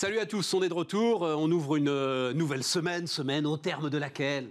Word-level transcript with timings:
Salut 0.00 0.20
à 0.20 0.26
tous, 0.26 0.54
on 0.54 0.62
est 0.62 0.68
de 0.68 0.74
retour. 0.74 1.24
Euh, 1.24 1.34
on 1.34 1.50
ouvre 1.50 1.74
une 1.74 1.88
euh, 1.88 2.32
nouvelle 2.32 2.62
semaine, 2.62 3.08
semaine 3.08 3.44
au 3.46 3.56
terme 3.56 3.90
de 3.90 3.98
laquelle 3.98 4.48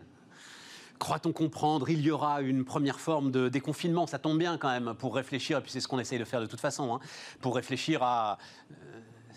croit-on 1.00 1.32
comprendre, 1.32 1.90
il 1.90 2.02
y 2.02 2.12
aura 2.12 2.42
une 2.42 2.66
première 2.66 3.00
forme 3.00 3.32
de 3.32 3.48
déconfinement. 3.48 4.08
Ça 4.08 4.20
tombe 4.20 4.38
bien 4.38 4.58
quand 4.58 4.68
même 4.68 4.94
pour 4.96 5.16
réfléchir, 5.16 5.60
et 5.60 5.62
puis 5.62 5.72
c'est 5.72 5.80
ce 5.80 5.88
qu'on 5.88 6.00
essaye 6.00 6.20
de 6.20 6.26
faire 6.26 6.42
de 6.42 6.48
toute 6.48 6.60
façon, 6.60 6.94
hein, 6.94 7.00
pour 7.40 7.56
réfléchir 7.56 8.04
à 8.04 8.38
euh, 8.72 8.87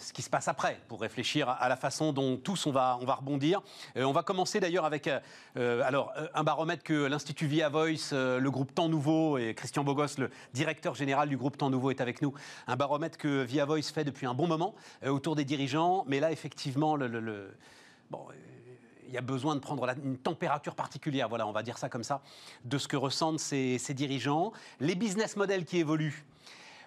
ce 0.00 0.12
qui 0.12 0.22
se 0.22 0.30
passe 0.30 0.48
après, 0.48 0.80
pour 0.88 1.00
réfléchir 1.00 1.48
à 1.48 1.68
la 1.68 1.76
façon 1.76 2.12
dont 2.12 2.36
tous 2.36 2.66
on 2.66 2.72
va, 2.72 2.98
on 3.00 3.04
va 3.04 3.14
rebondir. 3.14 3.62
Euh, 3.96 4.04
on 4.04 4.12
va 4.12 4.22
commencer 4.22 4.60
d'ailleurs 4.60 4.84
avec 4.84 5.08
euh, 5.56 5.82
alors, 5.82 6.12
un 6.34 6.44
baromètre 6.44 6.82
que 6.82 7.06
l'Institut 7.06 7.46
Via 7.46 7.68
Voice, 7.68 8.12
le 8.12 8.48
groupe 8.48 8.74
Temps 8.74 8.88
Nouveau, 8.88 9.38
et 9.38 9.54
Christian 9.54 9.84
Bogos, 9.84 10.18
le 10.18 10.30
directeur 10.54 10.94
général 10.94 11.28
du 11.28 11.36
groupe 11.36 11.56
Temps 11.56 11.70
Nouveau, 11.70 11.90
est 11.90 12.00
avec 12.00 12.22
nous. 12.22 12.34
Un 12.66 12.76
baromètre 12.76 13.18
que 13.18 13.42
Via 13.42 13.64
Voice 13.64 13.92
fait 13.92 14.04
depuis 14.04 14.26
un 14.26 14.34
bon 14.34 14.46
moment 14.46 14.74
autour 15.06 15.36
des 15.36 15.44
dirigeants, 15.44 16.04
mais 16.06 16.20
là 16.20 16.32
effectivement, 16.32 16.98
bon, 18.10 18.26
il 19.10 19.14
y 19.14 19.18
a 19.18 19.22
besoin 19.22 19.56
de 19.56 19.60
prendre 19.60 19.86
une 20.04 20.16
température 20.16 20.76
particulière, 20.76 21.28
voilà, 21.28 21.46
on 21.46 21.52
va 21.52 21.64
dire 21.64 21.78
ça 21.78 21.88
comme 21.88 22.04
ça, 22.04 22.22
de 22.64 22.78
ce 22.78 22.86
que 22.86 22.96
ressentent 22.96 23.40
ces, 23.40 23.78
dirigeants. 23.90 24.52
Les 24.78 24.94
business 24.94 25.36
models 25.36 25.64
qui 25.64 25.78
évoluent. 25.78 26.24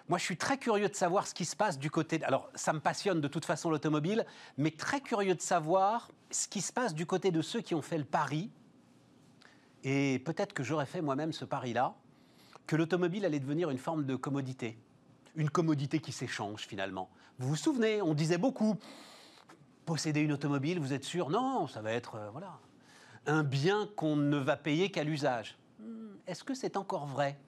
Moi, 0.08 0.18
je 0.18 0.24
suis 0.24 0.36
très 0.36 0.58
curieux 0.58 0.88
de 0.88 0.94
savoir 0.94 1.26
ce 1.26 1.32
qui 1.32 1.46
se 1.46 1.56
passe 1.56 1.78
du 1.78 1.90
côté. 1.90 2.22
Alors, 2.24 2.50
ça 2.54 2.74
me 2.74 2.80
passionne 2.80 3.22
de 3.22 3.28
toute 3.28 3.46
façon 3.46 3.70
l'automobile, 3.70 4.26
mais 4.58 4.70
très 4.70 5.00
curieux 5.00 5.34
de 5.34 5.40
savoir 5.40 6.10
ce 6.30 6.46
qui 6.46 6.60
se 6.60 6.72
passe 6.72 6.94
du 6.94 7.06
côté 7.06 7.30
de 7.30 7.40
ceux 7.40 7.62
qui 7.62 7.74
ont 7.74 7.80
fait 7.80 7.96
le 7.96 8.04
pari. 8.04 8.50
Et 9.82 10.18
peut-être 10.18 10.52
que 10.52 10.62
j'aurais 10.62 10.86
fait 10.86 11.00
moi-même 11.00 11.32
ce 11.32 11.46
pari-là, 11.46 11.94
que 12.66 12.76
l'automobile 12.76 13.24
allait 13.24 13.40
devenir 13.40 13.70
une 13.70 13.78
forme 13.78 14.04
de 14.04 14.14
commodité. 14.14 14.78
Une 15.36 15.50
commodité 15.50 16.00
qui 16.00 16.12
s'échange 16.12 16.66
finalement. 16.66 17.08
Vous 17.38 17.48
vous 17.48 17.56
souvenez, 17.56 18.02
on 18.02 18.14
disait 18.14 18.38
beaucoup 18.38 18.76
posséder 19.86 20.20
une 20.20 20.32
automobile, 20.32 20.78
vous 20.78 20.92
êtes 20.92 21.04
sûr? 21.04 21.30
Non, 21.30 21.66
ça 21.66 21.82
va 21.82 21.92
être 21.92 22.14
euh, 22.16 22.30
voilà, 22.30 22.58
un 23.26 23.42
bien 23.42 23.88
qu'on 23.96 24.16
ne 24.16 24.36
va 24.36 24.56
payer 24.56 24.90
qu'à 24.90 25.04
l'usage. 25.04 25.58
Hmm, 25.78 26.14
est-ce 26.26 26.44
que 26.44 26.54
c'est 26.54 26.76
encore 26.76 27.06
vrai? 27.06 27.38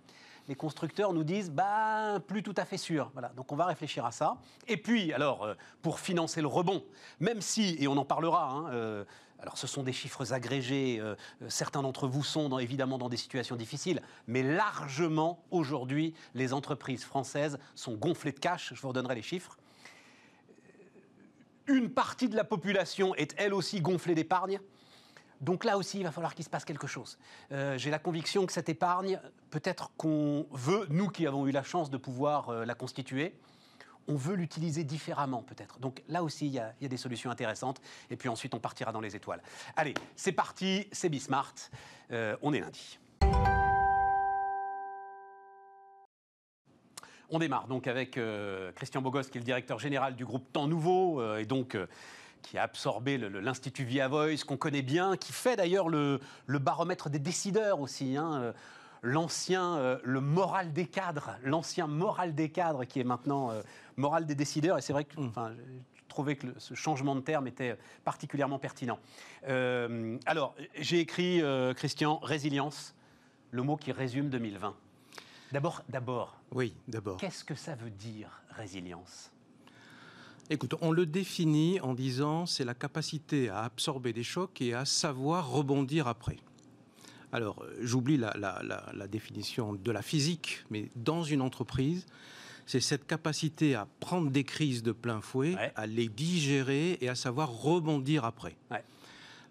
Les 0.49 0.55
constructeurs 0.55 1.13
nous 1.13 1.25
disent 1.25 1.51
bah 1.51 2.21
plus 2.27 2.43
tout 2.43 2.55
à 2.57 2.65
fait 2.65 2.77
sûr. 2.77 3.11
Voilà, 3.13 3.29
donc 3.31 3.53
on 3.53 3.57
va 3.57 3.67
réfléchir 3.67 4.05
à 4.05 4.13
ça. 4.13 4.39
Et 4.69 4.77
puis 4.77 5.13
alors 5.13 5.45
euh, 5.45 5.55
pour 5.83 6.01
financer 6.01 6.41
le 6.41 6.47
rebond, 6.47 6.85
même 7.21 7.41
si 7.41 7.77
et 7.79 7.89
on 7.89 7.97
en 7.97 8.05
parlera. 8.05 8.51
Hein, 8.51 8.71
euh, 8.73 9.05
alors 9.39 9.59
ce 9.59 9.67
sont 9.67 9.83
des 9.83 9.93
chiffres 9.93 10.33
agrégés. 10.33 10.99
certains 11.49 11.83
d'entre 11.83 12.09
vous 12.09 12.25
sont 12.25 12.59
évidemment 12.59 12.97
dans 12.97 13.11
des 13.11 13.19
situations 13.19 13.55
difficiles, 13.55 14.01
mais 14.27 14.43
largement 14.43 15.45
aujourd'hui 15.51 16.15
les 16.35 16.55
entreprises 16.55 17.05
françaises 17.05 17.59
sont 17.75 17.97
gonflées 17.97 18.33
de 18.33 18.41
cash. 18.41 18.73
Je 18.75 18.81
vous 18.81 18.89
redonnerai 18.89 19.15
les 19.15 19.23
chiffres 19.23 19.59
une 21.69 21.91
partie 21.91 22.29
de 22.29 22.37
la 22.37 22.45
population 22.45 23.15
est 23.15 23.35
elle 23.39 23.55
aussi 23.55 23.81
gonflée 23.81 24.15
d'épargne. 24.15 24.61
Donc 25.41 25.65
là 25.65 25.77
aussi, 25.77 25.98
il 25.98 26.05
va 26.05 26.12
falloir 26.12 26.34
qu'il 26.34 26.45
se 26.45 26.51
passe 26.51 26.65
quelque 26.65 26.87
chose. 26.87 27.19
Euh, 27.53 27.77
j'ai 27.77 27.91
la 27.91 27.98
conviction 27.98 28.47
que 28.47 28.53
cette 28.53 28.69
épargne, 28.69 29.20
peut-être 29.51 29.91
qu'on 29.97 30.47
veut, 30.51 30.87
nous 30.91 31.09
qui 31.09 31.27
avons 31.27 31.47
eu 31.47 31.51
la 31.51 31.62
chance 31.62 31.91
de 31.91 31.97
pouvoir 31.97 32.48
euh, 32.48 32.65
la 32.65 32.75
constituer, 32.75 33.34
on 34.09 34.15
veut 34.15 34.37
l'utiliser 34.37 34.84
différemment 34.84 35.43
peut-être. 35.43 35.78
Donc 35.78 36.03
là 36.09 36.23
aussi, 36.23 36.47
il 36.47 36.53
y, 36.53 36.61
a, 36.61 36.73
des 36.81 36.97
solutions 36.97 37.31
intéressantes. 37.31 37.81
Et 38.09 38.17
puis 38.17 38.28
ensuite, 38.28 38.55
on 38.55 38.61
partira 38.61 38.93
dans 38.93 39.01
les 39.01 39.17
étoiles. 39.17 39.43
Allez, 39.75 39.95
c'est 40.15 40.33
parti, 40.33 40.89
c'est 40.93 41.09
Bismart. 41.09 41.55
Euh, 42.12 42.37
on 42.41 42.53
est 42.53 42.61
lundi. 42.61 42.98
On 47.28 47.41
démarre 47.41 47.67
donc 47.67 47.89
avec 47.89 48.21
Christian 48.77 49.03
Bogos, 49.03 49.25
qui 49.25 49.39
est 49.39 49.41
le 49.41 49.45
directeur 49.45 49.81
général 49.81 50.15
du 50.15 50.25
groupe 50.25 50.53
Temps 50.53 50.69
Nouveau, 50.69 51.37
et 51.37 51.44
donc 51.44 51.77
qui 52.43 52.59
a 52.59 52.63
absorbé 52.63 53.19
l'Institut 53.19 53.85
Via 53.85 54.09
Voice, 54.09 54.45
qu'on 54.47 54.57
connaît 54.57 54.83
bien, 54.83 55.17
qui 55.17 55.33
fait 55.33 55.57
d'ailleurs 55.57 55.89
le, 55.89 56.21
baromètre 56.49 57.11
des 57.11 57.19
décideurs 57.19 57.81
aussi. 57.81 58.17
Hein, 58.17 58.53
l'ancien, 59.03 59.99
le 60.03 60.21
moral 60.21 60.73
des 60.73 60.87
cadres, 60.87 61.37
l'ancien 61.43 61.87
moral 61.87 62.35
des 62.35 62.49
cadres 62.49 62.85
qui 62.85 63.01
est 63.01 63.05
maintenant 63.05 63.53
moral 63.97 64.27
des 64.27 64.35
décideurs. 64.35 64.79
Et 64.79 64.81
c'est 64.81 64.93
vrai 64.93 65.05
que 65.05 65.21
mm. 65.21 65.29
enfin, 65.29 65.53
je 65.95 66.03
trouvais 66.09 66.37
que 66.37 66.47
ce 66.59 66.75
changement 66.75 67.15
de 67.15 67.21
terme 67.21 67.47
était 67.47 67.77
particulièrement 68.05 68.59
pertinent. 68.59 68.99
alors, 69.45 70.55
j'ai 70.79 71.01
écrit, 71.01 71.43
Christian, 71.77 72.19
résilience, 72.19 72.95
le 73.51 73.63
mot 73.63 73.77
qui 73.77 73.93
résume 73.93 74.29
2020. 74.29 74.75
D'abord, 75.53 75.83
d'abord. 75.89 76.37
Oui, 76.53 76.75
d'abord. 76.89 77.17
Qu'est-ce 77.19 77.45
que 77.45 77.55
ça 77.55 77.75
veut 77.75 77.91
dire 77.91 78.43
résilience? 78.51 79.31
Écoute, 80.49 80.77
on 80.81 80.93
le 80.93 81.07
définit 81.07 81.81
en 81.81 81.93
disant 81.93 82.47
c'est 82.47 82.65
la 82.65 82.75
capacité 82.75 83.49
à 83.49 83.65
absorber 83.65 84.12
des 84.12 84.23
chocs 84.23 84.61
et 84.61 84.75
à 84.75 84.84
savoir 84.84 85.51
rebondir 85.51 86.07
après. 86.07 86.37
Alors, 87.33 87.62
euh, 87.62 87.77
j'oublie 87.81 88.17
la, 88.17 89.09
définition 89.11 89.75
de 89.75 89.91
la 89.91 90.03
physique, 90.03 90.65
mais 90.71 90.89
dans 90.95 91.25
une 91.25 91.43
entreprise, 91.43 92.06
c'est 92.65 92.81
cette 92.81 93.06
capacité 93.06 93.75
à 93.75 93.89
prendre 93.99 94.31
des 94.31 94.45
crises 94.45 94.83
de 94.85 94.93
plein 94.93 95.21
fouet, 95.21 95.56
à 95.75 95.87
les 95.87 96.09
digérer 96.09 96.99
et 97.01 97.09
à 97.09 97.17
savoir 97.17 97.51
rebondir 97.51 98.25
après. 98.25 98.56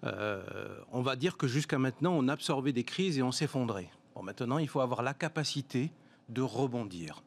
Euh, 0.05 0.43
on 0.91 1.01
va 1.01 1.15
dire 1.15 1.35
que 1.35 1.47
jusqu'à 1.47 1.77
maintenant, 1.77 2.13
on 2.13 2.27
absorbait 2.27 2.73
des 2.73 2.83
crises 2.83 3.17
et 3.17 3.21
on 3.21 3.31
s'effondrait. 3.31 3.89
Bon, 4.15 4.23
maintenant, 4.23 4.57
il 4.57 4.67
faut 4.67 4.81
avoir 4.81 5.01
la 5.01 5.13
capacité 5.13 5.91
de 6.29 6.41
rebondir. 6.41 7.21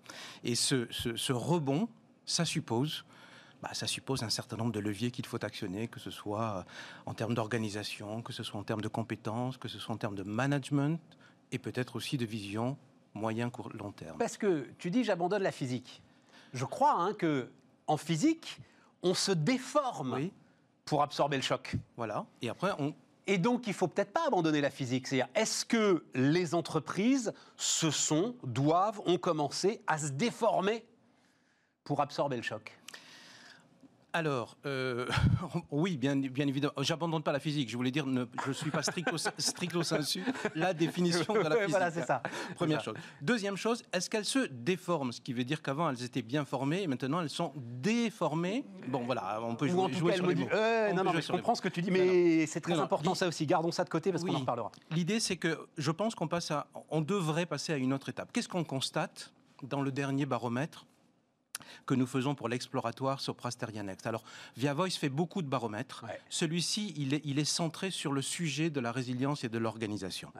Et 0.44 0.54
ce, 0.54 0.86
rebond, 1.32 1.88
ça 2.24 2.44
suppose 2.44 3.04
bah, 3.62 3.70
ça 3.72 3.86
suppose 3.86 4.22
un 4.22 4.30
certain 4.30 4.56
nombre 4.56 4.72
de 4.72 4.80
leviers 4.80 5.10
qu'il 5.10 5.26
faut 5.26 5.44
actionner, 5.44 5.88
que 5.88 6.00
ce 6.00 6.10
soit 6.10 6.64
en 7.06 7.14
termes 7.14 7.34
d'organisation, 7.34 8.22
que 8.22 8.32
ce 8.32 8.42
soit 8.42 8.60
en 8.60 8.64
termes 8.64 8.80
de 8.80 8.88
compétences, 8.88 9.56
que 9.56 9.68
ce 9.68 9.78
soit 9.78 9.94
en 9.94 9.98
termes 9.98 10.14
de 10.14 10.22
management 10.22 11.00
et 11.50 11.58
peut-être 11.58 11.96
aussi 11.96 12.16
de 12.16 12.26
vision 12.26 12.76
moyen, 13.14 13.50
court, 13.50 13.70
long 13.70 13.90
terme. 13.90 14.18
Parce 14.18 14.36
que 14.36 14.68
tu 14.78 14.90
dis 14.90 15.02
j'abandonne 15.04 15.42
la 15.42 15.52
physique. 15.52 16.02
Je 16.52 16.64
crois 16.64 16.94
hein, 16.94 17.14
que 17.14 17.50
en 17.86 17.96
physique, 17.96 18.58
on 19.02 19.14
se 19.14 19.32
déforme 19.32 20.28
pour 20.84 21.02
absorber 21.02 21.36
le 21.36 21.42
choc. 21.42 21.74
Voilà. 21.96 22.26
Et 22.42 22.48
après, 22.48 22.72
on 22.78 22.94
et 23.30 23.36
donc, 23.36 23.66
il 23.66 23.74
faut 23.74 23.88
peut-être 23.88 24.14
pas 24.14 24.26
abandonner 24.26 24.62
la 24.62 24.70
physique. 24.70 25.06
C'est-à-dire, 25.06 25.28
est-ce 25.34 25.66
que 25.66 26.02
les 26.14 26.54
entreprises 26.54 27.34
se 27.58 27.90
sont, 27.90 28.34
doivent, 28.42 29.02
ont 29.04 29.18
commencé 29.18 29.82
à 29.86 29.98
se 29.98 30.08
déformer 30.08 30.82
pour 31.84 32.00
absorber 32.00 32.38
le 32.38 32.42
choc? 32.42 32.77
Alors, 34.18 34.56
euh, 34.66 35.06
oui, 35.70 35.96
bien, 35.96 36.16
bien 36.16 36.46
évidemment. 36.48 36.72
J'abandonne 36.80 37.22
pas 37.22 37.30
la 37.30 37.38
physique. 37.38 37.70
Je 37.70 37.76
voulais 37.76 37.92
dire, 37.92 38.04
ne, 38.04 38.24
je 38.46 38.52
suis 38.52 38.70
pas 38.70 38.82
stricto, 38.82 39.16
stricto 39.38 39.82
sensu 39.84 40.24
la 40.56 40.74
définition 40.74 41.34
de 41.34 41.38
la 41.38 41.50
physique. 41.56 41.70
voilà, 41.70 41.90
c'est 41.92 42.04
ça. 42.04 42.22
Première 42.56 42.82
chose. 42.82 42.96
Deuxième 43.22 43.56
chose, 43.56 43.84
est-ce 43.92 44.10
qu'elles 44.10 44.24
se 44.24 44.40
déforment? 44.50 45.12
Ce 45.12 45.20
qui 45.20 45.32
veut 45.32 45.44
dire 45.44 45.62
qu'avant 45.62 45.88
elles 45.88 46.02
étaient 46.02 46.22
bien 46.22 46.44
formées 46.44 46.82
et 46.82 46.86
maintenant 46.88 47.20
elles 47.20 47.30
sont 47.30 47.52
déformées. 47.56 48.64
Bon, 48.88 49.04
voilà, 49.04 49.40
on 49.42 49.54
peut 49.54 49.68
jouer, 49.68 49.92
sur 49.92 50.26
les 50.26 50.34
mots. 50.34 50.48
non, 50.94 51.04
non, 51.04 51.20
je 51.20 51.30
comprends 51.32 51.54
ce 51.54 51.62
que 51.62 51.68
tu 51.68 51.80
dis, 51.80 51.92
mais 51.92 52.46
c'est 52.46 52.60
très 52.60 52.78
important 52.78 53.14
ça 53.14 53.28
aussi. 53.28 53.46
Gardons 53.46 53.70
ça 53.70 53.84
de 53.84 53.88
côté 53.88 54.10
parce 54.10 54.24
qu'on 54.24 54.34
en 54.34 54.40
reparlera. 54.40 54.72
L'idée, 54.90 55.20
c'est 55.20 55.36
que 55.36 55.68
je 55.76 55.90
pense 55.92 56.16
qu'on 56.16 56.28
passe 56.28 56.50
à, 56.50 56.66
on 56.90 57.00
devrait 57.00 57.46
passer 57.46 57.72
à 57.72 57.76
une 57.76 57.92
autre 57.92 58.08
étape. 58.08 58.32
Qu'est-ce 58.32 58.48
qu'on 58.48 58.64
constate 58.64 59.32
dans 59.62 59.80
le 59.80 59.92
dernier 59.92 60.26
baromètre? 60.26 60.86
Que 61.86 61.94
nous 61.94 62.06
faisons 62.06 62.34
pour 62.34 62.48
l'exploratoire 62.48 63.20
sur 63.20 63.34
Prasteria 63.34 63.82
Next. 63.82 64.06
Alors, 64.06 64.24
Via 64.56 64.74
Voice 64.74 64.90
fait 64.90 65.08
beaucoup 65.08 65.42
de 65.42 65.48
baromètres. 65.48 66.04
Celui-ci, 66.28 66.94
il 66.96 67.14
est, 67.14 67.22
il 67.24 67.38
est, 67.38 67.44
centré 67.44 67.90
sur 67.90 68.12
le 68.12 68.22
sujet 68.22 68.70
de 68.70 68.80
la 68.80 68.92
résilience 68.92 69.44
et 69.44 69.48
de 69.48 69.58
l'organisation. 69.58 70.30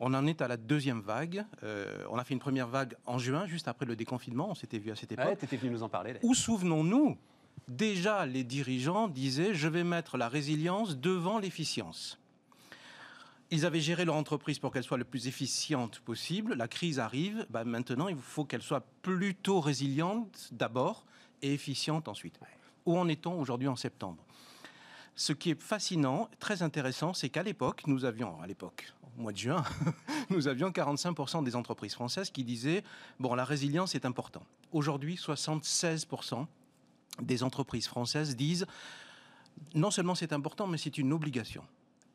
On 0.00 0.14
en 0.14 0.26
est 0.26 0.42
à 0.42 0.48
la 0.48 0.56
deuxième 0.56 1.00
vague. 1.00 1.44
Euh, 1.62 2.04
on 2.10 2.18
a 2.18 2.24
fait 2.24 2.34
une 2.34 2.40
première 2.40 2.66
vague 2.66 2.96
en 3.06 3.18
juin, 3.18 3.46
juste 3.46 3.68
après 3.68 3.86
le 3.86 3.94
déconfinement. 3.94 4.48
On 4.50 4.54
s'était 4.54 4.78
vu 4.78 4.90
à 4.90 4.96
cette 4.96 5.12
époque. 5.12 5.24
Ouais, 5.24 5.36
tu 5.36 5.44
étais 5.44 5.56
venu 5.56 5.70
nous 5.70 5.82
en 5.84 5.88
parler. 5.88 6.16
Où 6.22 6.34
souvenons-nous? 6.34 7.16
Déjà, 7.68 8.26
les 8.26 8.42
dirigeants 8.42 9.06
disaient 9.06 9.54
je 9.54 9.68
vais 9.68 9.84
mettre 9.84 10.16
la 10.16 10.28
résilience 10.28 10.96
devant 10.96 11.38
l'efficience. 11.38 12.18
Ils 13.52 13.66
avaient 13.66 13.82
géré 13.82 14.06
leur 14.06 14.14
entreprise 14.14 14.58
pour 14.58 14.72
qu'elle 14.72 14.82
soit 14.82 14.96
le 14.96 15.04
plus 15.04 15.28
efficiente 15.28 16.00
possible. 16.00 16.54
La 16.54 16.68
crise 16.68 16.98
arrive. 16.98 17.46
Bah, 17.50 17.64
maintenant, 17.64 18.08
il 18.08 18.16
faut 18.16 18.46
qu'elle 18.46 18.62
soit 18.62 18.82
plutôt 19.02 19.60
résiliente 19.60 20.48
d'abord 20.52 21.04
et 21.42 21.52
efficiente 21.52 22.08
ensuite. 22.08 22.40
Où 22.86 22.96
en 22.96 23.08
est-on 23.08 23.38
aujourd'hui 23.38 23.68
en 23.68 23.76
septembre? 23.76 24.24
Ce 25.16 25.34
qui 25.34 25.50
est 25.50 25.60
fascinant, 25.60 26.30
très 26.38 26.62
intéressant, 26.62 27.12
c'est 27.12 27.28
qu'à 27.28 27.42
l'époque, 27.42 27.82
nous 27.86 28.06
avions, 28.06 28.40
à 28.40 28.46
l'époque, 28.46 28.90
au 29.18 29.20
mois 29.20 29.32
de 29.32 29.36
juin, 29.36 29.62
nous 30.30 30.48
avions 30.48 30.70
45% 30.70 31.44
des 31.44 31.54
entreprises 31.54 31.92
françaises 31.92 32.30
qui 32.30 32.44
disaient, 32.44 32.82
bon, 33.20 33.34
la 33.34 33.44
résilience 33.44 33.94
est 33.94 34.06
important. 34.06 34.46
Aujourd'hui, 34.72 35.16
76% 35.16 36.46
des 37.20 37.42
entreprises 37.42 37.86
françaises 37.86 38.34
disent, 38.34 38.64
non 39.74 39.90
seulement 39.90 40.14
c'est 40.14 40.32
important, 40.32 40.66
mais 40.66 40.78
c'est 40.78 40.96
une 40.96 41.12
obligation. 41.12 41.62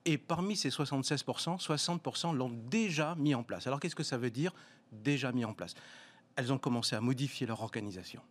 Et 0.07 0.17
parmi 0.17 0.55
ces 0.55 0.69
76%, 0.69 1.61
60% 1.61 2.33
l'ont 2.33 2.49
déjà 2.49 3.13
mis 3.15 3.35
en 3.35 3.43
place. 3.43 3.67
Alors 3.67 3.81
qu'est-ce 3.81 3.95
que 3.95 4.03
ça 4.03 4.17
veut 4.17 4.31
dire 4.31 4.53
déjà 4.93 5.33
mis 5.33 5.43
en 5.43 5.53
place? 5.53 5.75
Elles 6.37 6.53
ont 6.53 6.57
commencé 6.57 6.95
à 6.95 7.01
modifier 7.01 7.45
leur 7.45 7.61
organisation. 7.61 8.21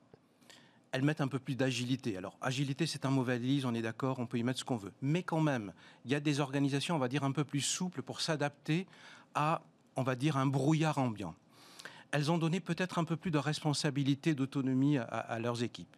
elles 0.92 1.02
mettent 1.02 1.20
un 1.20 1.28
peu 1.28 1.38
plus 1.38 1.54
d'agilité. 1.54 2.16
Alors, 2.16 2.38
agilité, 2.40 2.86
c'est 2.86 3.04
un 3.04 3.10
mot 3.10 3.22
valise, 3.22 3.66
on 3.66 3.74
est 3.74 3.82
d'accord, 3.82 4.18
on 4.18 4.24
peut 4.24 4.38
y 4.38 4.42
mettre 4.42 4.60
ce 4.60 4.64
qu'on 4.64 4.78
veut. 4.78 4.94
Mais 5.02 5.22
quand 5.22 5.42
même, 5.42 5.74
il 6.06 6.10
y 6.10 6.14
a 6.14 6.20
des 6.20 6.40
organisations, 6.40 6.96
on 6.96 6.98
va 6.98 7.08
dire, 7.08 7.24
un 7.24 7.32
peu 7.32 7.44
plus 7.44 7.60
souples 7.60 8.00
pour 8.00 8.22
s'adapter 8.22 8.86
à, 9.34 9.60
on 9.96 10.02
va 10.02 10.14
dire, 10.14 10.38
un 10.38 10.46
brouillard 10.46 10.96
ambiant. 10.96 11.34
Elles 12.10 12.30
ont 12.32 12.38
donné 12.38 12.60
peut-être 12.60 12.98
un 12.98 13.04
peu 13.04 13.16
plus 13.16 13.30
de 13.30 13.36
responsabilité, 13.36 14.34
d'autonomie 14.34 14.96
à, 14.96 15.38
leurs 15.38 15.62
équipes. 15.62 15.94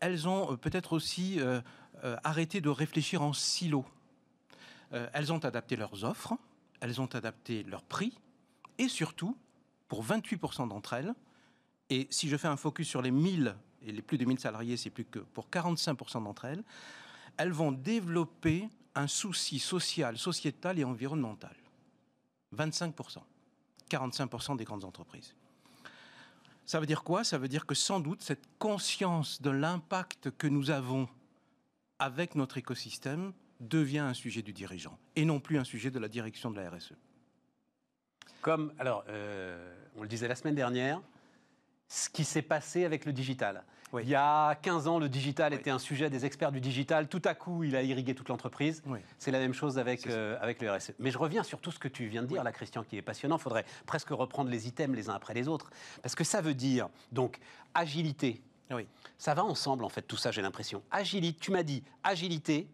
Elles 0.00 0.28
ont 0.28 0.52
euh, 0.52 0.56
peut-être 0.58 0.92
aussi 0.92 1.40
euh, 1.40 1.62
euh, 2.02 2.16
arrêté 2.24 2.60
de 2.60 2.68
réfléchir 2.68 3.22
en 3.22 3.32
silo. 4.94 5.08
elles 5.12 5.32
ont 5.32 5.38
adapté 5.38 5.76
leurs 5.76 6.04
offres, 6.04 6.34
elles 6.80 7.00
ont 7.00 7.06
adapté 7.06 7.62
leurs 7.64 7.84
prix, 7.84 8.18
et 8.78 8.88
surtout, 8.88 9.36
pour 9.88 10.04
28% 10.04 10.68
d'entre 10.68 10.94
elles, 10.94 11.14
et 11.90 12.06
si 12.10 12.28
je 12.28 12.36
fais 12.36 12.48
un 12.48 12.56
focus 12.56 12.88
sur 12.88 13.02
les 13.02 13.10
1000 13.10 13.54
et 13.82 13.92
les 13.92 14.02
plus 14.02 14.18
de 14.18 14.24
1000 14.24 14.40
salariés, 14.40 14.76
c'est 14.76 14.90
plus 14.90 15.04
que 15.04 15.18
pour 15.18 15.48
45% 15.48 16.24
d'entre 16.24 16.46
elles, 16.46 16.64
elles 17.36 17.52
vont 17.52 17.72
développer 17.72 18.68
un 18.94 19.06
souci 19.06 19.58
social, 19.58 20.16
sociétal 20.16 20.78
et 20.78 20.84
environnemental. 20.84 21.54
25%. 22.56 23.18
45% 23.90 24.56
des 24.56 24.64
grandes 24.64 24.84
entreprises. 24.84 25.34
Ça 26.64 26.80
veut 26.80 26.86
dire 26.86 27.04
quoi? 27.04 27.24
Ça 27.24 27.36
veut 27.36 27.48
dire 27.48 27.66
que 27.66 27.74
sans 27.74 28.00
doute 28.00 28.22
cette 28.22 28.46
conscience 28.58 29.42
de 29.42 29.50
l'impact 29.50 30.30
que 30.38 30.46
nous 30.46 30.70
avons 30.70 31.08
avec 31.98 32.34
notre 32.34 32.56
écosystème 32.56 33.32
devient 33.68 34.00
un 34.00 34.14
sujet 34.14 34.42
du 34.42 34.52
dirigeant 34.52 34.98
et 35.16 35.24
non 35.24 35.40
plus 35.40 35.58
un 35.58 35.64
sujet 35.64 35.90
de 35.90 35.98
la 35.98 36.08
direction 36.08 36.50
de 36.50 36.60
la 36.60 36.70
RSE. 36.70 36.94
Comme, 38.40 38.72
alors, 38.78 39.04
euh, 39.08 39.74
on 39.96 40.02
le 40.02 40.08
disait 40.08 40.28
la 40.28 40.34
semaine 40.34 40.54
dernière, 40.54 41.00
ce 41.88 42.08
qui 42.08 42.24
s'est 42.24 42.42
passé 42.42 42.84
avec 42.84 43.04
le 43.04 43.12
digital. 43.12 43.64
Il 44.02 44.08
y 44.08 44.14
a 44.14 44.56
15 44.56 44.88
ans, 44.88 44.98
le 44.98 45.08
digital 45.08 45.54
était 45.54 45.70
un 45.70 45.78
sujet 45.78 46.10
des 46.10 46.26
experts 46.26 46.50
du 46.50 46.60
digital. 46.60 47.08
Tout 47.08 47.22
à 47.24 47.34
coup, 47.34 47.62
il 47.62 47.76
a 47.76 47.82
irrigué 47.82 48.14
toute 48.14 48.28
l'entreprise. 48.28 48.82
C'est 49.18 49.30
la 49.30 49.38
même 49.38 49.54
chose 49.54 49.78
avec, 49.78 50.06
euh, 50.06 50.36
avec 50.40 50.60
le 50.60 50.72
RSE. 50.72 50.92
Mais 50.98 51.10
je 51.10 51.18
reviens 51.18 51.42
sur 51.42 51.60
tout 51.60 51.70
ce 51.70 51.78
que 51.78 51.88
tu 51.88 52.06
viens 52.06 52.22
de 52.22 52.26
dire, 52.26 52.42
là, 52.42 52.52
Christian, 52.52 52.82
qui 52.82 52.96
est 52.96 53.02
passionnant. 53.02 53.36
Il 53.36 53.42
faudrait 53.42 53.64
presque 53.86 54.10
reprendre 54.10 54.50
les 54.50 54.66
items 54.66 54.96
les 54.96 55.08
uns 55.10 55.14
après 55.14 55.34
les 55.34 55.48
autres. 55.48 55.70
Parce 56.02 56.14
que 56.14 56.24
ça 56.24 56.40
veut 56.40 56.54
dire, 56.54 56.88
donc, 57.12 57.38
agilité. 57.72 58.42
Oui. 58.70 58.86
Ça 59.18 59.34
va 59.34 59.44
ensemble, 59.44 59.84
en 59.84 59.88
fait, 59.88 60.02
tout 60.02 60.16
ça, 60.16 60.32
j'ai 60.32 60.42
l'impression. 60.42 60.82
Agilité, 60.90 61.38
tu 61.38 61.50
m'as 61.52 61.62
dit, 61.62 61.84
agilité, 62.02 62.66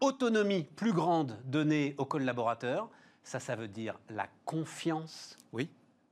autonomie 0.00 0.64
plus 0.64 0.92
grande 0.92 1.38
donnée 1.44 1.94
aux 1.98 2.04
collaborateurs. 2.04 2.88
Ça, 3.22 3.40
ça 3.40 3.56
veut 3.56 3.68
dire 3.68 3.98
la 4.08 4.28
confiance. 4.44 5.36
Oui 5.52 5.68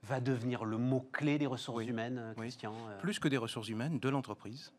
va 0.06 0.20
devenir 0.20 0.64
le 0.64 0.78
mot-clé 0.78 1.38
des 1.38 1.46
ressources 1.46 1.84
humaines, 1.84 2.18
euh, 2.18 2.34
Christian 2.34 2.74
euh 2.88 3.00
Plus 3.00 3.18
que 3.18 3.28
des 3.28 3.36
ressources 3.36 3.68
humaines, 3.68 3.98
de 3.98 4.08
l'entreprise. 4.08 4.72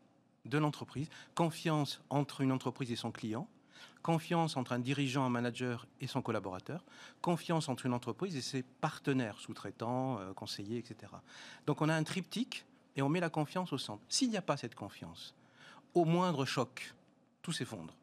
De 0.46 0.58
l'entreprise. 0.58 1.08
Confiance 1.34 2.00
entre 2.08 2.40
une 2.40 2.50
entreprise 2.50 2.90
et 2.90 2.96
son 2.96 3.10
client. 3.10 3.46
Confiance 4.02 4.56
entre 4.56 4.72
un 4.72 4.78
dirigeant, 4.78 5.24
un 5.24 5.30
manager 5.30 5.86
et 6.00 6.06
son 6.06 6.22
collaborateur. 6.22 6.84
Confiance 7.20 7.68
entre 7.68 7.86
une 7.86 7.92
entreprise 7.92 8.36
et 8.36 8.40
ses 8.40 8.62
partenaires, 8.62 9.38
sous-traitants, 9.38 10.18
euh, 10.18 10.32
conseillers, 10.32 10.78
etc. 10.78 11.12
Donc 11.66 11.82
on 11.82 11.88
a 11.88 11.94
un 11.94 12.04
triptyque 12.04 12.64
et 12.96 13.02
on 13.02 13.08
met 13.08 13.20
la 13.20 13.30
confiance 13.30 13.72
au 13.72 13.78
centre. 13.78 14.02
S'il 14.08 14.30
n'y 14.30 14.36
a 14.36 14.42
pas 14.42 14.56
cette 14.56 14.74
confiance, 14.74 15.34
au 15.94 16.04
moindre 16.04 16.44
choc, 16.44 16.94
tout 17.42 17.52
s'effondre. 17.52 17.94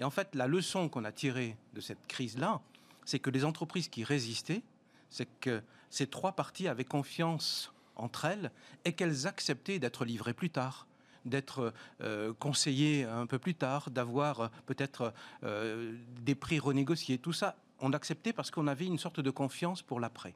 Et 0.00 0.04
en 0.04 0.10
fait, 0.10 0.34
la 0.34 0.46
leçon 0.46 0.88
qu'on 0.88 1.04
a 1.04 1.12
tirée 1.12 1.56
de 1.74 1.80
cette 1.80 2.06
crise-là, 2.08 2.60
c'est 3.04 3.18
que 3.18 3.30
les 3.30 3.44
entreprises 3.44 3.88
qui 3.88 4.02
résistaient, 4.02 4.62
c'est 5.10 5.28
que 5.40 5.62
ces 5.90 6.06
trois 6.06 6.32
parties 6.32 6.68
avaient 6.68 6.84
confiance 6.84 7.72
entre 7.96 8.24
elles 8.24 8.50
et 8.84 8.94
qu'elles 8.94 9.26
acceptaient 9.26 9.78
d'être 9.78 10.04
livrées 10.04 10.34
plus 10.34 10.50
tard 10.50 10.86
d'être 11.24 11.72
euh, 12.00 12.32
conseillées 12.38 13.04
un 13.04 13.26
peu 13.26 13.38
plus 13.38 13.54
tard, 13.54 13.90
d'avoir 13.90 14.40
euh, 14.40 14.48
peut-être 14.66 15.12
euh, 15.44 15.94
des 16.22 16.34
prix 16.34 16.58
renégociés. 16.58 17.18
Tout 17.18 17.32
ça, 17.32 17.56
on 17.80 17.92
acceptait 17.92 18.32
parce 18.32 18.50
qu'on 18.50 18.66
avait 18.66 18.86
une 18.86 18.98
sorte 18.98 19.20
de 19.20 19.30
confiance 19.30 19.82
pour 19.82 20.00
l'après. 20.00 20.34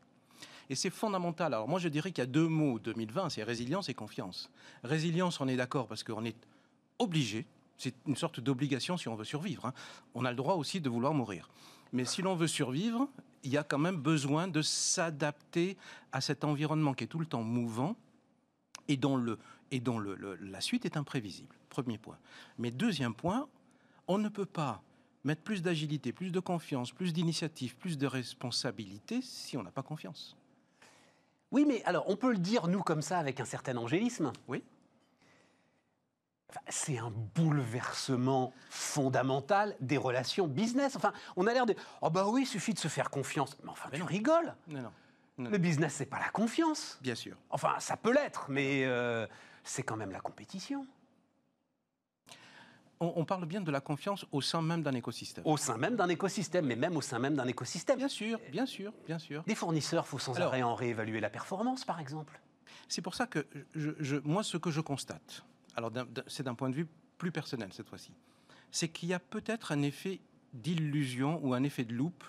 Et 0.71 0.75
c'est 0.75 0.91
fondamental. 0.91 1.53
Alors 1.53 1.69
moi, 1.69 1.79
je 1.79 1.89
dirais 1.89 2.11
qu'il 2.11 2.23
y 2.23 2.27
a 2.27 2.31
deux 2.31 2.49
mots 2.49 2.79
2020, 2.79 3.31
c'est 3.31 3.43
résilience 3.43 3.89
et 3.89 3.95
confiance. 3.95 4.51
Résilience, 4.83 5.41
on 5.41 5.49
est 5.49 5.57
d'accord 5.57 5.87
parce 5.87 6.03
qu'on 6.03 6.25
est 6.25 6.37
obligé, 6.99 7.47
c'est 7.79 7.95
une 8.07 8.17
sorte 8.17 8.41
d'obligation 8.41 8.97
si 8.97 9.09
on 9.09 9.15
veut 9.15 9.25
survivre. 9.25 9.67
Hein. 9.67 9.75
On 10.15 10.25
a 10.25 10.31
le 10.31 10.37
droit 10.37 10.55
aussi 10.55 10.81
de 10.81 10.89
vouloir 10.89 11.15
mourir. 11.15 11.49
Mais 11.93 12.05
si 12.05 12.23
l'on 12.23 12.35
veut 12.35 12.49
survivre, 12.49 13.09
il 13.43 13.53
y 13.53 13.57
a 13.57 13.63
quand 13.63 13.79
même 13.79 13.97
besoin 13.97 14.49
de 14.49 14.63
s'adapter 14.63 15.77
à 16.13 16.21
cet 16.21 16.45
environnement 16.45 16.95
qui 16.95 17.05
est 17.05 17.09
tout 17.09 17.19
le 17.19 17.27
temps 17.27 17.43
mouvant 17.43 17.97
et 18.89 18.97
dont, 18.97 19.17
le, 19.17 19.39
et 19.71 19.81
dont 19.81 19.99
le, 19.99 20.37
la 20.41 20.61
suite 20.61 20.85
est 20.85 20.97
imprévisible. 20.97 21.55
Premier 21.69 21.99
point. 21.99 22.19
Mais 22.59 22.71
deuxième 22.71 23.15
point, 23.15 23.49
on 24.09 24.19
ne 24.19 24.29
peut 24.29 24.47
pas 24.47 24.83
mettre 25.25 25.43
plus 25.43 25.63
d'agilité, 25.63 26.13
plus 26.13 26.31
de 26.31 26.41
confiance, 26.41 26.93
plus 26.93 27.13
d'initiative, 27.13 27.77
plus 27.77 27.97
de 27.97 28.07
responsabilité 28.07 29.23
si 29.23 29.57
on 29.57 29.63
n'a 29.63 29.71
pas 29.71 29.83
confiance. 29.83 30.37
Oui, 31.51 31.65
mais 31.67 31.83
alors 31.85 32.05
on 32.09 32.17
peut 32.17 32.33
le 32.33 32.39
dire, 32.39 32.67
nous, 32.67 32.83
comme 32.83 33.03
ça, 33.03 33.19
avec 33.19 33.41
un 33.41 33.45
certain 33.45 33.77
angélisme. 33.77 34.33
Oui 34.49 34.63
c'est 36.69 36.99
un 36.99 37.11
bouleversement 37.35 38.53
fondamental 38.71 39.77
des 39.81 39.97
relations 39.97 40.47
business. 40.47 40.97
Enfin, 40.97 41.13
on 41.37 41.47
a 41.47 41.53
l'air 41.53 41.67
de. 41.67 41.75
Oh 42.01 42.11
bah 42.11 42.27
oui, 42.29 42.43
il 42.43 42.47
suffit 42.47 42.75
de 42.75 42.79
se 42.79 42.89
faire 42.89 43.11
confiance. 43.11 43.57
Mais 43.63 43.71
enfin, 43.71 43.91
tu 43.93 44.03
rigoles. 44.03 44.55
Non, 44.69 44.83
non. 44.83 45.51
Le 45.51 45.59
business, 45.59 45.95
c'est 45.95 46.07
pas 46.07 46.21
la 46.21 46.29
confiance. 46.29 46.99
Bien 47.03 47.17
sûr. 47.17 47.37
Enfin, 47.51 47.75
ça 47.81 47.97
peut 47.97 48.13
l'être, 48.13 48.47
mais 48.49 48.85
euh, 48.85 49.27
c'est 49.65 49.83
quand 49.83 49.97
même 49.97 50.13
la 50.13 50.21
compétition. 50.21 50.87
On, 53.01 53.25
parle 53.25 53.45
bien 53.45 53.61
de 53.61 53.71
la 53.71 53.81
confiance 53.81 54.25
au 54.33 54.41
sein 54.41 54.63
même 54.63 54.83
d'un 54.83 54.95
écosystème. 54.95 55.45
Au 55.47 55.59
sein 55.59 55.77
même 55.77 55.97
d'un 55.97 56.09
écosystème, 56.09 56.65
mais 56.65 56.77
même 56.77 56.97
au 56.97 57.03
sein 57.03 57.19
même 57.19 57.35
d'un 57.35 57.47
écosystème. 57.47 57.99
Bien 57.99 58.09
sûr, 58.09 58.41
bien 58.51 58.65
sûr, 58.65 58.95
bien 59.07 59.19
sûr. 59.19 59.43
Des 59.43 59.55
fournisseurs, 59.55 60.05
il 60.07 60.11
faut 60.11 60.19
sans 60.19 60.41
arrêt 60.41 60.63
en 60.63 60.75
réévaluer 60.75 61.21
la 61.21 61.29
performance, 61.29 61.85
par 61.85 62.01
exemple. 62.01 62.41
C'est 62.89 63.03
pour 63.03 63.15
ça 63.15 63.27
que 63.27 63.47
je, 63.75 64.17
moi, 64.25 64.43
ce 64.43 64.57
que 64.57 64.71
je 64.71 64.81
constate, 64.81 65.45
alors 65.77 65.91
c'est 66.27 66.43
d'un 66.43 66.55
point 66.55 66.71
de 66.71 66.75
vue 66.75 66.87
plus 67.19 67.33
personnel 67.33 67.73
cette 67.73 67.89
fois-ci, 67.89 68.13
c'est 68.71 68.89
qu'il 68.89 69.09
y 69.09 69.15
a 69.15 69.21
peut-être 69.21 69.73
un 69.73 69.83
effet 69.83 70.21
d'illusion 70.53 71.41
ou 71.45 71.55
un 71.55 71.63
effet 71.63 71.85
de 71.85 71.95
loupe 71.95 72.25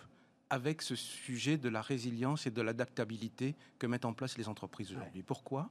avec 0.49 0.81
ce 0.81 0.95
sujet 0.95 1.57
de 1.57 1.69
la 1.69 1.81
résilience 1.81 2.45
et 2.45 2.51
de 2.51 2.61
l'adaptabilité 2.61 3.55
que 3.79 3.87
mettent 3.87 4.05
en 4.05 4.13
place 4.13 4.37
les 4.37 4.47
entreprises 4.47 4.91
aujourd'hui. 4.91 5.23
Pourquoi? 5.23 5.69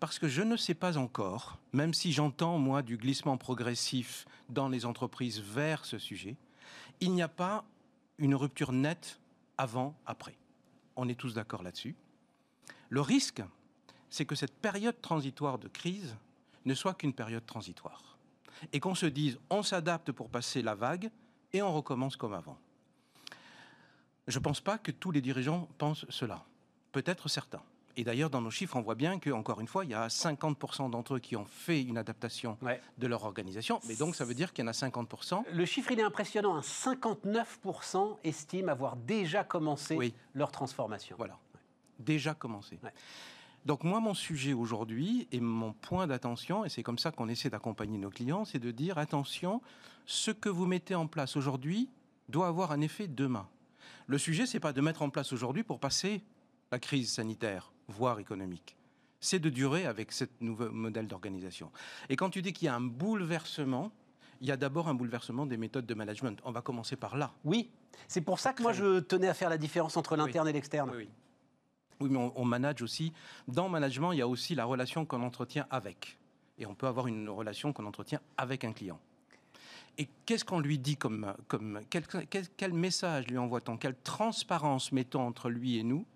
Parce 0.00 0.18
que 0.18 0.26
je 0.26 0.42
ne 0.42 0.56
sais 0.56 0.74
pas 0.74 0.98
encore, 0.98 1.58
même 1.72 1.94
si 1.94 2.12
j'entends 2.12 2.58
moi 2.58 2.82
du 2.82 2.96
glissement 2.96 3.36
progressif 3.36 4.26
dans 4.48 4.68
les 4.68 4.84
entreprises 4.84 5.40
vers 5.40 5.84
ce 5.84 5.98
sujet, 5.98 6.36
il 7.00 7.12
n'y 7.12 7.22
a 7.22 7.28
pas 7.28 7.64
une 8.18 8.34
rupture 8.34 8.72
nette 8.72 9.20
avant, 9.56 9.96
après. 10.06 10.36
On 10.96 11.08
est 11.08 11.14
tous 11.14 11.34
d'accord 11.34 11.62
là-dessus. 11.62 11.94
Le 12.88 13.00
risque, 13.00 13.42
c'est 14.10 14.26
que 14.26 14.34
cette 14.34 14.54
période 14.54 15.00
transitoire 15.00 15.58
de 15.58 15.68
crise 15.68 16.16
ne 16.64 16.74
soit 16.74 16.94
qu'une 16.94 17.12
période 17.12 17.44
transitoire. 17.46 18.18
Et 18.72 18.80
qu'on 18.80 18.94
se 18.94 19.06
dise, 19.06 19.38
on 19.50 19.62
s'adapte 19.62 20.12
pour 20.12 20.28
passer 20.28 20.62
la 20.62 20.74
vague 20.74 21.10
et 21.52 21.62
on 21.62 21.72
recommence 21.72 22.16
comme 22.16 22.34
avant. 22.34 22.58
Je 24.28 24.38
ne 24.38 24.44
pense 24.44 24.60
pas 24.60 24.78
que 24.78 24.92
tous 24.92 25.10
les 25.10 25.20
dirigeants 25.20 25.68
pensent 25.78 26.06
cela. 26.08 26.44
Peut-être 26.92 27.28
certains. 27.28 27.62
Et 27.96 28.04
d'ailleurs, 28.04 28.30
dans 28.30 28.40
nos 28.40 28.50
chiffres, 28.50 28.76
on 28.76 28.80
voit 28.80 28.94
bien 28.94 29.18
qu'encore 29.18 29.60
une 29.60 29.66
fois, 29.66 29.84
il 29.84 29.90
y 29.90 29.94
a 29.94 30.06
50% 30.06 30.90
d'entre 30.90 31.14
eux 31.14 31.18
qui 31.18 31.36
ont 31.36 31.44
fait 31.44 31.82
une 31.82 31.98
adaptation 31.98 32.56
de 32.98 33.06
leur 33.06 33.24
organisation. 33.24 33.80
Mais 33.86 33.96
donc, 33.96 34.14
ça 34.14 34.24
veut 34.24 34.34
dire 34.34 34.52
qu'il 34.52 34.64
y 34.64 34.68
en 34.68 34.70
a 34.70 34.72
50%. 34.72 35.44
Le 35.52 35.64
chiffre, 35.66 35.92
il 35.92 36.00
est 36.00 36.04
impressionnant. 36.04 36.58
59% 36.60 38.16
estiment 38.24 38.72
avoir 38.72 38.96
déjà 38.96 39.44
commencé 39.44 40.14
leur 40.34 40.50
transformation. 40.50 41.16
Voilà. 41.18 41.38
Déjà 41.98 42.34
commencé. 42.34 42.78
Donc 43.64 43.84
moi, 43.84 44.00
mon 44.00 44.14
sujet 44.14 44.52
aujourd'hui 44.52 45.28
et 45.30 45.40
mon 45.40 45.72
point 45.72 46.06
d'attention, 46.06 46.64
et 46.64 46.68
c'est 46.68 46.82
comme 46.82 46.98
ça 46.98 47.12
qu'on 47.12 47.28
essaie 47.28 47.50
d'accompagner 47.50 47.98
nos 47.98 48.10
clients, 48.10 48.44
c'est 48.44 48.58
de 48.58 48.70
dire 48.72 48.98
attention, 48.98 49.62
ce 50.04 50.30
que 50.32 50.48
vous 50.48 50.66
mettez 50.66 50.94
en 50.94 51.06
place 51.06 51.36
aujourd'hui 51.36 51.88
doit 52.28 52.48
avoir 52.48 52.72
un 52.72 52.80
effet 52.80 53.06
demain. 53.06 53.48
Le 54.06 54.18
sujet, 54.18 54.46
c'est 54.46 54.60
pas 54.60 54.72
de 54.72 54.80
mettre 54.80 55.02
en 55.02 55.10
place 55.10 55.32
aujourd'hui 55.32 55.62
pour 55.62 55.78
passer 55.78 56.22
la 56.72 56.78
crise 56.80 57.12
sanitaire, 57.12 57.72
voire 57.86 58.18
économique. 58.18 58.76
C'est 59.20 59.38
de 59.38 59.50
durer 59.50 59.86
avec 59.86 60.10
ce 60.10 60.24
nouveau 60.40 60.70
modèle 60.70 61.06
d'organisation. 61.06 61.70
Et 62.08 62.16
quand 62.16 62.30
tu 62.30 62.42
dis 62.42 62.52
qu'il 62.52 62.66
y 62.66 62.68
a 62.68 62.74
un 62.74 62.80
bouleversement, 62.80 63.92
il 64.40 64.48
y 64.48 64.50
a 64.50 64.56
d'abord 64.56 64.88
un 64.88 64.94
bouleversement 64.94 65.46
des 65.46 65.56
méthodes 65.56 65.86
de 65.86 65.94
management. 65.94 66.40
On 66.44 66.50
va 66.50 66.62
commencer 66.62 66.96
par 66.96 67.16
là. 67.16 67.32
Oui, 67.44 67.70
c'est 68.08 68.22
pour 68.22 68.40
ça 68.40 68.52
que 68.52 68.62
moi 68.62 68.72
je 68.72 68.98
tenais 68.98 69.28
à 69.28 69.34
faire 69.34 69.50
la 69.50 69.58
différence 69.58 69.96
entre 69.96 70.16
l'interne 70.16 70.48
et 70.48 70.52
l'externe. 70.52 70.90
Oui, 70.90 71.04
oui. 71.04 71.08
Oui, 72.02 72.08
mais 72.10 72.30
on, 72.34 72.44
manage 72.44 72.82
aussi. 72.82 73.12
Dans 73.48 73.64
le 73.64 73.70
management, 73.70 74.12
il 74.12 74.18
y 74.18 74.22
a 74.22 74.28
aussi 74.28 74.54
la 74.54 74.64
relation 74.64 75.04
qu'on 75.04 75.22
entretient 75.22 75.66
avec. 75.70 76.18
Et 76.58 76.66
on 76.66 76.74
peut 76.74 76.86
avoir 76.86 77.06
une 77.06 77.28
relation 77.28 77.72
qu'on 77.72 77.86
entretient 77.86 78.20
avec 78.36 78.64
un 78.64 78.72
client. 78.72 78.98
Et 79.98 80.08
qu'est-ce 80.26 80.44
qu'on 80.44 80.60
lui 80.60 80.78
dit 80.78 80.96
comme, 80.96 81.34
comme 81.48 81.80
quel, 81.90 82.04
quel, 82.56 82.72
message 82.72 83.26
lui 83.28 83.38
envoie-t-on? 83.38 83.76
Quelle 83.76 83.96
transparence 83.96 84.92
mettons 84.92 85.26
entre 85.26 85.50
lui 85.50 85.78
et 85.78 85.82
nous 85.82 86.06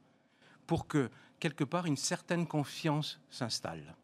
pour 0.67 0.87
que 0.87 1.11
quelque 1.39 1.65
part 1.65 1.87
une 1.87 1.97
certaine 1.97 2.47
confiance 2.47 3.21
s'installe? 3.31 3.95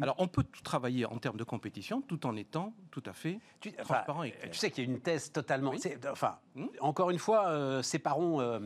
Alors, 0.00 0.14
on 0.18 0.28
peut 0.28 0.44
tout 0.44 0.62
travailler 0.62 1.06
en 1.06 1.18
termes 1.18 1.36
de 1.36 1.44
compétition 1.44 2.00
tout 2.02 2.26
en 2.26 2.36
étant 2.36 2.72
tout 2.90 3.02
à 3.06 3.12
fait 3.12 3.40
Tu, 3.60 3.70
enfin, 3.80 3.94
transparent 3.94 4.22
et 4.22 4.32
clair. 4.32 4.50
tu 4.50 4.58
sais 4.58 4.70
qu'il 4.70 4.84
y 4.84 4.86
a 4.86 4.90
une 4.90 5.00
thèse 5.00 5.32
totalement. 5.32 5.70
Oui. 5.70 5.80
Enfin, 6.10 6.38
Hmm? 6.54 6.66
encore 6.80 7.10
une 7.10 7.18
fois, 7.18 7.48
euh, 7.48 7.82
séparons 7.82 8.40
euh, 8.40 8.60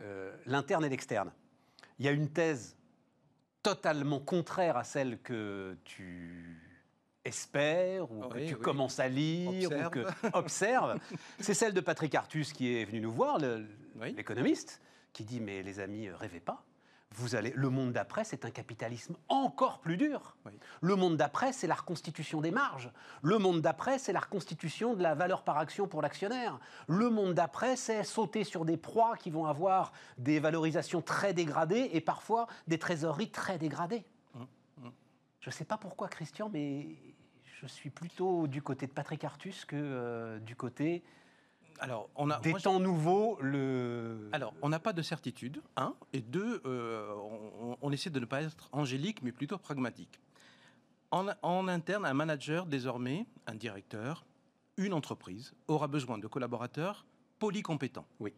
euh, 0.00 0.36
l'interne 0.46 0.84
et 0.84 0.88
l'externe. 0.88 1.30
Il 1.98 2.04
y 2.04 2.08
a 2.08 2.12
une 2.12 2.28
thèse 2.30 2.76
totalement 3.62 4.20
contraire 4.20 4.76
à 4.76 4.84
celle 4.84 5.18
que 5.20 5.76
tu 5.84 6.60
espères 7.24 8.10
ou 8.12 8.20
que 8.28 8.38
tu 8.46 8.54
oui. 8.54 8.60
commences 8.60 9.00
à 9.00 9.08
lire 9.08 9.70
Observe. 9.70 9.86
ou 9.86 9.90
que 9.90 10.36
observes. 10.36 10.98
C'est 11.40 11.54
celle 11.54 11.72
de 11.74 11.80
Patrick 11.80 12.14
Artus 12.14 12.52
qui 12.52 12.76
est 12.76 12.84
venu 12.84 13.00
nous 13.00 13.10
voir, 13.12 13.38
Oui. 13.96 14.12
l'économiste, 14.14 14.80
qui 15.12 15.24
dit 15.24 15.40
mais 15.40 15.62
les 15.62 15.80
amis, 15.80 16.08
rêvez 16.10 16.40
pas. 16.40 16.62
Vous 17.14 17.34
allez, 17.34 17.52
le 17.54 17.70
monde 17.70 17.92
d'après, 17.92 18.24
c'est 18.24 18.44
un 18.44 18.50
capitalisme 18.50 19.16
encore 19.28 19.80
plus 19.80 19.96
dur. 19.96 20.36
Oui. 20.44 20.52
Le 20.80 20.96
monde 20.96 21.16
d'après, 21.16 21.52
c'est 21.52 21.66
la 21.66 21.74
reconstitution 21.74 22.40
des 22.40 22.50
marges. 22.50 22.90
Le 23.22 23.38
monde 23.38 23.62
d'après, 23.62 23.98
c'est 23.98 24.12
la 24.12 24.20
reconstitution 24.20 24.94
de 24.94 25.02
la 25.02 25.14
valeur 25.14 25.42
par 25.42 25.56
action 25.56 25.86
pour 25.86 26.02
l'actionnaire. 26.02 26.58
Le 26.88 27.08
monde 27.08 27.32
d'après, 27.32 27.76
c'est 27.76 28.02
sauter 28.04 28.44
sur 28.44 28.64
des 28.64 28.76
proies 28.76 29.16
qui 29.16 29.30
vont 29.30 29.46
avoir 29.46 29.92
des 30.18 30.40
valorisations 30.40 31.00
très 31.00 31.32
dégradées 31.32 31.90
et 31.92 32.00
parfois 32.00 32.48
des 32.66 32.78
trésoreries 32.78 33.30
très 33.30 33.56
dégradées. 33.56 34.04
Hum, 34.34 34.46
hum. 34.82 34.92
Je 35.40 35.48
ne 35.48 35.54
sais 35.54 35.64
pas 35.64 35.78
pourquoi, 35.78 36.08
Christian, 36.08 36.50
mais 36.52 36.98
je 37.60 37.66
suis 37.66 37.90
plutôt 37.90 38.46
du 38.46 38.62
côté 38.62 38.86
de 38.86 38.92
Patrick 38.92 39.24
Artus 39.24 39.64
que 39.64 39.76
euh, 39.76 40.38
du 40.40 40.56
côté 40.56 41.02
Alors, 41.78 42.08
on 42.16 42.30
a. 42.30 42.40
des 42.40 42.50
moi, 42.50 42.60
temps 42.60 42.80
nouveaux. 42.80 43.38
Le... 43.40 44.28
Alors, 44.32 44.54
on 44.62 44.68
n'a 44.68 44.78
pas 44.78 44.92
de 44.92 45.02
certitude, 45.02 45.60
un, 45.76 45.94
et 46.12 46.20
deux, 46.20 46.62
euh, 46.64 47.14
on, 47.60 47.76
on 47.80 47.92
essaie 47.92 48.10
de 48.10 48.20
ne 48.20 48.24
pas 48.24 48.42
être 48.42 48.68
angélique, 48.72 49.22
mais 49.22 49.32
plutôt 49.32 49.58
pragmatique. 49.58 50.20
En, 51.10 51.28
en 51.42 51.68
interne, 51.68 52.04
un 52.04 52.14
manager, 52.14 52.66
désormais, 52.66 53.26
un 53.46 53.54
directeur, 53.54 54.24
une 54.76 54.92
entreprise, 54.92 55.54
aura 55.68 55.86
besoin 55.88 56.18
de 56.18 56.26
collaborateurs 56.26 57.06
polycompétents. 57.38 58.06
Oui. 58.20 58.32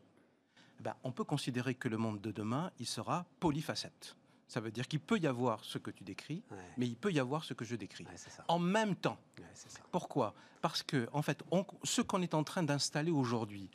Ben, 0.81 0.95
on 1.03 1.11
peut 1.11 1.25
considérer 1.25 1.75
que 1.75 1.89
le 1.89 1.97
monde 1.97 2.21
de 2.21 2.31
demain, 2.31 2.71
il 2.79 2.87
sera 2.87 3.27
polyfacette. 3.41 4.17
Ça 4.49 4.61
veut 4.61 4.71
dire 4.71 4.89
qu'il 4.89 5.01
peut 5.01 5.19
y 5.19 5.27
avoir 5.27 5.63
ce 5.65 5.77
que 5.79 5.91
tu 5.91 6.05
décris, 6.05 6.43
Ouais, 6.51 6.57
mais 6.79 6.87
il 6.87 6.97
peut 6.97 7.13
y 7.13 7.21
avoir 7.21 7.45
ce 7.45 7.53
que 7.55 7.65
je 7.67 7.77
décris. 7.77 8.05
ouais. 8.05 8.17
En 8.49 8.59
même 8.59 8.97
temps. 8.97 9.19
Ouais, 9.39 9.45
c'est 9.55 9.71
ça. 9.71 9.81
Pourquoi? 9.93 10.35
Parce 10.63 10.83
que, 10.83 11.07
en 11.13 11.21
fait, 11.23 11.43
on- 11.51 11.67
ce 11.85 12.01
qu'on 12.01 12.23
est 12.23 12.33
en 12.35 12.43
train 12.45 12.63
d'installer 12.63 13.11
aujourd'hui, 13.11 13.69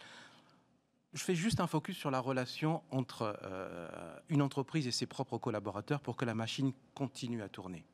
je 1.14 1.24
fais 1.24 1.36
juste 1.36 1.60
un 1.60 1.68
focus 1.68 1.96
sur 1.96 2.10
la 2.10 2.20
relation 2.20 2.82
entre 2.90 3.38
euh, 3.44 4.20
une 4.30 4.42
entreprise 4.42 4.88
et 4.88 4.92
ses 4.92 5.06
propres 5.06 5.38
collaborateurs 5.38 6.02
pour 6.02 6.18
que 6.18 6.26
la 6.26 6.34
machine 6.34 6.74
continue 6.96 7.44
à 7.44 7.50
tourner. 7.50 7.86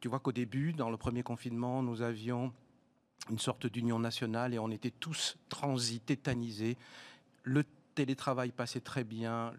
Tu 0.00 0.08
vois 0.08 0.18
qu'au 0.20 0.32
début, 0.32 0.72
dans 0.72 0.88
le 0.90 0.96
premier 0.96 1.22
confinement, 1.22 1.82
nous 1.82 2.00
avions 2.00 2.54
une 3.28 3.38
sorte 3.38 3.66
d'union 3.66 3.98
nationale 3.98 4.54
et 4.54 4.58
on 4.58 4.70
était 4.70 4.90
tous 4.92 5.36
transis, 5.50 6.00
tétanisés. 6.00 6.78
Le 7.42 7.64
télétravail 7.96 8.52
passait 8.52 8.80
très 8.80 9.02
bien, 9.02 9.52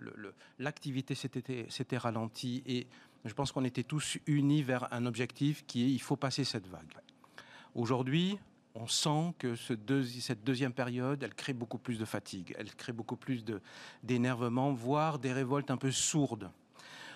l'activité 0.60 1.16
s'était 1.16 1.98
ralentie 1.98 2.64
et 2.66 2.88
je 3.26 3.34
pense 3.34 3.52
qu'on 3.52 3.66
était 3.66 3.84
tous 3.84 4.18
unis 4.28 4.64
vers 4.64 4.88
un 4.94 5.06
objectif 5.06 5.66
qui 5.66 5.84
est 5.84 5.92
il 5.92 6.02
faut 6.02 6.16
passer 6.16 6.46
cette 6.46 6.68
vague. 6.68 6.94
Aujourd'hui, 7.76 8.38
on 8.76 8.88
sent 8.88 9.34
que 9.40 9.56
cette 9.56 9.86
deuxième 9.86 10.72
période, 10.72 11.22
elle 11.24 11.34
crée 11.34 11.54
beaucoup 11.54 11.80
plus 11.80 11.98
de 11.98 12.06
fatigue, 12.06 12.56
elle 12.58 12.74
crée 12.76 12.94
beaucoup 12.94 13.18
plus 13.18 13.44
d'énervement, 14.04 14.72
voire 14.72 15.18
des 15.18 15.34
révoltes 15.34 15.72
un 15.72 15.78
peu 15.78 15.92
sourdes. 15.92 16.50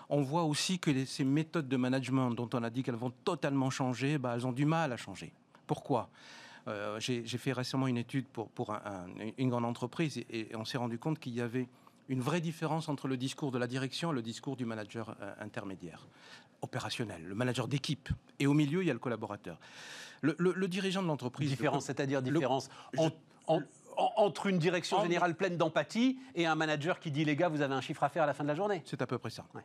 On 0.10 0.24
voit 0.24 0.44
aussi 0.44 0.80
que 0.80 1.06
ces 1.06 1.24
méthodes 1.24 1.70
de 1.70 1.78
management 1.78 2.32
dont 2.32 2.50
on 2.54 2.64
a 2.64 2.70
dit 2.70 2.84
qu'elles 2.84 2.96
vont 2.96 3.14
totalement 3.24 3.70
changer, 3.70 4.18
bah, 4.18 4.34
elles 4.36 4.46
ont 4.46 4.52
du 4.52 4.66
mal 4.66 4.92
à 4.92 4.98
changer. 4.98 5.32
Pourquoi? 5.68 6.10
Euh, 6.68 7.00
J'ai 7.00 7.24
fait 7.26 7.54
récemment 7.54 7.88
une 7.88 7.98
étude 7.98 8.28
pour, 8.28 8.50
pour 8.50 8.72
un- 8.74 8.82
un- 8.86 9.32
une 9.38 9.50
grande 9.50 9.66
entreprise 9.66 10.18
et, 10.18 10.26
et 10.52 10.56
on 10.56 10.66
s'est 10.66 10.78
rendu 10.78 11.00
compte 11.00 11.20
qu'il 11.20 11.34
y 11.34 11.42
avait 11.42 11.68
une 12.10 12.22
vraie 12.22 12.42
différence 12.42 12.90
entre 12.90 13.08
le 13.08 13.18
discours 13.18 13.52
de 13.52 13.58
la 13.58 13.68
direction 13.68 14.12
et 14.12 14.16
le 14.16 14.22
discours 14.22 14.56
du 14.58 14.66
manager 14.66 15.16
euh, 15.22 15.34
intermédiaire, 15.40 16.08
opérationnel, 16.62 17.24
le 17.24 17.36
manager 17.36 17.68
d'équipe. 17.68 18.10
Et 18.40 18.48
au 18.48 18.54
milieu, 18.54 18.84
il 18.84 18.88
y 18.88 18.92
a 18.92 18.94
le 18.94 19.00
collaborateur. 19.00 19.60
Le, 20.22 20.36
le- 20.38 20.54
le 20.54 20.68
dirigeant 20.68 21.02
de 21.02 21.08
l'entreprise. 21.08 21.50
Différence, 21.50 21.86
c'est-à-dire 21.86 22.22
le- 22.22 22.32
différence 22.32 22.70
en- 22.98 23.06
je- 23.08 23.10
en- 23.48 23.62
en- 23.98 24.14
entre 24.18 24.48
une 24.48 24.60
direction 24.60 25.02
générale 25.02 25.36
pleine 25.36 25.58
d'empathie 25.58 26.20
et 26.36 26.46
un 26.46 26.56
manager 26.56 27.00
qui 27.00 27.12
dit 27.12 27.26
les 27.26 27.36
gars, 27.36 27.50
vous 27.50 27.62
avez 27.62 27.74
un 27.74 27.82
chiffre 27.82 28.04
à 28.04 28.10
faire 28.10 28.24
à 28.24 28.28
la 28.28 28.34
fin 28.34 28.44
de 28.44 28.50
la 28.50 28.56
journée. 28.56 28.82
C'est 28.86 29.02
à 29.02 29.08
peu 29.08 29.18
près 29.18 29.30
ça. 29.32 29.46
Ouais. 29.56 29.62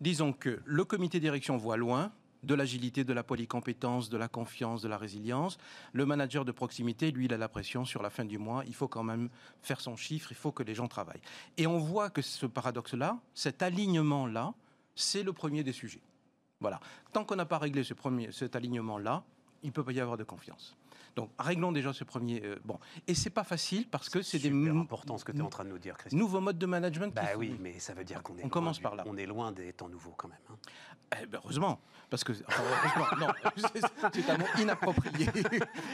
Disons 0.00 0.32
que 0.32 0.60
le 0.64 0.84
comité 0.84 1.20
direction 1.20 1.56
voit 1.56 1.76
loin 1.76 2.12
de 2.42 2.54
l'agilité, 2.54 3.04
de 3.04 3.12
la 3.12 3.22
polycompétence, 3.22 4.08
de 4.08 4.16
la 4.16 4.28
confiance, 4.28 4.82
de 4.82 4.88
la 4.88 4.96
résilience. 4.96 5.58
Le 5.92 6.06
manager 6.06 6.44
de 6.44 6.52
proximité, 6.52 7.10
lui, 7.10 7.26
il 7.26 7.34
a 7.34 7.38
la 7.38 7.48
pression 7.48 7.84
sur 7.84 8.02
la 8.02 8.10
fin 8.10 8.24
du 8.24 8.38
mois. 8.38 8.64
Il 8.66 8.74
faut 8.74 8.88
quand 8.88 9.02
même 9.02 9.28
faire 9.62 9.80
son 9.80 9.96
chiffre, 9.96 10.32
il 10.32 10.36
faut 10.36 10.52
que 10.52 10.62
les 10.62 10.74
gens 10.74 10.88
travaillent. 10.88 11.22
Et 11.56 11.66
on 11.66 11.78
voit 11.78 12.10
que 12.10 12.22
ce 12.22 12.46
paradoxe-là, 12.46 13.18
cet 13.34 13.62
alignement-là, 13.62 14.54
c'est 14.94 15.22
le 15.22 15.32
premier 15.32 15.62
des 15.62 15.72
sujets. 15.72 16.02
Voilà. 16.60 16.80
Tant 17.12 17.24
qu'on 17.24 17.36
n'a 17.36 17.46
pas 17.46 17.58
réglé 17.58 17.84
ce 17.84 17.94
premier, 17.94 18.32
cet 18.32 18.56
alignement-là, 18.56 19.24
il 19.62 19.68
ne 19.68 19.72
peut 19.72 19.84
pas 19.84 19.92
y 19.92 20.00
avoir 20.00 20.16
de 20.16 20.24
confiance. 20.24 20.76
Donc, 21.16 21.30
réglons 21.38 21.72
déjà 21.72 21.92
ce 21.92 22.04
premier. 22.04 22.40
euh, 22.44 22.58
bon, 22.64 22.78
et 23.06 23.14
c'est 23.14 23.30
pas 23.30 23.44
facile 23.44 23.86
parce 23.88 24.08
que 24.08 24.22
c'est 24.22 24.38
des 24.38 24.50
important 24.70 25.18
ce 25.18 25.24
que 25.24 25.32
tu 25.32 25.38
es 25.38 25.42
en 25.42 25.48
train 25.48 25.64
de 25.64 25.70
nous 25.70 25.78
dire, 25.78 25.96
nouveaux 26.12 26.40
modes 26.40 26.58
de 26.58 26.66
management. 26.66 27.14
Bah 27.14 27.22
oui, 27.36 27.56
mais 27.60 27.78
ça 27.78 27.94
veut 27.94 28.04
dire 28.04 28.22
qu'on 28.22 28.34
est 28.36 28.40
On 28.40 28.42
loin 28.44 28.50
commence 28.50 28.76
du- 28.76 28.82
par 28.82 28.94
là. 28.94 29.04
On 29.06 29.16
est 29.16 29.26
loin 29.26 29.52
des 29.52 29.72
temps 29.72 29.88
nouveaux 29.88 30.14
quand 30.16 30.28
même. 30.28 30.38
hein. 30.50 30.56
Eh 31.20 31.26
ben, 31.26 31.40
heureusement, 31.42 31.80
parce 32.08 32.22
que 32.22 32.32
enfin, 32.46 32.62
heureusement, 32.62 33.26
non, 33.26 33.32
c'est- 34.12 34.30
un 34.30 34.38
mot 34.38 34.44
inapproprié. 34.60 35.26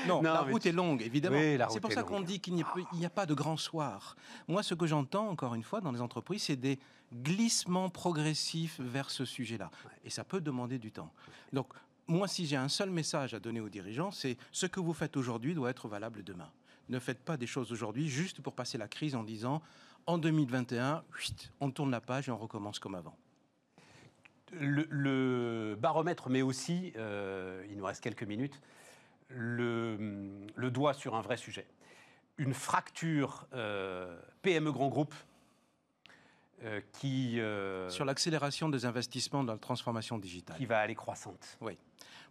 Non, 0.07 0.17
Non, 0.21 0.33
la 0.35 0.43
route 0.43 0.61
tu- 0.63 0.69
est 0.69 0.73
longue, 0.73 1.01
évidemment. 1.01 1.39
Oui, 1.39 1.59
c'est 1.71 1.81
pour 1.81 1.91
ça 1.93 2.03
qu'on 2.03 2.21
dit 2.21 2.39
qu'il 2.41 2.61
a, 2.63 2.75
n'y 2.93 3.07
a 3.07 3.11
pas 3.11 3.25
de 3.25 3.33
grand 3.33 3.57
soir. 3.57 4.15
Moi, 4.47 4.63
ce 4.63 4.75
que 4.75 4.87
j'entends, 4.87 5.29
encore 5.31 5.55
une 5.55 5.63
fois, 5.63 5.81
dans 5.81 5.93
les 5.93 6.03
entreprises, 6.03 6.43
c'est 6.43 6.57
des 6.57 6.79
glissements 7.15 7.89
progressifs 7.89 8.79
vers 8.81 9.11
ce 9.11 9.25
sujet-là. 9.25 9.71
Et 10.05 10.11
ça 10.11 10.25
peut 10.25 10.41
demander 10.43 10.79
du 10.79 10.93
temps. 10.93 11.11
Donc, 11.53 11.69
moi, 12.09 12.29
si 12.29 12.47
j'ai 12.47 12.57
un 12.57 12.69
seul 12.69 12.91
message 12.91 13.35
à 13.35 13.41
donner 13.41 13.61
aux 13.61 13.69
dirigeants, 13.69 14.11
c'est 14.11 14.37
ce 14.53 14.67
que 14.67 14.81
vous 14.81 14.93
faites 14.93 15.17
aujourd'hui 15.17 15.55
doit 15.55 15.71
être 15.71 15.89
valable 15.89 16.23
demain. 16.23 16.51
Ne 16.89 16.99
faites 16.99 17.25
pas 17.25 17.37
des 17.37 17.47
choses 17.47 17.73
aujourd'hui 17.73 18.09
juste 18.09 18.41
pour 18.41 18.55
passer 18.55 18.79
la 18.79 18.87
crise 18.87 19.17
en 19.17 19.25
disant 19.25 19.61
en 20.07 20.19
2021, 20.19 21.03
chuit, 21.17 21.51
on 21.61 21.71
tourne 21.71 21.91
la 21.91 22.01
page 22.01 22.29
et 22.29 22.31
on 22.31 22.39
recommence 22.39 22.79
comme 22.79 22.95
avant. 22.95 23.17
Le, 24.53 25.75
baromètre, 25.75 26.31
mais 26.31 26.43
aussi, 26.43 26.93
euh, 26.97 27.67
il 27.69 27.77
nous 27.77 27.85
reste 27.85 28.03
quelques 28.03 28.23
minutes, 28.23 28.61
le, 29.29 30.47
le 30.55 30.71
doigt 30.71 30.95
sur 30.95 31.17
un 31.17 31.23
vrai 31.23 31.37
sujet. 31.37 31.67
Une 32.39 32.55
fracture 32.55 33.49
euh, 33.55 34.17
PME 34.43 34.71
grand 34.71 34.89
groupe 34.89 35.15
euh, 36.65 36.81
qui, 36.93 37.39
euh, 37.41 37.91
Sur 37.91 38.05
l'accélération 38.05 38.69
des 38.69 38.87
investissements 38.87 39.45
dans 39.45 39.53
la 39.53 39.59
transformation 39.59 40.19
digitale. 40.19 40.57
qui 40.57 40.67
va 40.67 40.79
aller 40.79 40.95
croissante. 40.95 41.59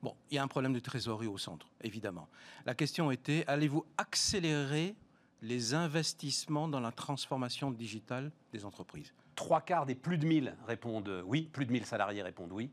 Bon, 0.02 0.16
il 0.30 0.36
y 0.36 0.38
a 0.38 0.44
un 0.44 0.48
problème 0.48 0.74
de 0.74 0.80
trésorerie 0.80 1.28
au 1.28 1.38
centre, 1.38 1.68
évidemment. 1.82 2.28
La 2.66 2.76
question 2.76 3.12
était, 3.12 3.44
allez-vous 3.48 3.86
accélérer 3.98 4.96
les 5.42 5.74
investissements 5.74 6.68
dans 6.68 6.80
la 6.80 6.92
transformation 6.92 7.72
digitale 7.72 8.32
des 8.52 8.66
entreprises? 8.66 9.14
Trois 9.36 9.62
quarts 9.62 9.86
des 9.86 9.96
plus 9.96 10.18
de 10.18 10.26
1000 10.26 10.56
répondent 10.68 11.24
oui, 11.26 11.44
plus 11.44 11.66
de 11.66 11.72
1000 11.72 11.86
salariés 11.86 12.24
répondent 12.24 12.52
oui. 12.52 12.72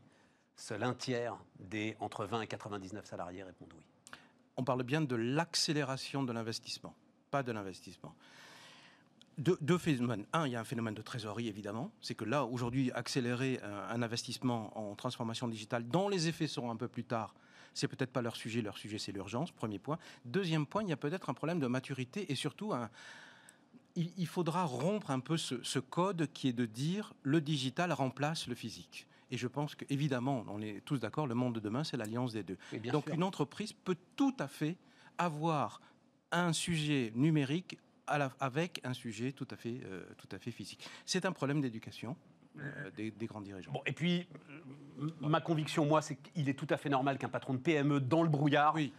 Seul 0.55 0.83
un 0.83 0.93
tiers 0.93 1.37
des 1.59 1.95
entre 1.99 2.25
20 2.25 2.41
et 2.41 2.47
99 2.47 3.05
salariés 3.05 3.43
répondent 3.43 3.73
oui. 3.75 3.83
On 4.57 4.63
parle 4.63 4.83
bien 4.83 5.01
de 5.01 5.15
l'accélération 5.15 6.23
de 6.23 6.31
l'investissement, 6.31 6.95
pas 7.31 7.43
de 7.43 7.51
l'investissement. 7.51 8.15
Deux, 9.37 9.57
deux 9.61 9.77
phénomènes. 9.77 10.25
Un, 10.33 10.47
il 10.47 10.51
y 10.51 10.55
a 10.55 10.59
un 10.59 10.63
phénomène 10.63 10.93
de 10.93 11.01
trésorerie, 11.01 11.47
évidemment. 11.47 11.91
C'est 12.01 12.15
que 12.15 12.25
là, 12.25 12.45
aujourd'hui, 12.45 12.91
accélérer 12.91 13.59
un, 13.63 13.95
un 13.95 14.01
investissement 14.01 14.77
en 14.77 14.95
transformation 14.95 15.47
digitale, 15.47 15.87
dont 15.87 16.07
les 16.09 16.27
effets 16.27 16.47
seront 16.47 16.69
un 16.69 16.75
peu 16.75 16.87
plus 16.87 17.03
tard, 17.03 17.33
c'est 17.73 17.87
peut-être 17.87 18.11
pas 18.11 18.21
leur 18.21 18.35
sujet. 18.35 18.61
Leur 18.61 18.77
sujet, 18.77 18.99
c'est 18.99 19.11
l'urgence, 19.11 19.51
premier 19.51 19.79
point. 19.79 19.97
Deuxième 20.25 20.65
point, 20.65 20.83
il 20.83 20.89
y 20.89 20.93
a 20.93 20.97
peut-être 20.97 21.29
un 21.29 21.33
problème 21.33 21.59
de 21.59 21.67
maturité 21.67 22.31
et 22.31 22.35
surtout 22.35 22.73
un, 22.73 22.89
il, 23.95 24.27
faudra 24.27 24.63
rompre 24.63 25.11
un 25.11 25.19
peu 25.19 25.37
ce, 25.37 25.61
ce 25.63 25.79
code 25.79 26.27
qui 26.33 26.47
est 26.47 26.53
de 26.53 26.65
dire 26.65 27.13
le 27.23 27.41
digital 27.41 27.91
remplace 27.93 28.47
le 28.47 28.55
physique. 28.55 29.07
Et 29.31 29.37
je 29.37 29.47
pense 29.47 29.75
qu'évidemment, 29.75 30.45
on 30.47 30.61
est 30.61 30.81
tous 30.85 30.99
d'accord, 30.99 31.27
le 31.27 31.35
monde 31.35 31.55
de 31.55 31.59
demain, 31.59 31.83
c'est 31.83 31.97
l'alliance 31.97 32.33
des 32.33 32.43
deux. 32.43 32.57
Donc 32.91 33.05
sûr. 33.05 33.13
une 33.13 33.23
entreprise 33.23 33.73
peut 33.73 33.97
tout 34.15 34.35
à 34.39 34.47
fait 34.47 34.77
avoir 35.17 35.81
un 36.31 36.53
sujet 36.53 37.11
numérique 37.15 37.77
à 38.07 38.17
la- 38.17 38.31
avec 38.39 38.81
un 38.83 38.93
sujet 38.93 39.31
tout 39.31 39.47
à 39.51 39.55
fait, 39.55 39.79
euh, 39.85 40.03
tout 40.17 40.27
à 40.35 40.39
fait 40.39 40.51
physique. 40.51 40.87
C'est 41.05 41.25
un 41.25 41.31
problème 41.31 41.61
d'éducation 41.61 42.15
euh, 42.59 42.91
des, 42.91 43.09
des 43.11 43.25
grands 43.25 43.41
dirigeants. 43.41 43.71
Bon, 43.71 43.81
et 43.85 43.93
puis, 43.93 44.27
euh, 44.99 45.09
ma 45.21 45.41
conviction, 45.41 45.85
moi, 45.85 46.01
c'est 46.01 46.15
qu'il 46.17 46.47
est 46.49 46.53
tout 46.53 46.67
à 46.69 46.77
fait 46.77 46.89
normal 46.89 47.17
qu'un 47.17 47.29
patron 47.29 47.53
de 47.53 47.59
PME 47.59 47.99
dans 47.99 48.21
le 48.23 48.29
brouillard 48.29 48.75
Oui. 48.75 48.93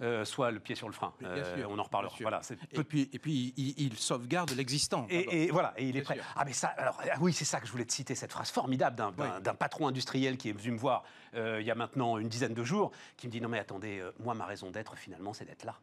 euh, 0.00 0.24
soit 0.24 0.50
le 0.50 0.58
pied 0.60 0.74
sur 0.74 0.88
le 0.88 0.92
frein. 0.92 1.14
Bien 1.20 1.28
Euh, 1.30 1.56
sûr, 1.56 1.70
on 1.70 1.78
en 1.78 1.82
reparlera. 1.84 2.14
Voilà, 2.20 2.40
Et 2.72 2.82
puis, 2.84 3.08
et 3.12 3.18
puis 3.20 3.54
il, 3.56 3.74
il 3.80 3.96
sauvegarde 3.96 4.50
l'existant. 4.50 5.06
et, 5.08 5.44
et 5.44 5.50
voilà, 5.52 5.72
et 5.76 5.88
il 5.88 5.96
est 5.96 6.02
prêt. 6.02 6.16
sûr. 6.16 6.24
Ah 6.34 6.44
mais 6.44 6.52
ça, 6.52 6.68
alors 6.68 7.00
ah 7.10 7.16
oui, 7.20 7.32
c'est 7.32 7.44
ça 7.46 7.60
que 7.60 7.66
je 7.66 7.72
voulais 7.72 7.84
te 7.86 7.92
citer, 7.92 8.14
cette 8.16 8.32
phrase 8.32 8.50
formidable 8.50 8.96
d'un 8.96 9.14
Oui. 9.16 9.56
patron 9.58 9.86
industriel 9.86 10.36
qui 10.36 10.48
est 10.50 10.52
venu 10.52 10.72
me 10.72 10.78
voir 10.78 11.04
euh, 11.34 11.60
il 11.60 11.66
y 11.66 11.70
a 11.70 11.74
maintenant 11.76 12.18
une 12.18 12.28
dizaine 12.28 12.54
de 12.54 12.64
jours, 12.64 12.90
qui 13.16 13.26
me 13.28 13.32
dit 13.32 13.40
non 13.40 13.48
mais 13.48 13.58
attendez, 13.60 14.00
euh, 14.00 14.10
moi 14.18 14.34
ma 14.34 14.44
raison 14.46 14.70
d'être 14.70 14.96
finalement 14.98 15.32
c'est 15.32 15.44
d'être 15.46 15.64
là. 15.64 15.76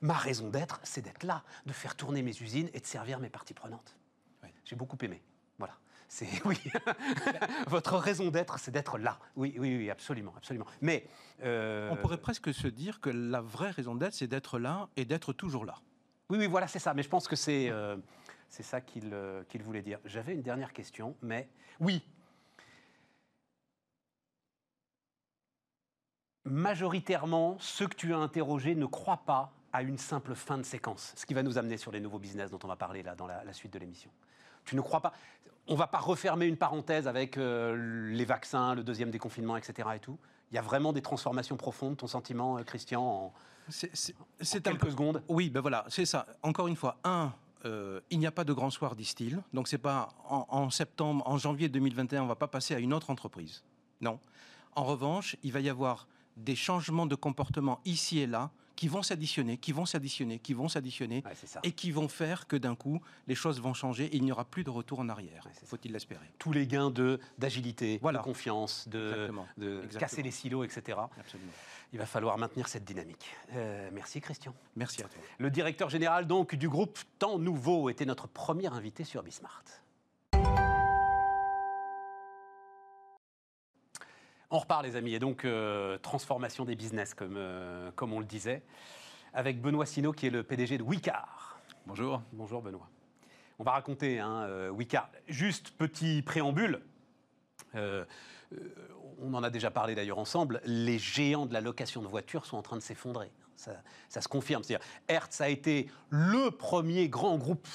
Ma 0.00 0.14
raison 0.14 0.48
d'être, 0.48 0.80
c'est 0.82 1.02
d'être 1.02 1.24
là, 1.24 1.42
de 1.66 1.72
faire 1.72 1.96
tourner 1.96 2.22
mes 2.22 2.36
usines 2.40 2.70
et 2.72 2.80
de 2.80 2.86
servir 2.86 3.20
mes 3.20 3.30
parties 3.30 3.54
prenantes. 3.54 3.96
Oui. 4.42 4.50
J'ai 4.64 4.76
beaucoup 4.76 4.98
aimé. 5.02 5.22
Voilà. 5.58 5.74
C'est 6.08 6.28
oui. 6.44 6.58
Votre 7.66 7.96
raison 7.98 8.30
d'être, 8.30 8.58
c'est 8.58 8.70
d'être 8.70 8.98
là. 8.98 9.18
Oui, 9.36 9.54
oui, 9.58 9.76
oui, 9.76 9.90
absolument, 9.90 10.34
absolument. 10.36 10.66
Mais 10.80 11.06
euh, 11.42 11.90
On 11.90 11.96
pourrait 11.96 12.20
presque 12.20 12.52
se 12.52 12.68
dire 12.68 13.00
que 13.00 13.10
la 13.10 13.40
vraie 13.40 13.70
raison 13.70 13.94
d'être, 13.94 14.14
c'est 14.14 14.26
d'être 14.26 14.58
là 14.58 14.88
et 14.96 15.04
d'être 15.04 15.32
toujours 15.32 15.64
là. 15.64 15.76
Oui, 16.30 16.38
oui, 16.38 16.46
voilà, 16.46 16.66
c'est 16.66 16.78
ça. 16.78 16.94
Mais 16.94 17.02
je 17.02 17.08
pense 17.08 17.28
que 17.28 17.36
c'est 17.36 17.70
euh, 17.70 17.96
c'est 18.48 18.62
ça 18.62 18.80
qu'il 18.80 19.10
euh, 19.12 19.44
qu'il 19.44 19.62
voulait 19.62 19.82
dire. 19.82 19.98
J'avais 20.04 20.34
une 20.34 20.42
dernière 20.42 20.72
question, 20.72 21.16
mais 21.22 21.48
oui. 21.80 22.02
Majoritairement, 26.44 27.58
ceux 27.58 27.86
que 27.86 27.94
tu 27.94 28.14
as 28.14 28.18
interrogés 28.18 28.74
ne 28.74 28.86
croient 28.86 29.24
pas 29.26 29.52
à 29.72 29.82
une 29.82 29.98
simple 29.98 30.34
fin 30.34 30.58
de 30.58 30.62
séquence, 30.62 31.12
ce 31.16 31.26
qui 31.26 31.34
va 31.34 31.42
nous 31.42 31.58
amener 31.58 31.76
sur 31.76 31.92
les 31.92 32.00
nouveaux 32.00 32.18
business 32.18 32.50
dont 32.50 32.58
on 32.64 32.68
va 32.68 32.76
parler 32.76 33.02
là 33.02 33.14
dans 33.14 33.26
la, 33.26 33.44
la 33.44 33.52
suite 33.52 33.72
de 33.72 33.78
l'émission. 33.78 34.10
Tu 34.64 34.76
ne 34.76 34.80
crois 34.80 35.00
pas 35.00 35.12
On 35.66 35.74
va 35.74 35.86
pas 35.86 35.98
refermer 35.98 36.46
une 36.46 36.56
parenthèse 36.56 37.06
avec 37.08 37.36
euh, 37.36 38.10
les 38.12 38.24
vaccins, 38.24 38.74
le 38.74 38.82
deuxième 38.82 39.10
déconfinement, 39.10 39.56
etc. 39.56 39.88
Et 39.96 39.98
tout. 39.98 40.18
Il 40.50 40.54
y 40.54 40.58
a 40.58 40.62
vraiment 40.62 40.92
des 40.94 41.02
transformations 41.02 41.56
profondes. 41.56 41.96
Ton 41.98 42.06
sentiment, 42.06 42.56
euh, 42.58 42.62
Christian, 42.62 43.02
en, 43.02 43.32
C'est 43.68 43.94
c'est- 43.94 44.14
en 44.18 44.24
c'est 44.40 44.66
un 44.66 44.70
quelques 44.72 44.84
peu 44.84 44.90
secondes? 44.90 45.22
Oui, 45.28 45.50
ben 45.50 45.60
voilà, 45.60 45.84
c'est 45.88 46.06
ça. 46.06 46.26
Encore 46.42 46.68
une 46.68 46.76
fois, 46.76 46.96
un, 47.04 47.32
euh, 47.66 48.00
il 48.10 48.18
n'y 48.18 48.26
a 48.26 48.30
pas 48.30 48.44
de 48.44 48.52
grand 48.54 48.70
soir, 48.70 48.96
disent-ils. 48.96 49.42
Donc 49.52 49.68
c'est 49.68 49.76
pas 49.78 50.08
en, 50.28 50.46
en 50.48 50.70
septembre, 50.70 51.22
en 51.26 51.36
janvier 51.36 51.68
2021, 51.68 52.22
on 52.22 52.26
va 52.26 52.36
pas 52.36 52.48
passer 52.48 52.74
à 52.74 52.78
une 52.78 52.94
autre 52.94 53.10
entreprise. 53.10 53.62
Non. 54.00 54.18
En 54.74 54.84
revanche, 54.84 55.36
il 55.42 55.52
va 55.52 55.60
y 55.60 55.68
avoir 55.68 56.06
des 56.38 56.56
changements 56.56 57.04
de 57.06 57.14
comportement 57.16 57.80
ici 57.84 58.20
et 58.20 58.26
là 58.26 58.50
qui 58.78 58.86
vont 58.86 59.02
s'additionner, 59.02 59.58
qui 59.58 59.72
vont 59.72 59.86
s'additionner, 59.86 60.38
qui 60.38 60.54
vont 60.54 60.68
s'additionner 60.68 61.24
Ouais, 61.26 61.32
et 61.64 61.72
qui 61.72 61.90
vont 61.90 62.06
faire 62.06 62.46
que 62.46 62.54
d'un 62.54 62.76
coup, 62.76 63.00
les 63.26 63.34
choses 63.34 63.60
vont 63.60 63.74
changer 63.74 64.04
et 64.04 64.14
il 64.16 64.22
n'y 64.22 64.30
aura 64.30 64.44
plus 64.44 64.62
de 64.62 64.70
retour 64.70 65.00
en 65.00 65.08
arrière. 65.08 65.44
Ouais. 65.46 65.52
Faut-il 65.66 65.90
l'espérer 65.90 66.30
tous 66.38 66.52
les 66.52 66.64
gains 66.68 66.92
de 66.92 67.18
d'agilité, 67.38 67.98
Voilà. 68.00 68.20
de 68.20 68.24
confiance, 68.24 68.86
de, 68.88 69.08
Exactement. 69.08 69.46
de 69.56 69.66
Exactement. 69.78 69.98
casser 70.00 70.22
les 70.22 70.30
silos, 70.30 70.62
etc. 70.62 70.96
Absolument. 71.18 71.50
Il 71.92 71.98
va 71.98 72.06
falloir 72.06 72.38
maintenir 72.38 72.68
cette 72.68 72.84
dynamique. 72.84 73.26
Euh, 73.54 73.90
merci 73.92 74.20
Christian. 74.20 74.54
Merci 74.76 75.00
à 75.02 75.08
toi. 75.08 75.20
Le 75.38 75.50
directeur 75.50 75.90
général 75.90 76.28
donc 76.28 76.54
du 76.54 76.68
groupe 76.68 77.00
Temps 77.18 77.40
Nouveau 77.40 77.90
était 77.90 78.04
notre 78.06 78.28
premier 78.28 78.68
invité 78.68 79.02
sur 79.02 79.24
Bismart. 79.24 79.64
On 84.50 84.58
repart 84.58 84.82
les 84.82 84.96
amis, 84.96 85.12
et 85.12 85.18
donc 85.18 85.44
euh, 85.44 85.98
transformation 85.98 86.64
des 86.64 86.74
business 86.74 87.12
comme, 87.12 87.36
euh, 87.36 87.90
comme 87.94 88.14
on 88.14 88.18
le 88.18 88.24
disait, 88.24 88.62
avec 89.34 89.60
Benoît 89.60 89.84
Sino 89.84 90.12
qui 90.12 90.26
est 90.26 90.30
le 90.30 90.42
PDG 90.42 90.78
de 90.78 90.82
Wicard. 90.82 91.60
Bonjour. 91.86 92.22
Bonjour 92.32 92.62
Benoît. 92.62 92.88
On 93.58 93.64
va 93.64 93.72
raconter 93.72 94.20
hein, 94.20 94.44
euh, 94.44 94.70
Wicard. 94.70 95.10
Juste 95.26 95.72
petit 95.72 96.22
préambule. 96.22 96.80
On 97.74 99.34
en 99.34 99.42
a 99.42 99.50
déjà 99.50 99.70
parlé 99.70 99.94
d'ailleurs 99.94 100.18
ensemble. 100.18 100.62
Les 100.64 100.98
géants 100.98 101.44
de 101.44 101.52
la 101.52 101.60
location 101.60 102.00
de 102.00 102.06
voitures 102.06 102.46
sont 102.46 102.56
en 102.56 102.62
train 102.62 102.76
de 102.76 102.82
s'effondrer. 102.82 103.30
Ça, 103.54 103.72
ça 104.08 104.22
se 104.22 104.28
confirme. 104.28 104.62
C'est-à-dire, 104.62 104.86
Hertz 105.08 105.42
a 105.42 105.50
été 105.50 105.90
le 106.08 106.50
premier 106.50 107.10
grand 107.10 107.36
groupe 107.36 107.68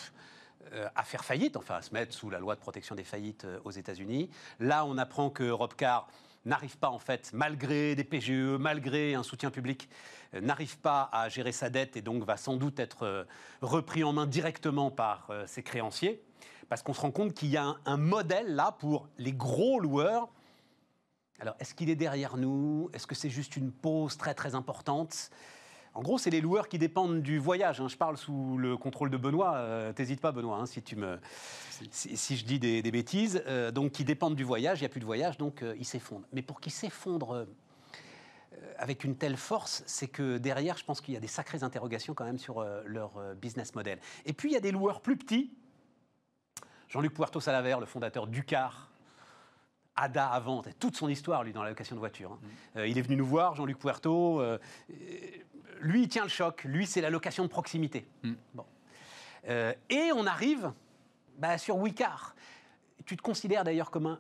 à 0.96 1.04
faire 1.04 1.24
faillite, 1.24 1.56
enfin 1.56 1.76
à 1.76 1.82
se 1.84 1.94
mettre 1.94 2.14
sous 2.14 2.32
la 2.32 2.40
loi 2.40 2.56
de 2.56 2.60
protection 2.60 2.96
des 2.96 3.04
faillites 3.04 3.46
aux 3.64 3.72
États-Unis. 3.72 4.32
Là, 4.60 4.86
on 4.86 4.98
apprend 4.98 5.30
que 5.30 5.44
Europcar 5.44 6.08
n'arrive 6.46 6.78
pas 6.78 6.90
en 6.90 7.00
fait, 7.00 7.32
malgré 7.34 7.96
des 7.96 8.04
PGE, 8.04 8.58
malgré 8.60 9.16
un 9.16 9.24
soutien 9.24 9.52
public, 9.52 9.90
euh, 10.34 10.42
n'arrive 10.42 10.78
pas 10.80 11.10
à 11.12 11.30
gérer 11.30 11.52
sa 11.52 11.70
dette 11.70 11.98
et 11.98 12.02
donc 12.02 12.24
va 12.24 12.38
sans 12.38 12.56
doute 12.56 12.80
être 12.80 13.04
euh, 13.04 13.24
repris 13.62 14.04
en 14.04 14.14
main 14.14 14.28
directement 14.28 14.92
par 14.92 15.28
euh, 15.30 15.46
ses 15.48 15.64
créanciers. 15.64 16.24
Parce 16.70 16.82
qu'on 16.82 16.94
se 16.94 17.02
rend 17.02 17.12
compte 17.12 17.34
qu'il 17.34 17.50
y 17.50 17.58
a 17.58 17.64
un, 17.64 17.80
un 17.86 17.98
modèle 17.98 18.56
là 18.56 18.76
pour 18.80 19.08
les 19.18 19.34
gros 19.34 19.80
loueurs. 19.80 20.30
Alors, 21.40 21.56
est-ce 21.60 21.74
qu'il 21.74 21.90
est 21.90 21.96
derrière 21.96 22.38
nous? 22.38 22.90
Est-ce 22.94 23.06
que 23.06 23.16
c'est 23.16 23.30
juste 23.30 23.58
une 23.58 23.72
pause 23.72 24.18
très 24.18 24.34
très 24.34 24.56
importante? 24.56 25.30
En 25.96 26.02
gros, 26.02 26.18
c'est 26.18 26.32
les 26.32 26.42
loueurs 26.42 26.68
qui 26.70 26.80
dépendent 26.80 27.22
du 27.22 27.38
voyage. 27.38 27.80
hein. 27.80 27.88
Je 27.88 27.96
parle 27.98 28.18
sous 28.18 28.58
le 28.58 28.78
contrôle 28.78 29.12
de 29.12 29.18
Benoît. 29.18 29.56
Euh, 29.58 29.94
T'hésites 29.94 30.22
pas, 30.22 30.32
Benoît, 30.32 30.58
hein, 30.58 30.66
si, 30.66 30.82
tu 30.82 30.96
me, 30.96 31.20
si, 31.92 32.18
si 32.18 32.36
je 32.36 32.46
dis 32.46 32.58
des, 32.58 32.82
des 32.82 32.92
bêtises. 32.92 33.44
Euh, 33.46 33.70
donc, 33.72 33.92
qui 33.92 34.04
dépendent 34.04 34.36
du 34.36 34.44
voyage. 34.44 34.80
Il 34.80 34.84
n'y 34.84 34.88
a 34.88 34.90
plus 34.90 35.00
de 35.02 35.06
voyage, 35.06 35.38
donc 35.38 35.62
euh, 35.62 35.76
ils 35.78 35.86
s'effondrent. 35.86 36.26
Mais 36.34 36.42
pour 36.42 36.60
qu'ils 36.62 36.72
s'effondrent 36.72 37.34
euh, 37.36 37.46
avec 38.78 39.04
une 39.04 39.16
telle 39.16 39.38
force, 39.38 39.84
c'est 39.86 40.08
que 40.08 40.40
derrière, 40.40 40.78
je 40.78 40.84
pense 40.84 41.00
qu'il 41.00 41.14
y 41.14 41.18
a 41.18 41.20
des 41.20 41.28
sacrées 41.28 41.62
interrogations 41.64 42.16
quand 42.16 42.26
même 42.26 42.40
sur 42.40 42.66
leur 42.86 43.12
business 43.36 43.76
model. 43.76 44.00
Et 44.26 44.34
puis, 44.34 44.50
il 44.50 44.54
y 44.54 44.58
a 44.58 44.62
des 44.62 44.72
loueurs 44.72 45.00
plus 45.02 45.16
petits. 45.18 45.52
Jean-Luc 46.90 47.14
Puerto 47.14 47.40
Salaver, 47.40 47.78
le 47.80 47.86
fondateur 47.86 48.26
d'Ucar, 48.28 48.90
Ada 49.96 50.26
avant, 50.28 50.64
toute 50.80 50.96
son 50.96 51.08
histoire, 51.08 51.44
lui, 51.44 51.54
dans 51.54 51.62
la 51.62 51.70
location 51.70 51.96
de 51.96 52.00
voiture. 52.00 52.32
hein. 52.32 52.40
Euh, 52.78 52.88
il 52.88 52.98
est 52.98 53.02
venu 53.02 53.16
nous 53.16 53.26
voir, 53.26 53.54
Jean-Luc 53.56 53.78
Puerto. 53.78 54.42
euh, 54.42 54.58
lui, 55.84 56.04
il 56.04 56.08
tient 56.08 56.24
le 56.24 56.30
choc. 56.30 56.64
Lui, 56.64 56.86
c'est 56.88 57.02
la 57.02 57.10
location 57.10 57.44
de 57.44 57.50
proximité. 57.50 58.08
Mm. 58.24 58.34
Bon. 58.56 58.66
Euh, 59.50 59.74
et 59.90 60.12
on 60.16 60.26
arrive 60.26 60.72
bah, 61.38 61.58
sur 61.58 61.76
Wicar. 61.78 62.36
Tu 63.06 63.18
te 63.18 63.22
considères 63.22 63.64
d'ailleurs 63.64 63.92
comme, 63.92 64.06
un- 64.08 64.20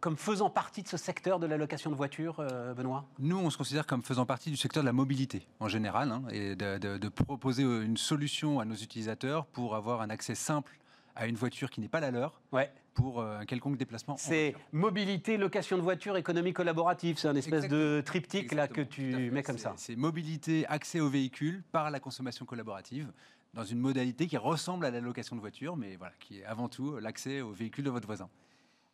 comme 0.00 0.16
faisant 0.16 0.50
partie 0.50 0.82
de 0.82 0.88
ce 0.88 0.96
secteur 0.96 1.38
de 1.38 1.46
la 1.46 1.56
location 1.56 1.90
de 1.90 1.94
voiture, 1.96 2.40
euh, 2.40 2.74
Benoît? 2.74 3.04
Nous, 3.18 3.38
on 3.38 3.50
se 3.50 3.56
considère 3.56 3.86
comme 3.86 4.02
faisant 4.02 4.26
partie 4.26 4.50
du 4.50 4.56
secteur 4.56 4.82
de 4.82 4.86
la 4.86 4.92
mobilité 4.92 5.46
en 5.60 5.68
général, 5.68 6.10
hein, 6.10 6.22
et 6.30 6.56
de, 6.56 6.78
de- 6.78 6.98
de 6.98 7.08
proposer 7.08 7.62
une 7.62 7.96
solution 7.96 8.58
à 8.60 8.64
nos 8.64 8.74
utilisateurs 8.74 9.46
pour 9.46 9.76
avoir 9.76 10.00
un 10.00 10.10
accès 10.10 10.34
simple 10.34 10.78
à 11.14 11.26
une 11.26 11.36
voiture 11.36 11.70
qui 11.70 11.80
n'est 11.80 11.88
pas 11.88 12.00
la 12.00 12.10
leur 12.10 12.40
Ouais. 12.52 12.72
Pour 12.98 13.20
euh, 13.20 13.38
un 13.38 13.44
quelconque 13.44 13.76
déplacement. 13.76 14.14
en 14.14 14.16
C'est 14.16 14.56
mobilité, 14.72 15.36
location 15.36 15.76
de 15.76 15.82
voiture, 15.82 16.16
économie 16.16 16.52
collaborative. 16.52 17.16
C'est 17.16 17.28
un 17.28 17.36
espèce 17.36 17.68
de 17.68 18.02
triptyque 18.04 18.52
là 18.52 18.66
que 18.66 18.80
tu 18.80 19.30
mets 19.30 19.44
comme 19.44 19.58
ça. 19.58 19.74
C'est 19.76 19.94
mobilité, 19.94 20.66
accès 20.66 20.98
au 20.98 21.08
véhicule 21.08 21.62
par 21.70 21.90
la 21.90 22.00
consommation 22.00 22.44
collaborative 22.44 23.12
dans 23.54 23.64
une 23.64 23.78
modalité 23.78 24.26
qui 24.26 24.36
ressemble 24.36 24.84
à 24.84 24.90
la 24.90 25.00
location 25.00 25.36
de 25.36 25.40
voiture, 25.40 25.76
mais 25.76 25.96
voilà, 25.96 26.12
qui 26.18 26.40
est 26.40 26.44
avant 26.44 26.68
tout 26.68 26.98
l'accès 26.98 27.40
au 27.40 27.52
véhicule 27.52 27.84
de 27.84 27.90
votre 27.90 28.06
voisin. 28.06 28.28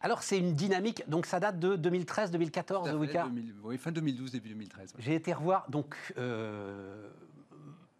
Alors 0.00 0.22
c'est 0.22 0.38
une 0.38 0.52
dynamique, 0.52 1.02
donc 1.08 1.24
ça 1.24 1.40
date 1.40 1.58
de 1.58 1.76
2013-2014, 1.76 2.66
Tout 2.66 2.74
à 2.74 2.80
The 2.82 2.86
fait, 2.88 2.94
Wicar 2.94 3.28
2000 3.30 3.54
oui, 3.62 3.78
fin 3.78 3.90
2012, 3.90 4.32
début 4.32 4.50
2013. 4.50 4.94
ouais. 4.94 5.02
J'ai 5.02 5.14
été 5.14 5.32
revoir, 5.32 5.68
donc 5.70 5.96
euh, 6.18 7.08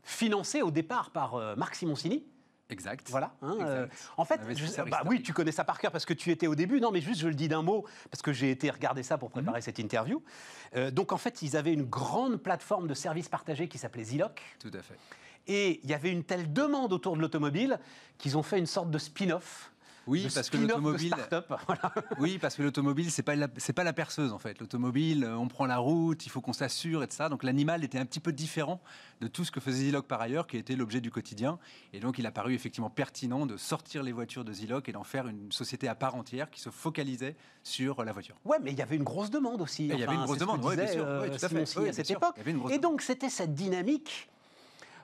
financé 0.03 0.61
au 0.61 0.71
départ 0.71 1.11
par 1.11 1.35
euh, 1.35 1.57
Marc 1.57 1.75
Simoncini. 1.75 2.25
Exact. 2.71 3.09
Voilà. 3.11 3.35
hein, 3.43 3.53
Exact. 3.55 3.69
euh, 3.69 3.87
en 4.17 4.25
fait, 4.25 4.41
je- 4.57 4.83
bah 4.91 5.03
oui, 5.07 5.23
tu 5.23 5.33
connais 5.33 5.53
ça 5.53 5.65
par 5.65 5.79
cœur 5.79 5.93
parce 5.93 6.07
que 6.07 6.15
tu 6.15 6.31
étais 6.31 6.47
au 6.47 6.55
début. 6.55 6.81
Non, 6.81 6.91
mais 6.91 7.01
juste, 7.01 7.21
je 7.21 7.29
le 7.29 7.35
dis 7.35 7.47
d'un 7.49 7.63
mot 7.63 7.85
parce 8.11 8.23
que 8.23 8.33
j'ai 8.33 8.51
été 8.51 8.71
regarder 8.71 9.03
ça 9.03 9.19
pour 9.19 9.31
préparer 9.31 9.61
cette 9.61 9.79
interview. 9.79 10.23
Euh, 10.75 10.91
donc, 10.91 11.13
en 11.13 11.19
fait, 11.19 11.43
ils 11.43 11.57
avaient 11.57 11.73
une 11.75 11.85
grande 11.85 12.37
plateforme 12.39 12.87
de 12.89 12.95
services 12.95 13.29
partagés 13.29 13.69
qui 13.69 13.77
s'appelait 13.79 14.05
Ziloc. 14.05 14.41
Tout 14.61 14.71
à 14.73 14.83
fait. 14.83 14.97
Et 15.47 15.81
il 15.85 15.91
y 15.91 15.95
avait 15.95 16.11
une 16.11 16.25
telle 16.25 16.53
demande 16.55 16.93
autour 16.95 17.17
de 17.17 17.21
l'automobile 17.21 17.79
qu'ils 18.17 18.39
ont 18.39 18.43
fait 18.43 18.59
une 18.59 18.67
sorte 18.67 18.91
de 18.91 18.97
spin-off. 18.99 19.71
Oui, 20.07 20.25
de 20.25 20.33
parce 20.33 20.51
que 20.51 20.57
de 20.57 20.63
l'automobile. 20.67 21.15
Voilà. 21.67 21.95
Oui, 22.19 22.39
parce 22.39 22.57
que 22.57 22.63
l'automobile, 22.63 23.11
c'est 23.11 23.23
pas 23.23 23.35
la, 23.37 23.49
c'est 23.57 23.73
pas 23.73 23.85
la 23.85 23.93
perceuse 23.93 24.33
en 24.33 24.39
fait. 24.39 24.59
L'automobile, 24.61 25.25
euh, 25.25 25.37
on 25.37 25.49
prend 25.49 25.67
la 25.67 25.79
route, 25.79 26.27
il 26.27 26.29
faut 26.29 26.41
qu'on 26.41 26.53
s'assure 26.53 27.03
et 27.03 27.09
tout 27.09 27.17
ça. 27.17 27.29
Donc 27.29 27.43
l'animal 27.43 27.85
était 27.85 27.99
un 27.99 28.05
petit 28.05 28.21
peu 28.21 28.33
différent 28.33 28.81
de 29.21 29.29
tout 29.29 29.45
ce 29.45 29.51
que 29.51 29.61
faisait 29.61 29.85
Ziloc 29.85 30.07
par 30.07 30.21
ailleurs, 30.21 30.47
qui 30.47 30.57
était 30.57 30.77
l'objet 30.77 31.01
du 31.01 31.11
quotidien. 31.11 31.59
Et 31.93 32.01
donc 32.01 32.19
il 32.19 32.27
a 32.27 32.31
paru 32.33 32.55
effectivement 32.55 32.91
pertinent 32.91 33.47
de 33.47 33.57
sortir 33.57 34.03
les 34.03 34.13
voitures 34.13 34.45
de 34.45 34.53
Ziloc 34.53 34.89
et 34.89 34.93
d'en 34.93 35.05
faire 35.05 35.27
une 35.29 35.51
société 35.53 35.89
à 35.89 35.95
part 35.95 36.15
entière 36.15 36.51
qui 36.51 36.61
se 36.61 36.71
focalisait 36.71 37.37
sur 37.63 38.05
la 38.05 38.13
voiture. 38.13 38.35
Ouais, 38.45 38.59
mais 38.63 38.73
il 38.73 38.79
y 38.79 38.83
avait 38.83 38.97
une 38.97 39.05
grosse 39.05 39.31
demande 39.31 39.61
aussi. 39.63 39.87
Il 39.87 39.99
y 39.99 40.03
avait 40.05 40.15
une 40.15 40.25
grosse 40.25 40.39
demande, 40.39 40.65
oui, 40.65 40.77
bien 40.77 40.87
sûr. 40.87 41.05
euh, 41.07 41.23
Oui, 41.23 41.37
tout 41.37 41.45
à 41.45 41.49
fait. 41.49 41.79
Oui, 41.79 41.89
à 41.89 41.93
cette 41.93 42.07
sûr. 42.07 42.17
époque. 42.17 42.37
Et 42.71 42.79
donc, 42.79 43.01
c'était 43.03 43.31
cette 43.31 43.55
dynamique 43.55 44.29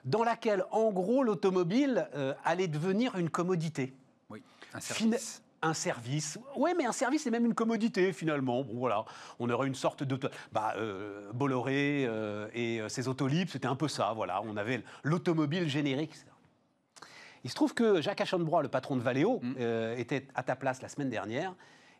dans 0.05 0.23
laquelle, 0.23 0.63
en 0.71 0.91
gros, 0.91 1.23
l'automobile 1.23 2.07
euh, 2.15 2.33
allait 2.43 2.67
devenir 2.67 3.15
une 3.17 3.29
commodité. 3.29 3.93
Un 4.73 4.79
service. 4.79 5.41
Un 5.63 5.73
service. 5.75 6.39
Ouais, 6.55 6.73
mais 6.73 6.85
un 6.85 6.91
service, 6.91 7.21
c'est 7.23 7.29
même 7.29 7.45
une 7.45 7.53
commodité, 7.53 8.13
finalement. 8.13 8.63
Bon, 8.63 8.79
voilà. 8.79 9.05
On 9.37 9.47
aurait 9.49 9.67
une 9.67 9.75
sorte 9.75 10.01
de. 10.03 10.19
Bah, 10.51 10.73
euh, 10.77 11.31
Bolloré 11.33 12.05
euh, 12.07 12.47
et 12.53 12.81
euh, 12.81 12.89
ses 12.89 13.07
autolibres, 13.07 13.51
c'était 13.51 13.67
un 13.67 13.75
peu 13.75 13.87
ça, 13.87 14.11
voilà. 14.13 14.41
On 14.43 14.57
avait 14.57 14.83
l'automobile 15.03 15.69
générique, 15.69 16.11
etc. 16.11 16.25
Il 17.43 17.49
se 17.51 17.55
trouve 17.55 17.73
que 17.75 18.01
Jacques 18.01 18.21
Aschenbrois, 18.21 18.63
le 18.63 18.69
patron 18.69 18.95
de 18.95 19.01
Valeo, 19.01 19.39
Mm. 19.43 19.55
euh, 19.59 19.95
était 19.97 20.27
à 20.35 20.41
ta 20.43 20.55
place 20.55 20.81
la 20.81 20.89
semaine 20.89 21.09
dernière 21.09 21.53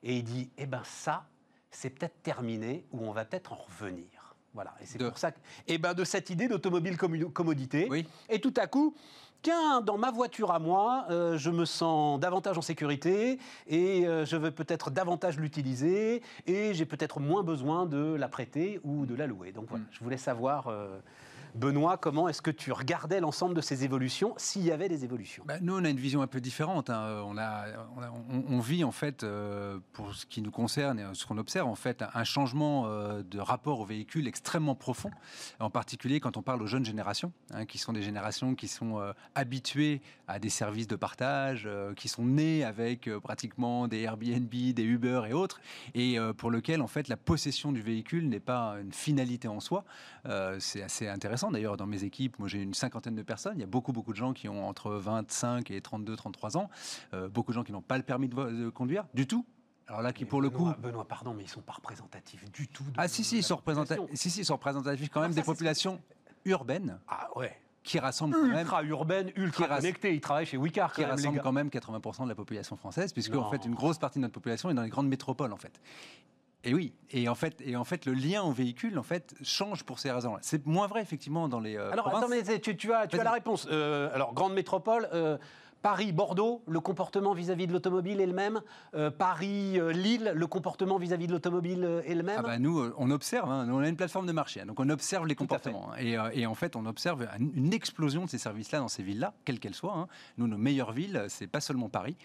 et 0.04 0.16
il 0.18 0.24
dit 0.24 0.50
Eh 0.58 0.66
ben, 0.66 0.82
ça, 0.84 1.26
c'est 1.70 1.92
peut-être 1.92 2.22
terminé 2.24 2.86
ou 2.92 3.06
on 3.06 3.12
va 3.12 3.26
peut-être 3.26 3.54
en 3.54 3.58
revenir. 3.58 4.06
Voilà, 4.54 4.74
et 4.82 4.86
c'est 4.86 4.98
pour 4.98 5.18
ça 5.18 5.32
que, 5.32 5.40
et 5.68 5.78
ben 5.78 5.94
de 5.94 6.04
cette 6.04 6.30
idée 6.30 6.48
d'automobile 6.50 6.98
commodité. 6.98 7.88
Oui. 7.90 8.06
Et 8.30 8.42
tout 8.42 8.54
à 8.58 8.68
coup, 8.68 8.94
tiens, 9.42 9.80
dans 9.82 9.98
ma 9.98 10.12
voiture 10.12 10.52
à 10.52 10.60
moi, 10.60 11.06
euh, 11.10 11.38
je 11.38 11.50
me 11.50 11.64
sens 11.64 12.20
davantage 12.20 12.58
en 12.58 12.62
sécurité 12.62 13.40
et 13.68 14.06
euh, 14.06 14.26
je 14.26 14.36
veux 14.36 14.52
peut-être 14.52 14.92
davantage 14.92 15.38
l'utiliser 15.38 16.22
et 16.48 16.74
j'ai 16.74 16.86
peut-être 16.86 17.20
moins 17.22 17.44
besoin 17.44 17.86
de 17.86 18.14
la 18.16 18.28
prêter 18.28 18.82
ou 18.84 19.06
de 19.06 19.16
la 19.16 19.26
louer. 19.26 19.54
Donc 19.54 19.68
voilà, 19.70 19.86
Mm. 19.86 19.88
je 19.92 20.04
voulais 20.04 20.18
savoir, 20.18 20.68
euh, 20.68 21.00
Benoît, 21.56 21.98
comment 21.98 22.28
est-ce 22.30 22.42
que 22.42 22.52
tu 22.52 22.72
regardais 22.72 23.20
l'ensemble 23.20 23.56
de 23.56 23.62
ces 23.62 23.84
évolutions, 23.84 24.34
s'il 24.38 24.64
y 24.64 24.72
avait 24.72 24.90
des 24.90 25.04
évolutions? 25.04 25.44
Bah, 25.46 25.60
nous, 25.62 25.76
on 25.78 25.84
a 25.84 25.90
une 25.90 26.00
vision 26.00 26.22
un 26.22 26.28
peu 26.28 26.40
différente. 26.40 26.90
hein. 26.90 27.24
On, 28.50 28.60
vit, 28.60 28.84
en 28.84 28.92
fait, 28.92 29.24
euh, 29.24 29.80
pour 29.94 30.14
ce 30.14 30.26
qui 30.26 30.42
nous 30.42 30.52
concerne 30.52 31.00
et 31.00 31.04
ce 31.14 31.26
qu'on 31.26 31.38
observe, 31.38 31.68
en 31.68 31.76
fait, 31.76 32.04
un 32.14 32.24
changement 32.24 32.86
euh, 32.86 33.24
de 33.24 33.40
rapport 33.40 33.80
au 33.80 33.86
véhicule 33.86 34.28
extrêmement 34.28 34.76
profond, 34.76 35.12
en 35.60 35.70
particulier 35.70 36.20
quand 36.20 36.38
on 36.38 36.42
parle 36.42 36.62
aux 36.62 36.68
jeunes 36.68 36.86
générations, 36.86 37.32
hein, 37.54 37.66
qui 37.66 37.78
sont 37.78 37.94
des 37.94 38.04
générations 38.04 38.56
qui 38.56 38.68
sont 38.68 39.00
euh, 39.00 39.12
habituées 39.36 40.02
à 40.28 40.40
des 40.40 40.50
services 40.50 40.88
de 40.88 40.96
partage, 40.96 41.64
euh, 41.66 41.94
qui 41.94 42.08
sont 42.08 42.24
nées 42.24 42.64
avec 42.64 43.08
euh, 43.08 43.20
pratiquement 43.20 43.88
des 43.88 44.02
Airbnb, 44.02 44.50
des 44.50 44.84
Uber 44.84 45.24
et 45.30 45.34
autres, 45.34 45.60
et 45.96 46.18
euh, 46.18 46.34
pour 46.34 46.52
lequel, 46.52 46.82
en 46.82 46.88
fait, 46.88 47.08
la 47.08 47.18
possession 47.18 47.72
du 47.72 47.82
véhicule 47.82 48.30
n'est 48.30 48.40
pas 48.40 48.76
une 48.82 48.94
finalité 48.94 49.48
en 49.48 49.60
soi. 49.60 49.84
Euh, 50.28 50.58
c'est 50.60 50.84
assez 50.84 51.08
intéressant. 51.08 51.41
D'ailleurs, 51.50 51.78
dans 51.78 51.88
mes 51.88 52.04
équipes, 52.04 52.38
moi 52.38 52.48
j'ai 52.48 52.62
une 52.62 52.74
cinquantaine 52.74 53.16
de 53.16 53.24
personnes. 53.24 53.54
Il 53.56 53.62
y 53.62 53.64
a 53.64 53.68
beaucoup, 53.68 53.94
beaucoup 53.94 54.12
de 54.12 54.18
gens 54.18 54.34
qui 54.34 54.50
ont 54.50 54.68
entre 54.68 54.92
25 54.92 55.72
et 55.72 55.82
32, 55.82 56.16
33 56.16 56.58
ans. 56.58 56.70
Euh, 57.14 57.30
beaucoup 57.30 57.52
de 57.52 57.56
gens 57.56 57.64
qui 57.64 57.72
n'ont 57.72 57.82
pas 57.82 57.98
le 57.98 58.04
permis 58.04 58.28
de, 58.28 58.70
conduire 58.70 59.06
du 59.14 59.26
tout. 59.26 59.46
Alors 59.88 60.02
là, 60.02 60.14
qui 60.14 60.24
Mais 60.24 60.30
pour 60.30 60.42
le 60.42 60.50
coup. 60.50 60.70
Benoît, 60.80 61.08
pardon, 61.08 61.34
mais 61.34 61.44
ils 61.44 61.50
sont 61.50 61.62
pas 61.62 61.74
représentatifs 61.74 62.50
du 62.52 62.68
tout. 62.68 62.84
de 62.84 62.92
Ah 62.98 63.08
si, 63.08 63.24
si, 63.24 63.38
ils 63.38 63.44
sont 63.44 63.56
représentatifs, 63.56 64.06
si, 64.14 64.30
si, 64.30 64.42
ils 64.42 64.46
sont 64.46 64.56
représentatifs 64.56 65.10
quand 65.10 65.22
Ah, 65.22 65.24
même 65.24 65.34
ça, 65.34 65.42
des 65.42 65.46
populations 65.46 66.00
urbaines 66.46 67.00
Ah 67.08 67.28
ouais. 67.36 67.58
qui 67.84 68.00
rassemblent 68.00 68.36
quand 68.36 68.48
même 68.48 68.60
Ultra 68.60 68.84
urbaine, 68.84 69.32
ultra 69.36 69.68
connectée. 69.68 70.14
Ils 70.14 70.22
travaillent 70.22 70.46
chez 70.46 70.58
Wicar 70.58 70.94
qui 70.94 71.04
rassemble 71.04 71.42
quand 71.42 71.52
même 71.52 71.70
80% 71.70 72.24
de 72.24 72.30
la 72.30 72.36
population 72.36 72.76
française, 72.78 73.12
puisque 73.12 73.36
en 73.36 73.50
fait 73.50 73.66
une 73.66 73.76
grosse 73.76 73.98
partie 73.98 74.20
de 74.20 74.22
notre 74.22 74.34
population 74.34 74.70
est 74.70 74.74
dans 74.74 74.84
les 74.84 74.90
grandes 74.90 75.10
métropoles 75.10 75.54
en 75.54 75.58
fait. 75.58 75.82
Et 76.64 76.74
oui, 76.76 76.94
et 77.10 77.28
en 77.28 77.34
fait, 77.36 77.60
et 77.66 77.76
en 77.76 77.84
fait, 77.84 78.06
le 78.06 78.14
lien 78.14 78.44
au 78.44 78.52
véhicule 78.52 79.00
en 79.00 79.04
fait 79.04 79.34
change 79.42 79.84
pour 79.84 79.98
ces 80.00 80.12
raisons-là. 80.12 80.40
C'est 80.44 80.66
moins 80.68 80.86
vrai 80.88 81.02
effectivement 81.02 81.48
dans 81.50 81.60
les. 81.60 81.76
euh, 81.76 81.92
Alors, 81.92 82.06
provinces. 82.10 82.24
attends, 82.32 82.50
mais 82.52 82.60
tu, 82.60 82.78
tu 82.78 82.94
as, 82.94 83.08
tu 83.08 83.20
as 83.20 83.24
la 83.24 83.32
réponse. 83.32 83.68
Euh, 83.72 84.10
alors, 84.14 84.34
grande 84.36 84.54
métropole, 84.54 85.10
euh, 85.12 85.40
Paris, 85.82 86.12
Bordeaux, 86.12 86.62
le 86.68 86.80
comportement 86.80 87.34
vis-à-vis 87.34 87.66
de 87.66 87.74
l'automobile 87.74 88.22
est 88.22 88.28
le 88.28 88.34
même. 88.34 88.62
Paris, 89.18 89.80
Lille, 89.94 90.32
le 90.36 90.46
comportement 90.48 90.98
vis-à-vis 91.00 91.26
de 91.26 91.32
l'automobile 91.32 92.04
est 92.06 92.14
le 92.14 92.22
même. 92.22 92.36
Ah 92.38 92.44
bah 92.44 92.60
nous, 92.60 92.92
on 92.98 93.10
observe, 93.10 93.50
hein, 93.50 93.68
on 93.72 93.80
a 93.80 93.90
une 93.90 93.96
plateforme 93.96 94.28
de 94.28 94.32
marché, 94.32 94.62
hein, 94.62 94.66
donc 94.68 94.80
on 94.80 94.90
observe 94.90 95.26
les 95.26 95.34
Tout 95.34 95.44
comportements. 95.46 95.90
hein, 95.92 95.96
et, 96.00 96.42
et 96.42 96.46
en 96.46 96.54
fait, 96.54 96.76
on 96.76 96.86
observe 96.86 97.24
un- 97.24 97.40
une 97.56 97.74
explosion 97.74 98.26
de 98.26 98.30
ces 98.30 98.38
services-là 98.38 98.78
dans 98.78 98.88
ces 98.90 99.02
villes-là, 99.02 99.34
quelles 99.44 99.60
qu'elles 99.60 99.74
soient. 99.74 99.98
hein. 99.98 100.08
Nous, 100.38 100.48
nos 100.48 100.58
meilleures 100.60 100.92
villes, 100.92 101.26
c'est 101.30 101.48
pas 101.48 101.62
seulement 101.62 101.90
Paris, 101.90 102.16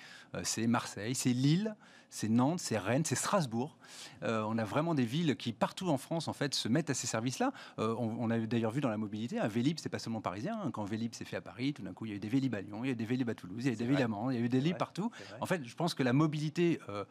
c'est 0.43 0.67
Marseille, 0.67 1.15
c'est 1.15 1.31
Lille, 1.33 1.75
c'est 2.11 2.29
Nantes, 2.29 2.61
c'est 2.61 2.79
Rennes, 2.79 3.05
c'est 3.05 3.15
Strasbourg. 3.17 3.77
Euh, 4.23 4.43
on 4.49 4.59
a 4.59 4.65
vraiment 4.65 4.95
des 4.95 5.05
villes 5.05 5.37
qui, 5.37 5.53
partout 5.53 5.89
en 5.89 5.99
France, 5.99 6.29
en 6.29 6.33
fait, 6.33 6.55
se 6.55 6.69
mettent 6.69 6.91
à 6.91 6.95
ces 6.95 7.07
services-là. 7.07 7.53
Euh, 7.79 7.95
on, 7.99 8.17
on 8.19 8.31
a 8.31 8.39
d'ailleurs 8.39 8.71
vu 8.71 8.81
dans 8.81 8.89
la 8.89 8.97
mobilité, 8.97 9.39
un 9.39 9.49
Vélib, 9.49 9.79
c'est 9.79 9.89
pas 9.89 9.99
seulement 9.99 10.21
parisien. 10.21 10.59
hein. 10.63 10.71
Quand 10.73 10.85
Vélib 10.85 11.15
s'est 11.15 11.25
fait 11.25 11.37
à 11.37 11.41
Paris, 11.41 11.73
tout 11.75 11.83
d'un 11.83 11.93
coup, 11.93 12.07
il 12.07 12.11
y 12.11 12.13
a 12.13 12.17
eu 12.17 12.21
des 12.21 12.29
Vélib 12.29 12.55
à 12.55 12.61
Lyon, 12.61 12.81
il 12.85 12.87
y 12.87 12.91
a 12.91 12.93
eu 12.93 12.97
des 12.97 13.05
Vélib 13.05 13.29
à 13.29 13.35
Toulouse, 13.35 13.59
il 13.61 13.67
y 13.67 13.71
a 13.71 13.73
eu 13.73 13.77
des. 13.77 13.85
Vélib 13.85 14.01
à 14.05 14.09
Mans, 14.09 14.31
il 14.31 14.39
y 14.39 14.43
a 14.43 14.45
eu 14.45 14.49
des 14.49 14.59
Vélib 14.59 14.77
partout. 14.79 15.11
En 15.41 15.47
fait, 15.47 15.65
je 15.65 15.75
pense 15.75 15.95
que 15.95 16.03
la 16.03 16.13
mobilité 16.13 16.81
euh, 16.89 17.05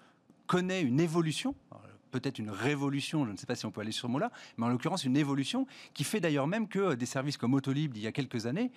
connaît 0.48 0.82
une 0.82 1.00
évolution. 1.00 1.56
Alors, 1.72 1.84
Peut-être 2.12 2.40
une 2.40 2.50
révolution, 2.52 3.26
je 3.26 3.32
ne 3.32 3.36
sais 3.36 3.46
pas 3.46 3.56
si 3.56 3.66
on 3.66 3.72
peut 3.72 3.82
aller 3.82 3.92
sur 3.92 4.08
ce 4.08 4.12
mot-là, 4.14 4.32
mais 4.56 4.66
en 4.66 4.70
l'occurrence 4.70 5.04
une 5.04 5.18
évolution 5.18 5.68
qui 5.94 6.06
fait 6.06 6.22
d'ailleurs 6.22 6.48
même 6.48 6.70
que 6.70 6.94
des 6.94 7.06
services 7.06 7.36
comme 7.36 7.54
Autolib 7.54 7.92
d'il 7.92 8.04
y 8.04 8.08
a 8.08 8.14
quelques 8.14 8.46
années 8.46 8.72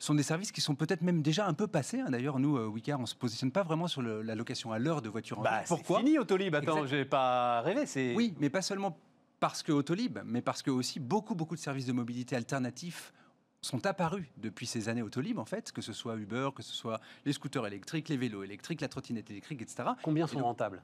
sont 0.00 0.14
des 0.14 0.22
services 0.24 0.50
qui 0.50 0.60
sont 0.62 0.74
peut-être 0.74 1.02
même 1.02 1.22
déjà 1.22 1.46
un 1.46 1.54
peu 1.54 1.66
passés. 1.68 2.00
hein. 2.00 2.10
D'ailleurs, 2.10 2.38
nous, 2.40 2.56
euh, 2.56 2.66
Wicar, 2.66 2.98
on 2.98 3.02
ne 3.02 3.06
se 3.06 3.14
positionne 3.14 3.52
pas 3.52 3.62
vraiment 3.62 3.86
sur 3.86 4.00
le- 4.02 4.22
la 4.22 4.34
location 4.34 4.72
à 4.72 4.78
l'heure 4.78 5.02
de 5.02 5.08
voitures 5.08 5.38
en 5.38 5.42
Bah, 5.42 5.50
ville. 5.50 5.60
c'est 5.66 5.68
Pourquoi 5.76 5.98
fini 5.98 6.18
Autolib. 6.18 6.54
Attends, 6.54 6.78
Exact. 6.78 6.86
j'ai 6.88 7.04
pas 7.04 7.60
rêvé. 7.60 8.14
Oui, 8.16 8.34
mais 8.40 8.48
pas 8.50 8.62
seulement 8.62 8.98
parce 9.38 9.62
que 9.62 9.72
Autolib, 9.72 10.18
mais 10.24 10.40
parce 10.42 10.62
que 10.62 10.70
aussi 10.70 10.98
beaucoup, 11.00 11.34
beaucoup 11.34 11.54
de 11.54 11.60
services 11.60 11.86
de 11.86 11.92
mobilité 11.92 12.34
alternatifs 12.34 13.12
sont 13.62 13.84
apparus 13.86 14.24
depuis 14.38 14.66
ces 14.66 14.88
années 14.88 15.02
Autolib, 15.02 15.38
en 15.38 15.44
fait, 15.44 15.70
que 15.70 15.82
ce 15.82 15.92
soit 15.92 16.16
Uber, 16.16 16.48
que 16.56 16.62
ce 16.62 16.72
soit 16.72 16.98
les 17.26 17.34
scooters 17.34 17.66
électriques, 17.66 18.08
les 18.08 18.16
vélos 18.16 18.42
électriques, 18.42 18.80
la 18.80 18.88
trottinette 18.88 19.30
électrique, 19.30 19.60
etc. 19.60 19.90
Combien 20.02 20.24
Et 20.24 20.28
sont 20.28 20.36
donc- 20.36 20.44
rentables? 20.44 20.82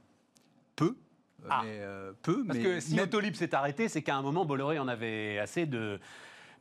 Peu, 0.75 0.95
euh, 1.43 1.47
Ah. 1.49 1.63
mais, 1.65 1.79
euh, 1.81 2.13
peu, 2.23 2.45
Parce 2.45 2.59
mais 2.59 2.65
que 2.65 2.81
si 2.81 2.95
même- 2.97 3.05
Autolib 3.05 3.35
s'est 3.35 3.55
arrêté, 3.55 3.89
c'est 3.89 4.03
qu'à 4.03 4.15
un 4.17 4.21
moment, 4.23 4.45
Bolloré 4.45 4.79
en 4.79 4.89
avait 4.89 5.39
assez 5.39 5.65
de 5.65 5.99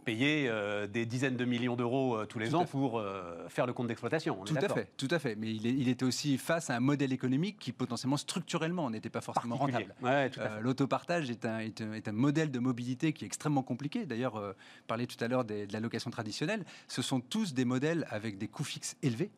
payer 0.06 0.48
euh, 0.48 0.88
des 0.88 1.06
dizaines 1.06 1.36
de 1.36 1.44
millions 1.46 1.76
d'euros 1.76 2.15
euh, 2.15 2.26
tous 2.26 2.39
les 2.39 2.50
Tout 2.50 2.56
ans 2.56 2.65
pour 2.65 3.00
euh, 3.00 3.48
faire 3.50 3.65
le 3.65 3.74
compte 3.74 3.88
d'exploitation. 3.88 4.36
Tout 4.46 4.56
à 4.56 4.70
fait, 4.70 4.89
tout 4.96 5.08
à 5.12 5.20
fait. 5.20 5.36
Mais 5.36 5.52
il, 5.54 5.65
est- 5.68 5.74
il 5.74 5.89
était 5.89 6.06
aussi 6.06 6.38
face 6.38 6.70
à 6.70 6.76
un 6.76 6.80
modèle 6.80 7.12
économique 7.12 7.58
qui 7.60 7.72
potentiellement 7.72 8.18
structurellement 8.18 8.89
n'était 8.89 9.10
pas 9.10 9.22
forcément 9.22 9.56
rentable. 9.58 9.94
Ouais. 10.02 10.32
L'autopartage 10.62 11.30
est 11.30 11.46
un, 11.46 11.60
est, 11.60 11.82
un, 11.82 11.94
est 11.94 12.08
un 12.08 12.12
modèle 12.13 12.52
de 12.52 12.60
mobilité 12.60 13.12
qui 13.13 13.26
est 13.26 13.28
extrêmement 13.28 13.63
compliqué. 13.63 14.06
D'ailleurs, 14.06 14.41
parlait 14.88 15.08
tout 15.08 15.22
à 15.24 15.28
l'heure 15.28 15.44
de 15.44 15.68
la 15.72 15.80
location 15.80 16.12
traditionnelle. 16.12 16.63
Ce 16.88 17.02
sont 17.02 17.20
tous 17.20 17.54
des 17.54 17.65
modèles 17.65 18.06
avec 18.10 18.38
des 18.38 18.48
coûts 18.48 18.63
fixes 18.63 18.96
élevés. 19.02 19.32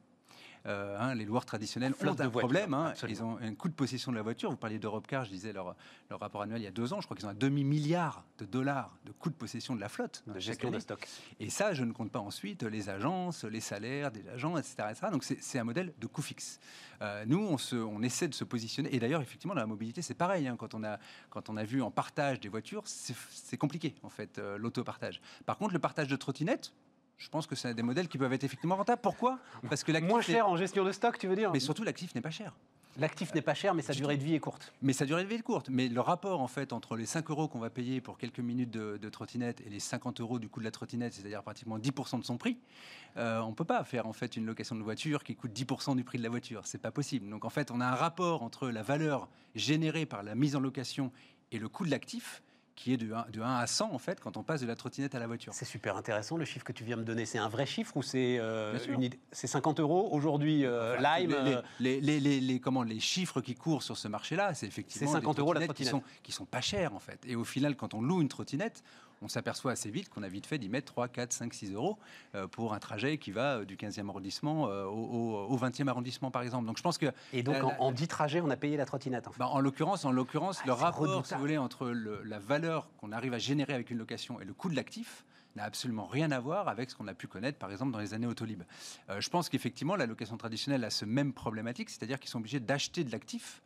Euh, 0.68 0.98
hein, 1.00 1.16
les 1.16 1.24
loueurs 1.24 1.46
traditionnels 1.46 1.94
ont 2.02 2.04
de 2.04 2.10
un 2.10 2.28
voitures, 2.28 2.40
problème. 2.40 2.74
hein. 2.74 2.94
ils 3.08 3.24
ont 3.24 3.38
un 3.42 3.56
coût 3.56 3.70
de 3.70 3.74
possession 3.74 4.12
de 4.12 4.18
la 4.18 4.22
voiture. 4.22 4.50
Vous 4.52 4.58
parliez 4.58 4.80
d'Europecar, 4.80 5.24
je 5.24 5.30
disais 5.30 5.54
leur, 5.54 5.76
leur 6.10 6.20
rapport 6.20 6.42
annuel 6.42 6.60
il 6.60 6.66
y 6.66 6.68
a 6.68 6.72
deux 6.72 6.92
ans. 6.92 7.00
Je 7.00 7.06
crois 7.08 7.16
qu'ils 7.16 7.26
ont 7.26 7.30
un 7.30 7.34
demi-milliard 7.34 8.26
de 8.40 8.46
dollars 8.46 8.98
de 9.06 9.14
coût 9.14 9.30
de 9.30 9.36
possession 9.36 9.76
de 9.76 9.80
la 9.80 9.88
flotte. 9.88 10.24
De 10.28 10.34
chaque 10.34 10.42
gestion 10.44 10.70
de 10.72 10.80
stock. 10.80 11.08
Et 11.40 11.50
ça, 11.50 11.74
je 11.74 11.84
ne 11.86 11.94
compte 11.94 12.12
pas 12.12 12.20
ensuite 12.20 12.64
les 12.64 12.90
agences, 12.90 13.46
les 13.46 13.62
salaires 13.62 14.12
des 14.12 14.28
agents, 14.28 14.58
etc. 14.58 14.76
etc. 14.92 15.08
Donc 15.12 15.24
c'est 15.24 15.58
un 15.60 15.64
modèle 15.64 15.94
de 15.98 16.08
coût 16.08 16.22
fixe. 16.22 16.60
Euh, 17.02 17.24
nous, 17.28 17.40
on, 17.40 17.58
se- 17.58 17.76
on 17.76 18.02
essaie 18.02 18.28
de 18.28 18.34
se 18.34 18.44
positionner. 18.44 18.94
Et 18.94 19.00
d'ailleurs, 19.00 19.22
effectivement, 19.22 19.54
dans 19.56 19.62
la 19.62 19.68
mobilité, 19.68 20.02
c'est 20.02 20.16
pareil. 20.16 20.48
hein. 20.48 20.56
quand, 20.58 20.74
on 20.74 20.84
a, 20.84 20.98
quand 21.30 21.50
on 21.50 21.56
a 21.56 21.64
vu 21.64 21.82
en 21.82 21.92
partage 21.92 22.40
des 22.40 22.50
voitures, 22.50 22.82
c'est 22.86 23.16
c'est 23.32 23.58
compliqué, 23.58 23.96
en 24.04 24.10
fait, 24.10 24.38
euh, 24.40 24.58
l'autopartage. 24.58 25.22
Par 25.46 25.58
contre, 25.58 25.74
le 25.74 25.80
partage 25.80 26.08
de 26.08 26.16
trottinettes, 26.16 26.74
je 27.18 27.30
pense 27.30 27.48
que 27.48 27.56
c'est 27.56 27.74
des 27.74 27.84
modèles 27.84 28.08
qui 28.08 28.18
peuvent 28.18 28.34
être 28.34 28.44
effectivement 28.44 28.76
rentables. 28.76 29.02
Pourquoi? 29.02 29.40
Parce 29.70 29.84
que 29.84 29.92
l'actif 29.92 30.10
Moins 30.10 30.22
cher 30.22 30.48
en 30.48 30.56
gestion 30.56 30.84
de 30.84 30.92
stock, 30.92 31.18
tu 31.18 31.28
veux 31.28 31.36
dire? 31.36 31.52
Mais 31.52 31.60
surtout, 31.60 31.84
l'actif 31.84 32.14
n'est 32.14 32.22
pas 32.22 32.32
cher. 32.32 32.54
L'actif 33.00 33.34
n'est 33.36 33.42
pas 33.44 33.54
cher, 33.54 33.76
mais 33.76 33.84
sa 33.84 33.94
Du 33.94 34.00
durée 34.00 34.18
de 34.18 34.24
vie 34.24 34.34
est 34.34 34.40
courte. 34.40 34.74
Mais 34.82 34.92
sa 34.92 35.06
durée 35.06 35.24
de 35.24 35.30
vie 35.30 35.36
est 35.36 35.42
courte. 35.44 35.70
Mais 35.70 35.88
le 35.88 36.02
rapport, 36.02 36.42
en 36.42 36.48
fait, 36.48 36.74
entre 36.74 36.96
les 36.96 37.06
5 37.06 37.30
euros 37.30 37.48
qu'on 37.48 37.60
va 37.60 37.70
payer 37.70 38.02
pour 38.02 38.18
quelques 38.18 38.40
minutes 38.40 38.72
de, 38.72 38.98
de 38.98 39.10
trottinette 39.10 39.62
et 39.62 39.70
les 39.70 39.80
50 39.80 40.20
euros 40.20 40.40
du 40.40 40.50
coût 40.50 40.62
de 40.62 40.66
la 40.66 40.72
trottinette, 40.72 41.14
c'est-à-dire 41.14 41.44
pratiquement 41.44 41.78
10% 41.78 42.20
de 42.20 42.26
son 42.26 42.38
prix, 42.38 42.58
euh, 43.18 43.40
on 43.42 43.50
ne 43.50 43.56
peut 43.56 43.66
pas 43.66 43.84
faire, 43.84 44.08
en 44.08 44.14
fait, 44.14 44.36
une 44.36 44.48
location 44.48 44.76
de 44.76 44.82
voiture 44.82 45.24
qui 45.24 45.36
coûte 45.36 45.52
10% 45.54 45.96
du 45.96 46.04
prix 46.04 46.18
de 46.18 46.24
la 46.24 46.30
voiture. 46.30 46.62
C'est 46.66 46.82
pas 46.82 46.92
possible. 46.92 47.30
Donc, 47.30 47.46
en 47.46 47.50
fait, 47.52 47.70
on 47.70 47.82
a 47.82 47.86
un 47.86 47.96
rapport 47.96 48.42
entre 48.42 48.70
la 48.70 48.82
valeur 48.82 49.28
générée 49.54 50.08
par 50.08 50.24
la 50.24 50.34
mise 50.34 50.56
en 50.56 50.60
location 50.60 51.12
et 51.52 51.60
le 51.60 51.70
coût 51.70 51.86
de 51.86 51.92
l'actif 51.92 52.42
qui 52.78 52.94
est 52.94 52.98
de 52.98 53.12
1, 53.12 53.26
de 53.34 53.42
1 53.42 53.56
à 53.58 53.66
100, 53.66 53.92
en 53.92 53.98
fait, 53.98 54.20
quand 54.22 54.38
on 54.38 54.44
passe 54.44 54.62
de 54.62 54.68
la 54.68 54.76
trottinette 54.76 55.16
à 55.16 55.20
la 55.20 55.26
voiture. 55.26 55.52
C'est 55.54 55.66
super 55.66 55.98
intéressant 55.98 56.38
le 56.38 56.46
chiffre 56.46 56.64
que 56.64 56.72
tu 56.72 56.84
viens 56.84 56.96
de 56.96 57.02
donner. 57.04 57.26
C'est 57.26 57.40
un 57.40 57.50
vrai 57.50 57.66
chiffre 57.66 57.98
ou 57.98 58.04
c'est 58.04 58.38
euh, 58.40 58.78
une 58.88 59.10
C'est 59.32 59.48
50 59.48 59.80
euros 59.80 60.10
aujourd'hui. 60.12 60.64
euh, 60.64 60.96
Enfin, 61.00 61.20
Lime. 61.20 61.30
les, 61.32 61.54
euh, 61.56 61.62
les, 61.80 62.20
les, 62.22 62.40
les- 62.40 62.60
comment, 62.60 62.84
les 62.84 63.00
chiffres 63.00 63.42
qui 63.42 63.56
courent 63.56 63.82
sur 63.82 63.98
ce 63.98 64.08
marché-là, 64.08 64.54
c'est 64.54 64.68
effectivement 64.68 65.08
C'est 65.10 65.14
50 65.18 65.36
des 65.38 65.42
euros 65.42 65.54
la 65.54 65.62
trottinettes 65.62 65.76
qui 65.78 65.84
trottinette. 65.92 66.06
sont, 66.16 66.22
qui 66.24 66.32
sont 66.32 66.46
pas 66.46 66.62
chères 66.62 66.94
en 66.94 67.00
fait. 67.00 67.20
Et 67.26 67.36
au 67.36 67.44
final, 67.44 67.76
quand 67.76 67.96
on 67.96 68.02
loue 68.02 68.22
une 68.22 68.30
trottinette, 68.30 68.84
on 69.22 69.28
s'aperçoit 69.28 69.72
assez 69.72 69.90
vite 69.90 70.10
qu'on 70.10 70.24
a 70.24 70.28
vite 70.28 70.46
fait 70.46 70.58
d'y 70.58 70.70
mettre 70.70 70.92
3, 70.94 71.08
4, 71.08 71.34
5, 71.34 71.54
6 71.54 71.74
euros 71.74 71.98
euh, 72.36 72.48
pour 72.48 72.74
un 72.74 72.80
trajet 72.80 73.18
qui 73.18 73.32
va 73.32 73.58
euh, 73.60 73.66
du 73.66 73.76
15e 73.76 74.08
arrondissement 74.10 74.68
euh, 74.68 74.86
au, 74.86 74.92
au- 75.48 75.48
au 75.54 75.58
20e 75.58 75.88
arrondissement 75.88 76.30
par 76.32 76.42
exemple. 76.44 76.66
Donc 76.66 76.78
je 76.78 76.84
pense 76.84 76.98
que 76.98 77.08
Et 77.34 77.44
donc 77.44 77.56
la- 77.56 77.66
en, 77.66 77.76
en 77.80 77.92
10 77.92 78.08
trajets, 78.08 78.42
on 78.42 78.50
a 78.50 78.58
payé 78.58 78.78
la 78.78 78.86
trottinette. 78.86 79.28
En 79.28 79.32
fait. 79.32 79.40
bah, 79.40 79.48
en 79.48 79.60
l'occurrence, 79.60 80.06
en 80.06 80.12
l'occurrence, 80.12 80.60
Ah, 80.62 80.68
le 80.68 80.74
rapport, 80.74 81.06
si 81.06 81.12
redoutable. 81.12 81.36
vous 81.36 81.42
voulez, 81.42 81.58
entre 81.58 81.88
le- 81.90 82.22
la 82.24 82.40
valeur 82.40 82.90
qu'on 82.98 83.12
arrive 83.12 83.34
à 83.34 83.40
générer 83.40 83.74
avec 83.74 83.90
une 83.90 83.98
location 83.98 84.40
et 84.40 84.46
le 84.46 84.54
coût 84.54 84.70
de 84.70 84.76
l'actif 84.76 85.26
n'a 85.56 85.64
absolument 85.64 86.06
rien 86.06 86.30
à 86.32 86.40
voir 86.40 86.68
avec 86.68 86.92
ce 86.92 86.96
qu'on 86.96 87.08
a 87.08 87.16
pu 87.16 87.26
connaître, 87.28 87.58
par 87.58 87.72
exemple, 87.72 87.92
dans 87.92 87.98
les 88.00 88.14
années 88.14 88.28
Autolib. 88.28 88.62
Euh, 89.10 89.20
je 89.20 89.30
pense 89.32 89.50
qu'effectivement, 89.50 89.96
la 89.96 90.06
location 90.06 90.38
traditionnelle 90.38 90.84
a 90.86 90.92
ce 90.92 91.04
même 91.06 91.34
problématique, 91.34 91.90
c'est-à-dire 91.90 92.20
qu'ils 92.20 92.30
sont 92.30 92.38
obligés 92.38 92.60
d'acheter 92.60 93.04
de 93.04 93.12
l'actif 93.12 93.64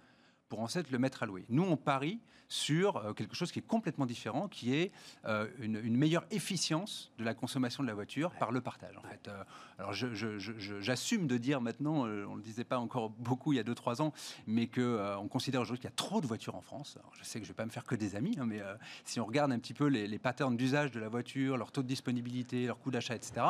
pour 0.47 0.61
ensuite 0.61 0.89
le 0.91 0.99
mettre 0.99 1.23
à 1.23 1.25
louer. 1.25 1.43
Nous, 1.49 1.63
on 1.63 1.75
parie 1.75 2.19
sur 2.51 2.97
euh, 2.97 3.13
quelque 3.13 3.33
chose 3.33 3.51
qui 3.51 3.59
est 3.59 3.65
complètement 3.65 4.05
différent, 4.05 4.49
qui 4.49 4.75
est 4.75 4.91
euh, 5.25 5.47
une, 5.59 5.79
une 5.81 5.95
meilleure 5.95 6.25
efficience 6.31 7.11
de 7.17 7.23
la 7.23 7.33
consommation 7.33 7.81
de 7.81 7.87
la 7.87 7.93
voiture 7.93 8.31
par 8.31 8.51
le 8.51 8.59
partage. 8.59 8.97
En 8.97 9.01
fait. 9.01 9.29
Euh, 9.29 9.43
alors, 9.79 9.93
j'assume 9.93 11.27
de 11.27 11.37
dire 11.37 11.61
maintenant, 11.61 12.03
on 12.03 12.05
ne 12.05 12.35
le 12.35 12.41
disait 12.41 12.65
pas 12.65 12.77
encore 12.77 13.09
beaucoup 13.09 13.53
il 13.53 13.55
y 13.55 13.59
a 13.59 13.63
2-3 13.63 14.01
ans, 14.01 14.13
mais 14.47 14.67
qu'on 14.67 15.17
on 15.21 15.27
considère 15.27 15.61
aujourd'hui 15.61 15.79
qu'il 15.79 15.89
y 15.89 15.93
a 15.93 15.95
trop 15.95 16.19
de 16.19 16.27
voitures 16.27 16.55
en 16.55 16.61
France. 16.61 16.97
Alors, 16.99 17.11
je 17.17 17.23
sais 17.23 17.39
que 17.39 17.45
je 17.45 17.51
ne 17.51 17.53
vais 17.53 17.57
pas 17.57 17.65
me 17.65 17.71
faire 17.71 17.85
que 17.85 17.95
des 17.95 18.15
amis, 18.15 18.37
hein, 18.39 18.45
mais 18.45 18.61
si 19.05 19.19
on 19.19 19.25
regarde 19.25 19.51
un 19.51 19.57
petit 19.57 19.73
peu 19.73 19.87
les, 19.87 20.07
les 20.07 20.19
patterns 20.19 20.55
d'usage 20.55 20.91
de 20.91 20.99
la 20.99 21.09
voiture, 21.09 21.57
leur 21.57 21.71
taux 21.71 21.81
de 21.81 21.87
disponibilité, 21.87 22.67
leur 22.67 22.79
coût 22.79 22.91
d'achat, 22.91 23.15
etc., 23.15 23.45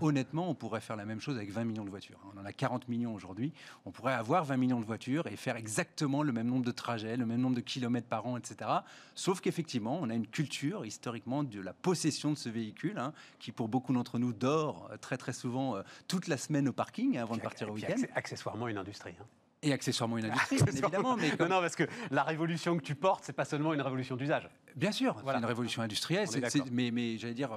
honnêtement, 0.00 0.50
on 0.50 0.54
pourrait 0.54 0.80
faire 0.80 0.96
la 0.96 1.06
même 1.06 1.20
chose 1.20 1.36
avec 1.36 1.50
20 1.50 1.64
millions 1.64 1.84
de 1.84 1.90
voitures. 1.90 2.18
On 2.34 2.40
en 2.40 2.44
a 2.44 2.52
40 2.52 2.88
millions 2.88 3.14
aujourd'hui. 3.14 3.52
On 3.86 3.90
pourrait 3.90 4.14
avoir 4.14 4.44
20 4.44 4.56
millions 4.56 4.80
de 4.80 4.84
voitures 4.84 5.28
et 5.28 5.36
faire 5.36 5.56
exactement 5.56 6.22
le 6.22 6.32
même 6.32 6.48
nombre 6.48 6.64
de 6.64 6.72
trajets, 6.72 7.16
le 7.16 7.26
même 7.26 7.40
nombre 7.40 7.56
de 7.56 7.60
kilomètres 7.60 8.08
par 8.08 8.26
an, 8.26 8.36
etc. 8.40 8.70
Sauf 9.14 9.40
qu'effectivement, 9.40 9.98
on 10.00 10.10
a 10.10 10.14
une 10.14 10.26
culture 10.26 10.84
historiquement 10.84 11.44
de 11.44 11.60
la 11.60 11.72
possession 11.72 12.32
de 12.32 12.36
ce 12.36 12.48
véhicule, 12.48 12.98
hein, 12.98 13.12
qui 13.38 13.52
pour 13.52 13.68
beaucoup 13.68 13.92
d'entre 13.92 14.18
nous 14.18 14.32
dort 14.32 14.88
euh, 14.90 14.96
très 14.96 15.16
très 15.16 15.32
souvent 15.32 15.76
euh, 15.76 15.82
toute 16.08 16.26
la 16.26 16.36
semaine 16.36 16.68
au 16.68 16.72
parking 16.72 17.16
hein, 17.16 17.22
avant 17.22 17.36
de 17.36 17.42
partir 17.42 17.70
au 17.70 17.74
week-end. 17.74 18.02
Accessoirement 18.14 18.68
une 18.68 18.78
industrie. 18.78 19.14
Hein. 19.20 19.24
Et 19.62 19.72
accessoirement 19.72 20.18
une 20.18 20.24
industrie, 20.30 20.56
bien 20.56 20.72
évidemment. 20.72 21.16
Mais 21.16 21.30
Non, 21.38 21.60
parce 21.60 21.76
que 21.76 21.84
la 22.10 22.24
révolution 22.24 22.76
que 22.76 22.82
tu 22.82 22.94
portes, 22.94 23.24
c'est 23.24 23.32
pas 23.32 23.44
seulement 23.44 23.74
une 23.74 23.82
révolution 23.82 24.16
d'usage. 24.16 24.48
Bien 24.74 24.92
sûr, 24.92 25.22
c'est 25.24 25.36
une 25.36 25.44
révolution 25.44 25.82
industrielle. 25.82 26.26
mais, 26.72 26.90
mais 26.90 27.18
j'allais 27.18 27.34
dire, 27.34 27.56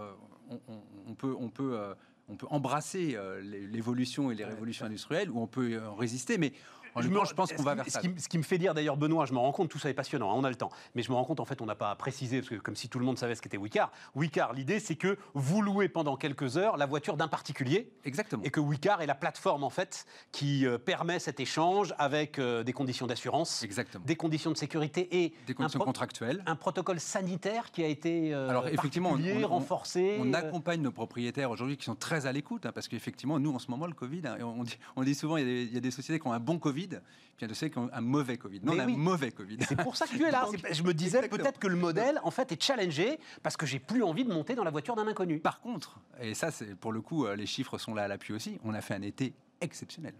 on, 1.07 1.15
peut, 1.15 1.35
on 1.39 1.49
peut 1.49 1.95
on 2.29 2.35
peut 2.35 2.47
embrasser 2.49 3.15
euh, 3.15 3.41
l'évolution 3.41 4.31
et 4.31 4.35
les 4.35 4.45
révolutions 4.45 4.85
industrielles, 4.85 5.29
ou 5.29 5.39
on 5.39 5.47
peut 5.47 5.73
euh, 5.73 5.91
résister, 5.91 6.37
mais 6.37 6.53
je, 7.01 7.33
pense 7.33 7.53
qu'on 7.53 7.63
va 7.63 7.75
vers 7.75 7.89
ça. 7.89 8.01
Ce 8.01 8.27
qui, 8.27 8.37
me 8.37 8.43
fait 8.43 8.57
dire 8.57 8.73
d'ailleurs, 8.73 8.97
Benoît, 8.97 9.25
je 9.25 9.33
me 9.33 9.39
rends 9.39 9.51
compte, 9.51 9.69
tout 9.69 9.79
ça 9.79 9.89
est 9.89 9.93
passionnant, 9.93 10.31
hein, 10.31 10.35
on 10.37 10.43
a 10.43 10.49
le 10.49 10.55
temps, 10.55 10.71
mais 10.95 11.01
je 11.01 11.11
me 11.11 11.15
rends 11.15 11.25
compte, 11.25 11.39
en 11.39 11.45
fait, 11.45 11.61
on 11.61 11.65
n'a 11.65 11.75
pas 11.75 11.95
précisé, 11.95 12.39
parce 12.39 12.49
que 12.49 12.55
comme 12.55 12.75
si 12.75 12.89
tout 12.89 12.99
le 12.99 13.05
monde 13.05 13.17
savait 13.17 13.35
ce 13.35 13.41
qu'était 13.41 13.57
Wicar. 13.57 13.91
Wicar, 14.15 14.53
l'idée, 14.53 14.79
c'est 14.79 14.95
que 14.95 15.17
vous 15.33 15.61
louez 15.61 15.89
pendant 15.89 16.15
quelques 16.15 16.57
heures 16.57 16.77
la 16.77 16.85
voiture 16.85 17.17
d'un 17.17 17.27
particulier. 17.27 17.91
Exactement. 18.05 18.43
Et 18.43 18.49
que 18.49 18.59
Wicar 18.59 19.01
est 19.01 19.07
la 19.07 19.15
plateforme, 19.15 19.63
en 19.63 19.69
fait, 19.69 20.05
qui 20.31 20.65
euh, 20.65 20.77
permet 20.77 21.19
cet 21.19 21.39
échange 21.39 21.93
avec 21.97 22.39
euh, 22.39 22.63
des 22.63 22.73
conditions 22.73 23.07
d'assurance, 23.07 23.63
Exactement. 23.63 24.03
des 24.05 24.15
conditions 24.15 24.51
de 24.51 24.57
sécurité 24.57 25.23
et 25.23 25.33
des 25.47 25.53
conditions 25.53 25.79
contractuelles. 25.79 26.43
Un 26.45 26.55
protocole 26.55 26.99
sanitaire 26.99 27.71
qui 27.71 27.83
a 27.83 27.87
été 27.87 28.33
euh, 28.33 28.49
Alors, 28.49 28.67
effectivement, 28.67 29.11
on, 29.11 29.47
renforcé. 29.47 30.17
On, 30.19 30.33
accompagne 30.33 30.81
nos 30.81 30.91
propriétaires 30.91 31.51
aujourd'hui 31.51 31.77
qui 31.77 31.85
sont 31.85 31.95
très 31.95 32.25
à 32.25 32.31
l'écoute, 32.31 32.65
hein, 32.65 32.71
parce 32.73 32.87
qu'effectivement, 32.87 33.39
nous, 33.39 33.53
en 33.53 33.59
ce 33.59 33.69
moment, 33.69 33.85
le 33.85 33.93
Covid, 33.93 34.21
hein, 34.25 34.37
on, 34.41 34.63
dit, 34.63 34.77
on, 34.95 35.03
dit, 35.03 35.15
souvent, 35.15 35.37
il 35.37 35.73
y, 35.73 35.77
a 35.77 35.79
des, 35.79 35.91
sociétés 35.91 36.19
qui 36.19 36.27
ont 36.27 36.33
un 36.33 36.39
bon 36.39 36.57
Covid, 36.57 36.82
puis 36.87 37.47
de 37.47 37.91
un 37.91 38.01
mauvais 38.01 38.37
Covid. 38.37 38.61
Non, 38.63 38.79
un 38.79 38.87
mauvais 38.87 39.31
Covid. 39.31 39.57
C'est 39.67 39.75
pour 39.75 39.95
ça 39.95 40.05
que 40.05 40.15
tu 40.15 40.23
es 40.23 40.31
là. 40.31 40.47
je 40.71 40.83
me 40.83 40.93
disais 40.93 41.27
peut-être 41.27 41.59
que 41.59 41.67
le 41.67 41.75
modèle, 41.75 42.19
en 42.23 42.31
fait, 42.31 42.51
est 42.51 42.61
challengé 42.61 43.19
parce 43.41 43.57
que 43.57 43.65
j'ai 43.65 43.79
plus 43.79 44.03
envie 44.03 44.23
de 44.23 44.33
monter 44.33 44.55
dans 44.55 44.63
la 44.63 44.71
voiture 44.71 44.95
d'un 44.95 45.07
inconnu. 45.07 45.39
Par 45.39 45.59
contre, 45.59 45.99
et 46.19 46.33
ça, 46.33 46.51
c'est 46.51 46.75
pour 46.75 46.91
le 46.91 47.01
coup, 47.01 47.25
euh, 47.25 47.35
les 47.35 47.45
chiffres 47.45 47.77
sont 47.77 47.93
là 47.93 48.03
à 48.03 48.07
l'appui 48.07 48.33
aussi, 48.33 48.59
on 48.63 48.73
a 48.73 48.81
fait 48.81 48.93
un 48.93 49.01
été 49.01 49.33
exceptionnel. 49.61 50.13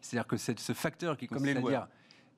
C'est-à-dire 0.00 0.26
que 0.26 0.36
c'est 0.36 0.58
ce 0.58 0.72
facteur 0.72 1.16
qui 1.16 1.26
consiste 1.26 1.56
à 1.56 1.60
dire 1.60 1.88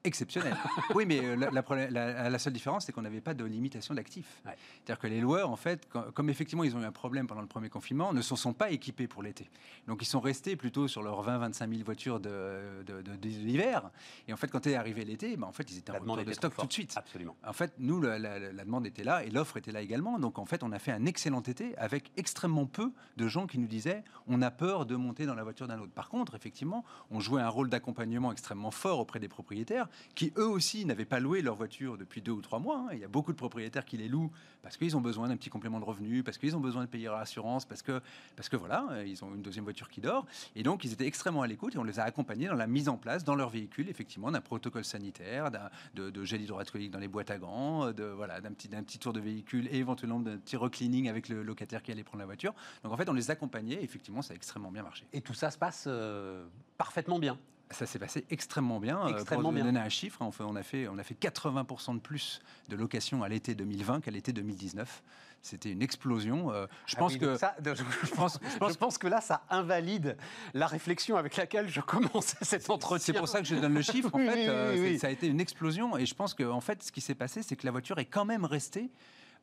exceptionnel. 0.04 0.56
oui, 0.94 1.04
mais 1.06 1.20
euh, 1.22 1.37
la, 1.37 2.30
la, 2.30 2.38
seule 2.38 2.52
différence, 2.52 2.87
c'est 2.87 2.92
qu'on 2.92 3.02
n'avait 3.02 3.20
pas 3.20 3.34
de 3.34 3.44
limitation 3.44 3.94
d'actifs. 3.94 4.40
C'est-à-dire 4.44 4.98
que 4.98 5.06
les 5.06 5.20
loueurs, 5.20 5.50
en 5.50 5.56
fait, 5.56 5.88
comme 6.14 6.30
effectivement 6.30 6.64
ils 6.64 6.76
ont 6.76 6.80
eu 6.80 6.84
un 6.84 6.92
problème 6.92 7.26
pendant 7.26 7.40
le 7.40 7.46
premier 7.46 7.68
confinement, 7.68 8.12
ne 8.12 8.22
se 8.22 8.37
sont 8.37 8.52
pas 8.52 8.70
équipés 8.70 9.06
pour 9.06 9.22
l'été. 9.22 9.48
Donc 9.87 10.02
ils 10.02 10.06
sont 10.06 10.20
restés 10.20 10.56
plutôt 10.56 10.88
sur 10.88 11.02
leurs 11.02 11.26
20-25 11.26 11.70
000 11.70 11.82
voitures 11.84 12.20
de, 12.20 12.82
de, 12.87 13.28
l'hiver. 13.28 13.90
Et 14.26 14.32
en 14.32 14.37
fait, 14.37 14.48
quand 14.48 14.66
est 14.66 14.74
arrivé 14.74 15.04
l'été, 15.04 15.37
ben, 15.37 15.46
en 15.46 15.52
fait, 15.52 15.70
ils 15.70 15.78
étaient 15.78 15.92
en 15.92 15.98
retour 15.98 16.24
de 16.24 16.32
stock 16.32 16.56
tout 16.56 16.66
de 16.66 16.72
suite. 16.72 16.94
Absolument. 16.96 17.37
En 17.46 17.52
fait, 17.52 17.72
nous, 17.78 18.00
la, 18.00 18.18
demande 18.64 18.87
était 18.87 19.04
là 19.04 19.24
et 19.24 19.30
l'offre 19.30 19.56
était 19.56 19.72
là 19.72 19.80
également. 19.80 20.18
Donc 20.18 20.38
en 20.38 20.44
fait, 20.44 20.62
on 20.62 20.72
a 20.72 20.78
fait 20.78 20.92
un 20.92 21.06
excellent 21.06 21.42
été 21.42 21.76
avec 21.78 22.11
extrêmement 22.16 22.66
peu 22.66 22.92
de 23.16 23.28
gens 23.28 23.46
qui 23.46 23.58
nous 23.58 23.66
disaient 23.66 24.04
on 24.26 24.42
a 24.42 24.50
peur 24.50 24.87
de 24.87 24.96
monter 24.96 25.26
dans 25.26 25.34
la 25.34 25.42
voiture 25.42 25.66
d'un 25.66 25.78
autre. 25.78 25.92
Par 25.92 26.08
contre, 26.08 26.34
effectivement, 26.34 26.84
on 27.11 27.20
jouait 27.20 27.42
un 27.42 27.48
rôle 27.48 27.68
d'accompagnement 27.68 28.32
extrêmement 28.32 28.70
fort 28.70 29.00
auprès 29.00 29.20
des 29.20 29.28
propriétaires 29.28 29.88
qui 30.14 30.33
eux 30.37 30.48
aussi 30.48 30.85
n'avaient 30.85 31.05
pas 31.05 31.20
loué 31.20 31.42
leur 31.42 31.57
voiture 31.57 31.98
depuis 31.98 32.22
deux 32.22 32.33
ou 32.33 32.40
trois 32.40 32.59
mois. 32.59 32.87
Hein. 32.87 32.94
Il 32.94 32.98
y 32.98 33.05
a 33.05 33.09
beaucoup 33.09 33.33
de 33.33 33.37
propriétaires 33.37 33.85
qui 33.85 33.96
les 33.96 34.09
louent 34.09 34.31
parce 34.62 34.77
qu'ils 34.77 34.96
ont 34.96 35.01
besoin 35.01 35.29
d'un 35.29 35.37
petit 35.37 35.51
complément 35.51 35.81
de 35.81 35.85
revenu, 35.85 36.22
parce 36.22 36.38
qu'ils 36.38 36.57
ont 36.57 36.61
besoin 36.61 36.85
de 36.85 36.88
payer 36.88 37.07
leur 37.07 37.18
assurance, 37.18 37.64
parce 37.64 37.83
que, 37.83 38.01
parce 38.37 38.48
que 38.48 38.57
voilà, 38.57 39.03
ils 39.07 39.24
ont 39.24 39.35
une 39.35 39.42
deuxième 39.42 39.64
voiture 39.64 39.88
qui 39.88 40.01
dort. 40.01 40.27
Et 40.57 40.62
donc, 40.62 40.85
ils 40.85 40.92
étaient 40.92 41.07
extrêmement 41.07 41.42
à 41.42 41.46
l'écoute 41.46 41.74
et 41.74 41.79
on 41.79 41.85
les 41.85 42.01
a 42.01 42.05
accompagnés 42.05 42.48
dans 42.48 42.55
la 42.55 42.66
mise 42.66 42.88
en 42.88 42.96
place 42.96 43.24
dans 43.24 43.35
leur 43.35 43.51
véhicule, 43.51 43.88
effectivement, 43.88 44.31
d'un 44.31 44.40
protocole 44.40 44.85
sanitaire, 44.85 45.51
de, 45.94 46.11
de, 46.11 46.24
gel 46.24 46.42
hydroalcoolique 46.42 46.90
dans 46.90 46.98
les 46.98 47.09
boîtes 47.09 47.31
à 47.31 47.38
gants, 47.38 47.92
de, 47.92 48.05
voilà, 48.05 48.40
d'un 48.40 48.53
petit, 48.53 48.68
d'un 48.68 48.83
petit 48.83 48.98
tour 48.98 49.12
de 49.12 49.20
véhicule 49.20 49.68
et 49.70 49.79
éventuellement 49.79 50.20
d'un 50.20 50.37
petit 50.38 50.57
recleaning 50.57 51.09
avec 51.09 51.29
le 51.29 51.42
locataire 51.42 51.83
qui 51.83 51.92
allait 51.92 52.05
prendre 52.05 52.20
la 52.20 52.27
voiture. 52.27 52.55
Donc, 52.83 52.92
en 52.92 52.96
fait, 52.96 53.09
on 53.09 53.14
les 53.14 53.31
accompagnait. 53.31 53.83
effectivement, 53.83 54.22
ça 54.22 54.33
a 54.33 54.37
extrêmement 54.37 54.70
bien 54.70 54.83
marché. 54.83 55.07
Et 55.12 55.20
tout 55.20 55.35
ça 55.35 55.51
se 55.51 55.59
passe 55.59 55.85
euh, 55.87 56.44
parfaitement 56.77 57.18
bien. 57.18 57.38
Ça 57.70 57.87
s'est 57.87 57.98
passé 57.98 58.24
extrêmement 58.31 58.81
bien. 58.81 58.98
Euh, 59.07 59.09
extrêmement 59.09 59.52
pour 59.52 59.62
donner 59.62 59.81
un 59.81 59.88
chiffre, 59.88 60.22
hein, 60.22 60.31
on, 60.40 60.57
a 60.57 60.62
fait, 60.62 60.88
on 60.88 60.98
a 60.98 61.02
fait 61.02 61.14
80% 61.14 61.94
de 61.94 62.00
plus 62.00 62.40
de 62.68 62.76
locations 62.76 63.22
à 63.22 63.28
l'été 63.28 63.54
2020 63.54 64.00
qu'à 64.00 64.11
l'été 64.11 64.33
2019. 64.33 65.02
C'était 65.42 65.70
une 65.70 65.83
explosion. 65.83 66.52
Je, 66.87 66.96
ah 66.96 66.98
pense 66.98 67.16
que, 67.16 67.37
je, 67.64 68.14
pense, 68.14 68.40
je, 68.42 68.74
pense, 68.76 68.98
que 68.98 69.07
là, 69.07 69.20
ça 69.20 69.42
invalide 69.50 70.16
la 70.52 70.66
réflexion 70.66 71.16
avec 71.16 71.37
laquelle 71.37 71.68
je 71.68 71.81
commençais 71.81 72.37
cet 72.42 72.68
entretien. 72.70 73.14
C'est 73.14 73.18
pour 73.18 73.28
ça 73.28 73.40
que 73.40 73.46
je 73.46 73.54
donne 73.54 73.74
le 73.74 73.83
chiffre. 73.83 74.11
En 74.12 74.18
fait, 74.18 74.48
euh, 74.48 74.98
ça 74.98 75.07
a 75.07 75.11
été 75.11 75.28
une 75.28 75.40
explosion. 75.40 75.96
Et 75.96 76.07
je 76.07 76.14
pense 76.14 76.35
que, 76.35 76.42
en 76.42 76.61
fait, 76.61 76.83
ce 76.83 76.90
qui 76.90 77.00
s'est 77.00 77.14
passé, 77.14 77.42
c'est 77.42 77.54
que 77.54 77.66
la 77.66 77.72
voiture 77.72 77.98
est 77.98 78.07
quand 78.07 78.24
même 78.24 78.44
restée 78.44 78.90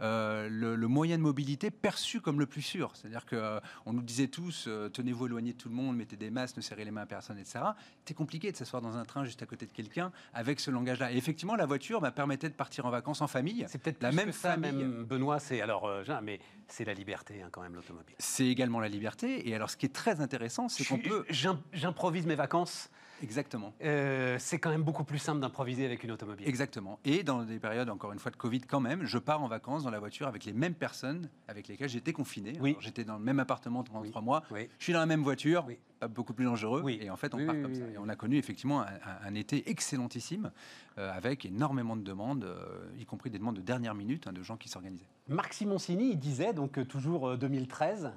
euh, 0.02 0.48
le, 0.50 0.88
moyen 0.88 1.18
de 1.18 1.22
mobilité 1.22 1.72
perçu 1.72 2.22
comme 2.22 2.40
le 2.40 2.46
plus 2.46 2.62
sûr. 2.62 2.92
C'est-à-dire 2.96 3.26
qu'on 3.26 3.36
euh, 3.38 3.60
nous 3.88 4.02
disait 4.02 4.28
tous, 4.28 4.66
euh, 4.68 4.90
tenez-vous 4.90 5.28
éloigné 5.28 5.54
de 5.54 5.58
tout 5.58 5.70
le 5.70 5.76
monde, 5.76 5.96
mettez 5.96 6.16
des 6.16 6.30
masques, 6.30 6.58
ne 6.58 6.62
serrez 6.62 6.86
les 6.86 6.92
mains 6.92 7.02
à 7.02 7.06
personne, 7.06 7.38
etc. 7.38 7.60
C'était 8.00 8.14
compliqué 8.14 8.52
de 8.52 8.58
s'asseoir 8.58 8.82
dans 8.82 8.98
un 8.98 9.06
train 9.06 9.24
juste 9.24 9.42
à 9.42 9.46
côté 9.46 9.66
de 9.66 9.72
quelqu'un 9.72 10.12
avec 10.34 10.60
ce 10.60 10.72
langage-là. 10.72 11.12
Et 11.12 11.18
effectivement, 11.18 11.56
la 11.56 11.66
voiture 11.66 12.02
m'a 12.02 12.12
permettait 12.12 12.50
de 12.50 12.54
partir 12.54 12.86
en 12.86 12.90
vacances 12.90 13.22
en 13.22 13.28
famille. 13.28 13.66
C'est 13.68 13.82
peut-être 13.82 14.02
la 14.02 14.12
même 14.12 14.32
famille. 14.32 14.72
même, 14.72 15.04
Benoît, 15.04 15.40
c'est 15.40 15.62
alors, 15.62 15.90
mais 16.24 16.40
c'est 16.68 16.86
la 16.86 16.94
liberté 16.94 17.42
hein, 17.42 17.50
quand 17.52 17.62
même 17.62 17.76
l'automobile. 17.76 18.16
C'est 18.20 18.48
également 18.48 18.80
la 18.80 18.90
liberté. 18.90 19.48
Et 19.50 19.56
alors, 19.56 19.70
ce 19.70 19.78
qui 19.78 19.86
est 19.86 19.94
très 19.94 20.22
intéressant, 20.22 20.70
c'est 20.70 20.86
qu'on 20.86 21.00
peut. 21.00 21.26
J'improvise 21.74 22.26
mes 22.26 22.36
vacances. 22.36 22.90
Exactement. 23.24 23.74
Euh, 23.84 24.38
c'est 24.40 24.60
quand 24.60 24.70
même 24.70 24.84
beaucoup 24.84 25.04
plus 25.04 25.20
simple 25.20 25.40
d'improviser 25.40 25.86
avec 25.86 26.04
une 26.04 26.12
automobile. 26.12 26.48
Exactement. 26.48 27.00
Et 27.06 27.24
dans 27.24 27.44
des 27.44 27.60
périodes, 27.60 27.90
encore 27.90 28.12
une 28.12 28.20
fois, 28.20 28.32
de 28.32 28.36
Covid, 28.36 28.62
quand 28.62 28.80
même, 28.80 29.06
je 29.06 29.18
pars 29.18 29.42
en 29.42 29.48
vacances 29.48 29.84
dans 29.84 29.92
la 29.92 30.00
voiture 30.00 30.28
avec 30.28 30.46
les 30.46 30.54
mêmes 30.54 30.76
personnes 30.76 31.30
avec 31.48 31.68
lesquelles 31.68 31.90
j'étais 31.90 32.14
confiné. 32.14 32.54
Oui. 32.60 32.76
J'étais 32.80 33.04
dans 33.04 33.18
le 33.18 33.24
même 33.24 33.40
appartement 33.40 33.84
pendant 33.84 34.04
trois 34.04 34.22
mois. 34.22 34.44
Oui. 34.52 34.68
Je 34.80 34.84
suis 34.84 34.94
dans 34.94 35.00
la 35.00 35.06
même 35.06 35.24
voiture. 35.24 35.66
Beaucoup 36.08 36.34
plus 36.34 36.46
dangereux. 36.46 36.82
Oui. 36.84 37.00
Et 37.02 37.10
en 37.10 37.16
fait, 37.16 37.34
on 37.34 37.46
part 37.46 37.56
comme 37.62 37.76
ça. 37.76 37.86
Et 37.86 37.98
on 37.98 38.10
a 38.10 38.16
connu 38.16 38.38
effectivement 38.38 38.84
un, 39.24 39.36
été 39.36 39.70
excellentissime 39.70 40.52
euh, 40.98 41.12
avec 41.12 41.46
énormément 41.46 41.96
de 41.96 42.04
demandes, 42.04 42.46
euh, 42.46 42.90
y 43.00 43.06
compris 43.06 43.30
des 43.30 43.40
demandes 43.40 43.58
de 43.58 43.62
dernière 43.62 43.96
minute 43.96 44.28
hein, 44.28 44.34
de 44.34 44.42
gens 44.42 44.58
qui 44.58 44.70
s'organisaient. 44.70 45.08
Marc 45.28 45.54
Simoncini, 45.54 46.12
il 46.12 46.20
disait, 46.20 46.54
donc 46.54 46.78
euh, 46.78 46.86
toujours 46.86 47.38
2013, 47.38 48.12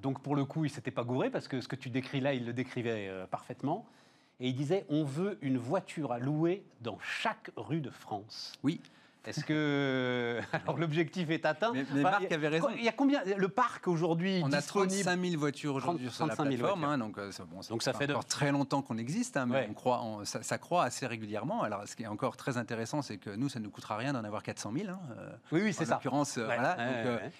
donc 0.00 0.20
pour 0.22 0.36
le 0.36 0.44
coup, 0.44 0.64
il 0.64 0.70
s'était 0.70 0.90
pas 0.90 1.04
gouré 1.04 1.30
parce 1.30 1.48
que 1.48 1.60
ce 1.60 1.68
que 1.68 1.76
tu 1.76 1.90
décris 1.90 2.20
là, 2.20 2.34
il 2.34 2.44
le 2.44 2.52
décrivait 2.52 3.10
parfaitement. 3.30 3.86
Et 4.38 4.48
il 4.48 4.54
disait 4.54 4.84
on 4.90 5.04
veut 5.04 5.38
une 5.40 5.56
voiture 5.56 6.12
à 6.12 6.18
louer 6.18 6.62
dans 6.82 6.98
chaque 7.00 7.50
rue 7.56 7.80
de 7.80 7.90
France. 7.90 8.52
Oui. 8.62 8.80
Est-ce 9.26 9.44
que 9.44 10.40
alors 10.52 10.78
l'objectif 10.78 11.30
est 11.30 11.44
atteint 11.44 11.72
Mais, 11.72 11.84
Marc 12.02 12.30
avait 12.30 12.48
raison. 12.48 12.68
Il 12.76 12.84
y 12.84 12.88
a 12.88 12.92
combien 12.92 13.22
le 13.24 13.48
parc 13.48 13.88
aujourd'hui 13.88 14.40
On 14.44 14.52
a 14.52 14.62
35 14.62 15.20
000 15.20 15.38
voitures 15.38 15.74
aujourd'hui 15.74 16.10
sur 16.10 16.26
la 16.26 16.36
plateforme, 16.36 16.84
hein, 16.84 16.98
donc, 16.98 17.18
euh, 17.18 17.30
bon, 17.48 17.60
donc 17.68 17.82
ça 17.82 17.92
fait 17.92 18.10
encore 18.10 18.24
très 18.24 18.52
longtemps 18.52 18.82
qu'on 18.82 18.98
existe, 18.98 19.36
hein, 19.36 19.46
mais 19.46 19.66
on 19.70 19.74
croit, 19.74 20.02
ça, 20.24 20.42
ça, 20.42 20.58
croît 20.58 20.84
assez 20.84 21.06
régulièrement. 21.06 21.62
Alors 21.62 21.86
ce 21.86 21.96
qui 21.96 22.04
est 22.04 22.08
encore 22.08 22.36
très 22.36 22.56
intéressant, 22.56 23.02
c'est 23.02 23.18
que 23.18 23.30
nous, 23.30 23.48
ça 23.48 23.58
ne 23.58 23.64
nous 23.64 23.70
coûtera 23.70 23.96
rien 23.96 24.12
d'en 24.12 24.24
avoir 24.24 24.42
400 24.42 24.72
000. 24.76 24.88
Hein, 24.88 25.00
euh, 25.18 25.30
oui, 25.52 25.60
oui, 25.64 25.72
c'est 25.72 25.84
ça. 25.84 25.94
L'occurrence, 25.94 26.38
euh, 26.38 26.44
voilà. 26.44 26.76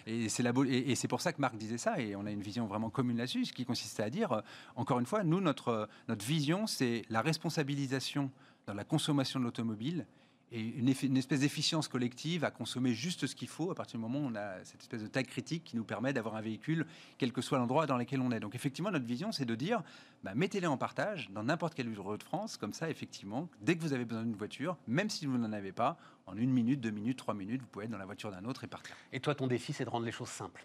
et 0.07 0.29
c'est 0.29 0.42
la 0.42 0.53
et, 0.66 0.92
et 0.92 0.94
c'est 0.94 1.09
pour 1.09 1.20
ça 1.20 1.33
que 1.33 1.40
Marc 1.40 1.57
disait 1.57 1.79
ça, 1.79 2.01
et 2.01 2.16
on 2.16 2.27
a 2.27 2.31
une 2.31 2.42
vision 2.42 2.66
vraiment 2.66 2.90
commune 2.90 3.16
là-dessus, 3.16 3.46
ce 3.46 3.53
qui 3.53 3.64
consistait 3.64 4.03
à 4.03 4.11
dire, 4.11 4.42
encore 4.75 4.99
une 4.99 5.07
fois, 5.07 5.22
nous 5.22 5.40
notre 5.40 5.88
notre 6.09 6.25
vision, 6.25 6.66
c'est 6.66 7.03
la 7.11 7.20
responsabilisation 7.20 8.31
dans 8.66 8.75
la 8.75 8.85
consommation 8.85 9.38
de 9.40 9.44
l'automobile 9.44 10.07
et 10.53 10.61
une, 10.61 10.89
espèce 10.89 11.41
d'efficience 11.41 11.89
collective 11.89 12.45
à 12.45 12.51
consommer 12.51 12.95
juste 12.95 13.27
ce 13.27 13.35
qu'il 13.35 13.49
faut 13.49 13.71
à 13.73 13.75
partir 13.75 13.99
du 13.99 14.03
moment 14.03 14.21
où 14.21 14.31
on 14.31 14.37
a 14.37 14.65
cette 14.65 14.81
espèce 14.81 15.03
de 15.03 15.09
taille 15.09 15.27
critique 15.27 15.65
qui 15.65 15.77
nous 15.77 15.85
permet 15.85 16.13
d'avoir 16.13 16.37
un 16.37 16.41
véhicule, 16.41 16.87
quel 17.19 17.33
que 17.33 17.43
soit 17.43 17.59
l'endroit 17.59 17.87
dans 17.87 17.97
lequel 17.97 18.21
on 18.21 18.31
est. 18.31 18.39
Donc 18.39 18.55
effectivement, 18.55 18.93
notre 18.93 19.07
vision, 19.07 19.33
c'est 19.33 19.45
de 19.45 19.55
dire, 19.57 19.83
bah, 20.23 20.35
mettez-les 20.35 20.69
en 20.69 20.77
partage 20.77 21.31
dans 21.31 21.43
n'importe 21.43 21.75
quel 21.75 21.87
lieu 21.87 21.97
de 21.97 22.23
France, 22.23 22.57
comme 22.57 22.73
ça, 22.73 22.89
effectivement, 22.89 23.49
dès 23.61 23.77
que 23.77 23.83
vous 23.83 23.93
avez 23.93 24.05
besoin 24.05 24.23
d'une 24.23 24.37
voiture, 24.37 24.77
même 24.87 25.11
si 25.11 25.27
vous 25.27 25.37
n'en 25.37 25.53
avez 25.53 25.73
pas, 25.73 25.99
en 26.27 26.37
une 26.37 26.51
minute, 26.51 26.81
deux 26.81 26.91
minutes, 26.91 27.19
trois 27.19 27.35
minutes, 27.35 27.63
vous 27.63 27.69
pouvez 27.69 27.87
être 27.87 27.91
dans 27.91 27.99
la 27.99 28.07
voiture 28.07 28.31
d'un 28.31 28.45
autre 28.45 28.63
et 28.63 28.69
partir. 28.69 28.95
Et 29.13 29.21
toi, 29.21 29.35
ton 29.35 29.49
défi, 29.49 29.73
c'est 29.73 29.85
de 29.85 29.91
rendre 29.91 30.07
les 30.07 30.13
choses 30.13 30.29
simples 30.29 30.65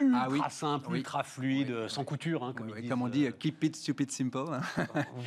ultra 0.00 0.22
ah 0.22 0.28
oui. 0.30 0.40
simple, 0.50 0.94
ultra 0.94 1.22
fluide, 1.22 1.88
sans 1.88 2.04
couture. 2.04 2.44
Hein, 2.44 2.52
comme, 2.56 2.72
comme, 2.88 3.02
on 3.02 3.08
dit, 3.08 3.26
euh, 3.26 3.30
keep 3.30 3.62
it 3.64 3.76
stupid 3.76 4.10
simple. 4.10 4.44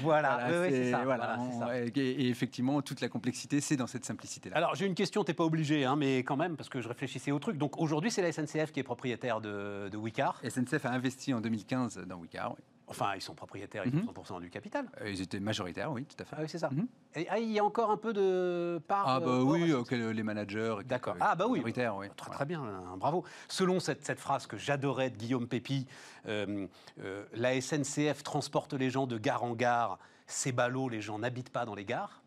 voilà, 0.01 0.47
c'est 0.69 0.91
ça. 0.91 1.79
Et, 1.95 2.29
effectivement, 2.29 2.82
toute 2.82 3.01
la 3.01 3.10
complexité, 3.10 3.62
c'est 3.62 3.77
dans 3.77 3.88
cette 3.88 4.05
simplicité-là. 4.05 4.58
Alors, 4.58 4.75
j'ai 4.75 4.86
une 4.86 4.95
question, 4.95 5.23
tu 5.23 5.32
n'es 5.32 5.36
pas 5.36 5.45
obligé, 5.45 5.86
hein, 5.86 5.95
mais 5.95 6.19
quand 6.19 6.38
même, 6.38 6.55
parce 6.55 6.69
que 6.69 6.82
je 6.82 6.88
réfléchissais 6.88 7.32
au 7.32 7.39
truc. 7.39 7.58
Donc, 7.58 7.79
aujourd'hui, 7.79 8.12
c'est 8.12 8.21
la 8.21 8.32
SNCF 8.32 8.71
qui 8.71 8.79
est 8.79 8.84
propriétaire 8.84 9.41
de, 9.41 9.89
de 9.89 9.97
Wicar. 9.97 10.41
SNCF 10.47 10.86
a 10.86 10.91
investi 10.91 11.34
en 11.34 11.41
2015 11.41 12.05
dans 12.08 12.17
Wicar, 12.17 12.51
oui. 12.51 12.63
Enfin, 12.89 13.12
ils 13.15 13.21
sont 13.21 13.36
propriétaires, 13.36 13.84
ils 13.86 13.95
ont 13.95 14.12
100% 14.12 14.36
mhm. 14.36 14.41
du 14.41 14.49
capital. 14.49 14.88
Euh, 15.02 15.12
ils 15.12 15.21
étaient 15.21 15.39
majoritaires, 15.39 15.91
oui, 15.91 16.06
tout 16.06 16.15
à 16.19 16.25
fait. 16.25 16.36
Ah 16.38 16.41
oui, 16.41 16.49
c'est 16.49 16.58
ça. 16.58 16.69
Mhm. 16.71 16.88
Et 17.15 17.28
ah, 17.30 17.38
il 17.38 17.52
y 17.52 17.60
a 17.60 17.63
encore 17.63 17.91
un 17.91 17.97
peu 17.97 18.13
de 18.13 18.82
part. 18.88 19.08
Ah, 19.08 19.19
bah 19.19 19.28
euh, 19.28 19.43
oui, 19.43 19.71
les 20.13 20.23
managers. 20.23 20.78
D'accord. 20.86 21.15
Ah, 21.19 21.36
bah 21.36 21.45
oui. 21.47 21.62
oui. 21.63 21.71
Très, 21.71 22.32
très 22.32 22.45
bien, 22.45 22.62
hein, 22.63 22.97
bravo. 22.97 23.23
Selon 23.47 23.80
cette, 23.80 24.04
cette 24.06 24.19
phrase 24.19 24.47
que 24.47 24.58
j'adorais 24.58 25.12
de 25.12 25.17
Guillaume 25.17 25.47
Pépi, 25.47 25.86
euh, 26.28 26.67
la 27.34 27.62
SNCF 27.62 28.23
transporte 28.23 28.73
les 28.73 28.89
gens 28.89 29.06
de 29.06 29.17
gare 29.17 29.43
en 29.43 29.54
gare, 29.54 29.99
ces 30.25 30.52
ballots, 30.52 30.89
les 30.89 31.02
gens 31.02 31.19
n'habitent 31.19 31.52
pas 31.52 31.65
dans 31.65 31.75
les 31.75 31.86
gares. 31.86 32.23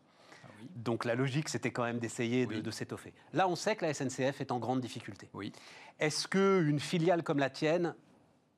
Donc 0.75 1.03
la 1.03 1.15
logique, 1.15 1.49
c'était 1.49 1.71
quand 1.71 1.83
même 1.83 1.99
d'essayer 1.99 2.45
de, 2.45 2.61
de 2.61 2.71
s'étoffer. 2.71 3.13
Là, 3.33 3.49
on 3.49 3.55
sait 3.57 3.75
que 3.75 3.85
la 3.85 3.93
SNCF 3.93 4.39
est 4.39 4.51
en 4.51 4.59
grande 4.59 4.79
difficulté. 4.79 5.29
Oui. 5.33 5.51
Est-ce 5.99 6.25
qu'une 6.25 6.79
filiale 6.79 7.21
comme 7.21 7.39
la 7.39 7.49
tienne 7.49 7.95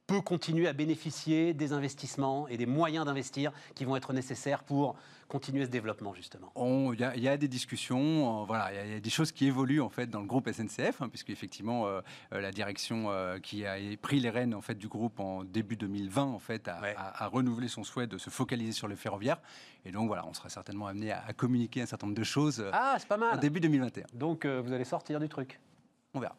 peut 0.07 0.21
continuer 0.21 0.67
à 0.67 0.73
bénéficier 0.73 1.53
des 1.53 1.73
investissements 1.73 2.47
et 2.47 2.57
des 2.57 2.65
moyens 2.67 3.05
d'investir 3.05 3.51
qui 3.73 3.85
vont 3.85 3.95
être 3.95 4.13
nécessaires 4.13 4.63
pour 4.63 4.95
continuer 5.27 5.65
ce 5.65 5.69
développement, 5.71 6.13
justement 6.13 6.51
Il 6.93 6.99
y, 6.99 7.03
a- 7.03 7.15
il 7.15 7.23
y 7.23 7.27
a 7.27 7.35
des 7.37 7.47
discussions, 7.47 8.43
euh, 8.43 8.45
voilà, 8.45 8.71
il 8.71 8.75
y 8.75 8.79
a- 8.79 8.85
il 8.85 8.91
y, 8.91 8.95
a 8.95 8.99
des 8.99 9.09
choses 9.09 9.31
qui 9.31 9.47
évoluent 9.47 9.81
en 9.81 9.89
fait 9.89 10.05
dans 10.07 10.19
le 10.19 10.27
groupe 10.27 10.47
SNCF, 10.47 11.01
hein, 11.01 11.09
puisque 11.09 11.31
effectivement 11.31 11.87
euh, 11.87 12.01
euh, 12.33 12.41
la 12.41 12.51
direction 12.51 13.09
euh, 13.09 13.39
qui 13.39 13.65
a 13.65 13.77
pris 13.99 14.19
les 14.19 14.29
rênes 14.29 14.53
en 14.53 14.61
fait 14.61 14.75
du 14.75 14.87
groupe 14.87 15.19
en 15.19 15.43
début 15.43 15.75
2020 15.75 16.23
en 16.25 16.37
fait 16.39 16.67
a, 16.67 16.79
Ouais. 16.81 16.93
a- 16.95 17.23
a 17.23 17.27
renouvelé 17.27 17.67
son 17.67 17.83
souhait 17.83 18.05
de 18.05 18.19
se 18.19 18.29
focaliser 18.29 18.71
sur 18.73 18.87
le 18.87 18.95
ferroviaire, 18.95 19.41
et 19.85 19.91
donc 19.91 20.05
voilà, 20.07 20.27
on 20.27 20.33
sera 20.35 20.49
certainement 20.49 20.85
amené 20.85 21.11
à, 21.11 21.23
à 21.25 21.33
communiquer 21.33 21.81
un 21.81 21.87
certain 21.87 22.05
nombre 22.05 22.17
de 22.19 22.23
choses 22.23 22.63
Ah, 22.71 22.95
c'est 22.99 23.07
pas 23.07 23.15
en 23.15 23.19
mal 23.19 23.39
début 23.39 23.59
2021. 23.59 24.05
Donc 24.13 24.45
vous 24.45 24.71
allez 24.73 24.85
sortir 24.85 25.19
du 25.19 25.27
truc. 25.29 25.59
On 26.13 26.19
verra. 26.19 26.35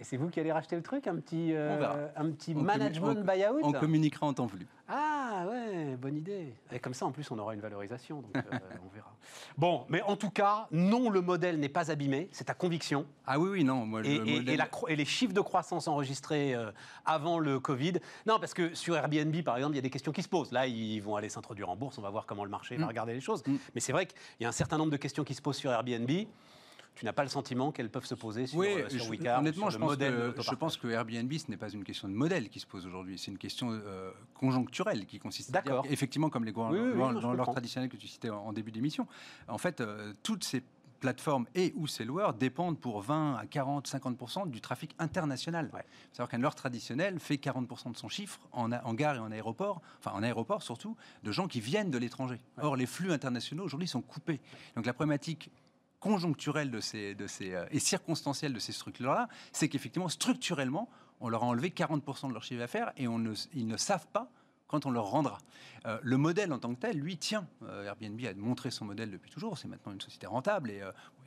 Et 0.00 0.04
c'est 0.04 0.16
vous 0.16 0.30
qui 0.30 0.40
allez 0.40 0.50
racheter 0.50 0.76
le 0.76 0.82
truc 0.82 1.06
Un 1.06 1.16
petit, 1.16 1.52
euh, 1.52 2.08
un 2.16 2.30
petit 2.30 2.54
On 2.56 2.62
management 2.62 3.22
buyout 3.22 3.60
On 3.62 3.70
communiquera 3.72 4.26
en 4.26 4.32
temps 4.32 4.46
voulu. 4.46 4.66
Ah 4.88 5.44
ouais, 5.48 5.94
bonne 5.96 6.16
idée. 6.16 6.54
Et 6.72 6.80
comme 6.80 6.94
ça, 6.94 7.04
en 7.06 7.12
plus, 7.12 7.30
on 7.30 7.38
aura 7.38 7.54
une 7.54 7.60
valorisation, 7.60 8.22
donc 8.22 8.34
euh, 8.34 8.40
on 8.84 8.88
verra. 8.94 9.14
Bon, 9.58 9.84
mais 9.90 10.00
en 10.02 10.16
tout 10.16 10.30
cas, 10.30 10.66
non, 10.72 11.10
le 11.10 11.20
modèle 11.20 11.60
n'est 11.60 11.68
pas 11.68 11.90
abîmé, 11.92 12.28
c'est 12.32 12.44
ta 12.44 12.54
conviction. 12.54 13.04
Ah 13.26 13.38
oui, 13.38 13.50
oui, 13.50 13.62
non, 13.64 13.84
moi 13.86 14.00
Et, 14.02 14.18
le 14.18 14.26
et- 14.26 14.32
modèle- 14.38 14.48
et 14.48 14.56
la 14.56 14.66
cro- 14.66 14.88
et 14.88 14.96
les 14.96 15.04
chiffres 15.04 15.34
de 15.34 15.40
croissance 15.42 15.86
enregistrés 15.86 16.54
euh, 16.54 16.72
avant 17.04 17.38
le 17.38 17.60
Covid. 17.60 17.92
Non, 18.26 18.40
parce 18.40 18.54
que 18.54 18.74
sur 18.74 18.96
Airbnb, 18.96 19.36
par 19.44 19.56
exemple, 19.58 19.74
il 19.74 19.76
y 19.76 19.80
a 19.80 19.82
des 19.82 19.90
questions 19.90 20.12
qui 20.12 20.22
se 20.22 20.28
posent. 20.28 20.50
Là, 20.50 20.66
ils 20.66 20.98
vont 21.00 21.14
aller 21.14 21.28
s'introduire 21.28 21.68
en 21.68 21.76
bourse, 21.76 21.98
on 21.98 22.02
va 22.02 22.10
voir 22.10 22.24
comment 22.26 22.44
le 22.44 22.50
marché 22.50 22.76
va 22.76 22.86
Mm. 22.86 22.88
regarder 22.88 23.12
les 23.12 23.20
choses. 23.20 23.46
Mm. 23.46 23.56
Mais 23.74 23.80
c'est 23.80 23.92
vrai 23.92 24.06
qu'il 24.06 24.16
y 24.40 24.44
a 24.46 24.48
un 24.48 24.52
certain 24.52 24.78
nombre 24.78 24.90
de 24.92 24.96
questions 24.96 25.24
qui 25.24 25.34
se 25.34 25.42
posent 25.42 25.58
sur 25.58 25.70
Airbnb. 25.70 26.10
Tu 26.96 27.06
n'as 27.06 27.12
pas 27.14 27.22
le 27.22 27.28
sentiment 27.30 27.72
qu'elles 27.72 27.88
peuvent 27.88 28.04
se 28.04 28.14
poser 28.14 28.46
sur, 28.46 28.58
Oui, 28.58 28.66
euh, 28.68 28.88
sur 28.90 29.04
je- 29.04 29.28
honnêtement, 29.38 29.70
sur 29.70 29.70
je 29.70 29.76
le 29.76 29.80
pense, 29.80 29.90
modèle 29.90 30.14
de 30.16 30.30
que, 30.32 30.42
je 30.42 30.54
pense 30.54 30.76
que 30.76 30.88
Airbnb, 30.88 31.32
ce 31.32 31.50
n'est 31.50 31.56
pas 31.56 31.70
une 31.70 31.84
question 31.84 32.08
de 32.08 32.12
modèle 32.14 32.50
qui 32.50 32.60
se 32.60 32.66
pose 32.66 32.84
aujourd'hui, 32.84 33.18
c'est 33.18 33.30
une 33.30 33.38
question 33.38 33.70
euh, 33.72 34.10
conjoncturelle 34.34 35.06
qui 35.06 35.18
consiste 35.18 35.48
à 35.54 35.62
dire, 35.62 35.72
D'accord. 35.72 35.86
effectivement, 35.88 36.28
comme 36.28 36.44
les 36.44 36.52
grands 36.52 36.70
Oui, 36.72 36.78
oui, 36.78 36.98
dans, 36.98 37.20
je 37.36 37.42
traditionnel 37.50 37.88
que 37.88 37.96
tu 37.96 38.06
citais 38.08 38.28
en, 38.30 38.38
en 38.46 38.52
début 38.52 38.70
d'émission. 38.72 39.06
En 39.48 39.56
fait, 39.58 39.80
euh, 39.80 40.12
toutes 40.22 40.44
ces 40.44 40.62
plateformes 41.00 41.46
et 41.54 41.72
ou 41.76 41.86
ces 41.86 42.04
loueurs 42.04 42.34
dépendent 42.34 42.78
pour 42.78 43.00
20 43.00 43.36
à 43.36 43.46
40, 43.46 43.88
50% 43.88 44.50
du 44.50 44.60
trafic 44.60 44.94
international. 44.98 45.70
Ouais. 45.72 45.84
Savoir 46.12 46.28
qu'un 46.28 46.36
loueur 46.36 46.54
traditionnel 46.54 47.18
fait 47.18 47.36
40% 47.36 47.92
de 47.92 47.96
son 47.96 48.10
chiffre 48.10 48.38
en, 48.52 48.70
a- 48.70 48.84
en 48.84 48.92
gare 48.92 49.16
et 49.16 49.18
en 49.20 49.30
aéroport, 49.32 49.80
enfin 49.98 50.10
en 50.14 50.22
aéroport 50.22 50.62
surtout, 50.62 50.96
de 51.22 51.32
gens 51.32 51.48
qui 51.48 51.60
viennent 51.62 51.90
de 51.90 51.96
l'étranger. 51.96 52.38
Or, 52.60 52.76
les 52.76 52.84
flux 52.84 53.12
internationaux 53.12 53.64
aujourd'hui 53.64 53.88
sont 53.88 54.02
coupés. 54.02 54.40
Donc 54.76 54.84
la 54.84 54.92
problématique 54.92 55.50
conjoncturelle 56.00 56.70
de 56.70 56.80
ces, 56.80 57.14
de 57.14 57.26
ces, 57.26 57.54
euh, 57.54 57.66
et 57.70 57.78
circonstancielle 57.78 58.52
de 58.52 58.58
ces 58.58 58.72
structures-là, 58.72 59.28
c'est 59.52 59.68
qu'effectivement, 59.68 60.08
structurellement, 60.08 60.88
on 61.20 61.28
leur 61.28 61.44
a 61.44 61.46
enlevé 61.46 61.68
40% 61.68 62.28
de 62.28 62.32
leur 62.32 62.42
chiffre 62.42 62.60
d'affaires 62.60 62.92
et 62.96 63.04
ils 63.04 63.66
ne 63.66 63.76
savent 63.76 64.06
pas 64.08 64.30
quand 64.66 64.86
on 64.86 64.90
leur 64.90 65.06
rendra. 65.06 65.38
Euh, 65.86 65.98
le 66.02 66.16
modèle 66.16 66.52
en 66.52 66.58
tant 66.58 66.74
que 66.74 66.80
tel, 66.80 66.96
lui, 66.96 67.18
tient. 67.18 67.46
Euh, 67.62 67.84
Airbnb 67.84 68.18
a 68.24 68.34
montré 68.34 68.70
son 68.70 68.84
modèle 68.84 69.10
depuis 69.10 69.30
toujours. 69.30 69.58
C'est 69.58 69.68
maintenant 69.68 69.92
une 69.92 70.00
société 70.00 70.26
rentable 70.26 70.70
et 70.70 70.80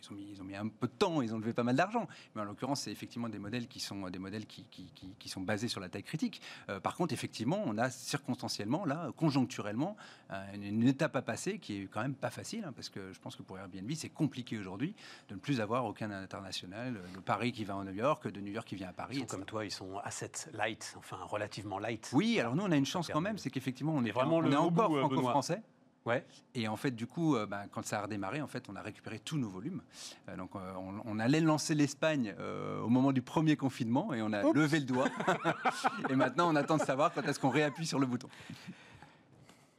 ils, 0.05 0.11
ont 0.11 0.15
mis, 0.15 0.27
ils 0.31 0.41
ont 0.41 0.45
mis 0.45 0.55
un 0.55 0.67
peu 0.67 0.87
de 0.87 0.91
temps, 0.93 1.21
ils 1.21 1.33
ont 1.33 1.39
levé 1.39 1.53
pas 1.53 1.63
mal 1.63 1.75
d'argent. 1.75 2.07
Mais 2.35 2.41
en 2.41 2.45
l'occurrence, 2.45 2.81
c'est 2.81 2.91
effectivement 2.91 3.29
des 3.29 3.39
modèles 3.39 3.67
qui 3.67 3.79
sont 3.79 4.09
des 4.09 4.19
modèles 4.19 4.45
qui, 4.45 4.65
qui, 4.65 4.85
qui- 4.95 5.15
qui 5.19 5.29
sont 5.29 5.41
basés 5.41 5.67
sur 5.67 5.79
la 5.79 5.89
taille 5.89 6.03
critique. 6.03 6.41
Euh, 6.69 6.79
par 6.79 6.95
contre, 6.95 7.13
effectivement, 7.13 7.61
on 7.65 7.77
a 7.77 7.89
circonstanciellement, 7.89 8.85
là, 8.85 9.11
conjoncturellement, 9.15 9.95
euh, 10.31 10.53
une, 10.53 10.63
une 10.63 10.87
étape 10.87 11.15
à 11.15 11.21
passer 11.21 11.59
qui 11.59 11.81
est 11.81 11.85
quand 11.87 12.01
même 12.01 12.15
pas 12.15 12.29
facile, 12.29 12.63
hein, 12.65 12.73
parce 12.75 12.89
que 12.89 13.11
je 13.13 13.19
pense 13.19 13.35
que 13.35 13.43
pour 13.43 13.57
Airbnb, 13.57 13.91
c'est 13.95 14.09
compliqué 14.09 14.57
aujourd'hui 14.57 14.95
de 15.29 15.35
ne 15.35 15.39
plus 15.39 15.61
avoir 15.61 15.85
aucun 15.85 16.11
international, 16.11 16.97
euh, 16.97 17.15
de 17.15 17.19
Paris 17.19 17.51
qui 17.51 17.63
va 17.63 17.75
en 17.75 17.83
New 17.83 17.93
York, 17.93 18.27
de 18.27 18.39
New 18.41 18.51
York 18.51 18.67
qui 18.67 18.75
vient 18.75 18.89
à 18.89 18.93
Paris. 18.93 19.15
Ils 19.17 19.19
sont 19.21 19.25
comme 19.25 19.45
toi, 19.45 19.65
ils 19.65 19.71
sont 19.71 19.97
asset 20.03 20.31
light, 20.53 20.95
enfin 20.97 21.17
relativement 21.23 21.79
light. 21.79 22.09
Oui, 22.13 22.39
alors 22.39 22.55
nous, 22.55 22.63
on 22.63 22.71
a 22.71 22.75
une 22.75 22.85
chance 22.85 23.07
quand 23.07 23.21
même, 23.21 23.37
c'est 23.37 23.49
qu'effectivement, 23.49 23.93
on 23.95 24.03
est 24.05 24.11
vraiment 24.11 24.37
on 24.37 24.41
le 24.41 24.51
est 24.51 24.55
haut 24.55 24.59
encore 24.67 24.97
franco-français. 24.99 25.61
Ouais. 26.05 26.25
Et 26.53 26.67
en 26.67 26.75
fait, 26.75 26.91
du 26.91 27.07
coup, 27.07 27.35
euh, 27.35 27.45
ben, 27.45 27.63
quand 27.71 27.85
ça 27.85 27.99
a 27.99 28.01
redémarré, 28.03 28.41
en 28.41 28.47
fait, 28.47 28.65
on 28.69 28.75
a 28.75 28.81
récupéré 28.81 29.19
tous 29.19 29.37
nos 29.37 29.49
volumes. 29.49 29.81
Euh, 30.27 30.35
donc, 30.35 30.51
euh, 30.55 30.73
on, 30.75 31.01
on 31.05 31.19
allait 31.19 31.39
lancer 31.39 31.75
l'Espagne 31.75 32.35
au 32.83 32.89
moment 32.89 33.11
du 33.11 33.21
premier 33.21 33.55
confinement 33.55 34.13
et 34.13 34.21
on 34.21 34.33
a 34.33 34.43
Oups. 34.43 34.55
levé 34.55 34.79
le 34.79 34.85
doigt. 34.85 35.07
et 36.09 36.15
maintenant, 36.15 36.51
on 36.51 36.55
attend 36.55 36.77
de 36.77 36.83
savoir 36.83 37.13
quand 37.13 37.23
est-ce 37.23 37.39
qu'on 37.39 37.49
réappuie 37.49 37.85
sur 37.85 37.99
le 37.99 38.05
bouton. 38.05 38.27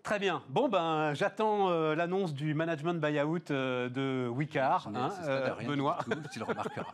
Très 0.04 0.18
bien. 0.18 0.42
Bon, 0.50 0.68
ben, 0.68 1.14
j'attends 1.14 1.70
euh, 1.70 1.94
l'annonce 1.94 2.34
du 2.34 2.52
management 2.52 3.00
buyout 3.00 3.50
euh, 3.50 3.88
de 3.88 4.28
Wicar, 4.28 4.90
Mais 4.90 4.98
hein, 4.98 5.10
euh, 5.22 5.54
Benoît. 5.66 5.96
tout, 6.04 6.20
tu 6.30 6.40
le 6.40 6.44
remarqueras. 6.44 6.92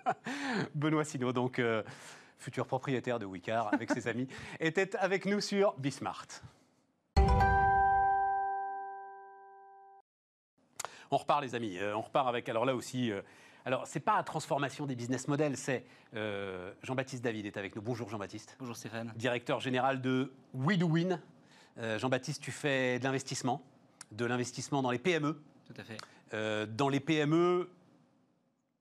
Benoît 0.76 1.02
Sino, 1.02 1.32
donc 1.32 1.60
futur 2.38 2.64
propriétaire 2.68 3.18
de 3.18 3.26
Wicar 3.26 3.74
avec 3.74 3.90
ses 3.90 4.06
amis, 4.06 4.28
était 4.60 4.94
avec 4.94 5.26
nous 5.26 5.40
sur 5.40 5.74
Bismart. 5.76 6.28
On 11.10 11.16
repart, 11.16 11.42
les 11.42 11.54
amis. 11.54 11.78
Euh, 11.78 11.96
on 11.96 12.00
repart 12.00 12.28
avec, 12.28 12.48
alors 12.48 12.64
là 12.64 12.74
aussi, 12.74 13.10
euh, 13.10 13.22
alors 13.64 13.86
c'est 13.86 14.00
pas 14.00 14.16
la 14.16 14.22
transformation 14.22 14.86
des 14.86 14.94
business 14.96 15.28
models, 15.28 15.56
c'est 15.56 15.84
euh, 16.14 16.72
Jean-Baptiste 16.82 17.22
David 17.22 17.46
est 17.46 17.56
avec 17.56 17.76
nous. 17.76 17.82
Bonjour 17.82 18.08
Jean-Baptiste, 18.08 18.56
Bonjour 18.58 18.76
Stéphane. 18.76 19.12
directeur 19.16 19.60
général 19.60 20.00
de 20.00 20.32
WeDoWin. 20.54 21.20
Euh, 21.78 21.98
Jean-Baptiste, 21.98 22.42
tu 22.42 22.52
fais 22.52 22.98
de 22.98 23.04
l'investissement, 23.04 23.62
de 24.12 24.24
l'investissement 24.24 24.82
dans 24.82 24.90
les 24.90 24.98
PME, 24.98 25.40
Tout 25.66 25.74
à 25.80 25.84
fait. 25.84 25.96
euh, 26.34 26.66
dans 26.66 26.88
les 26.88 27.00
PME 27.00 27.68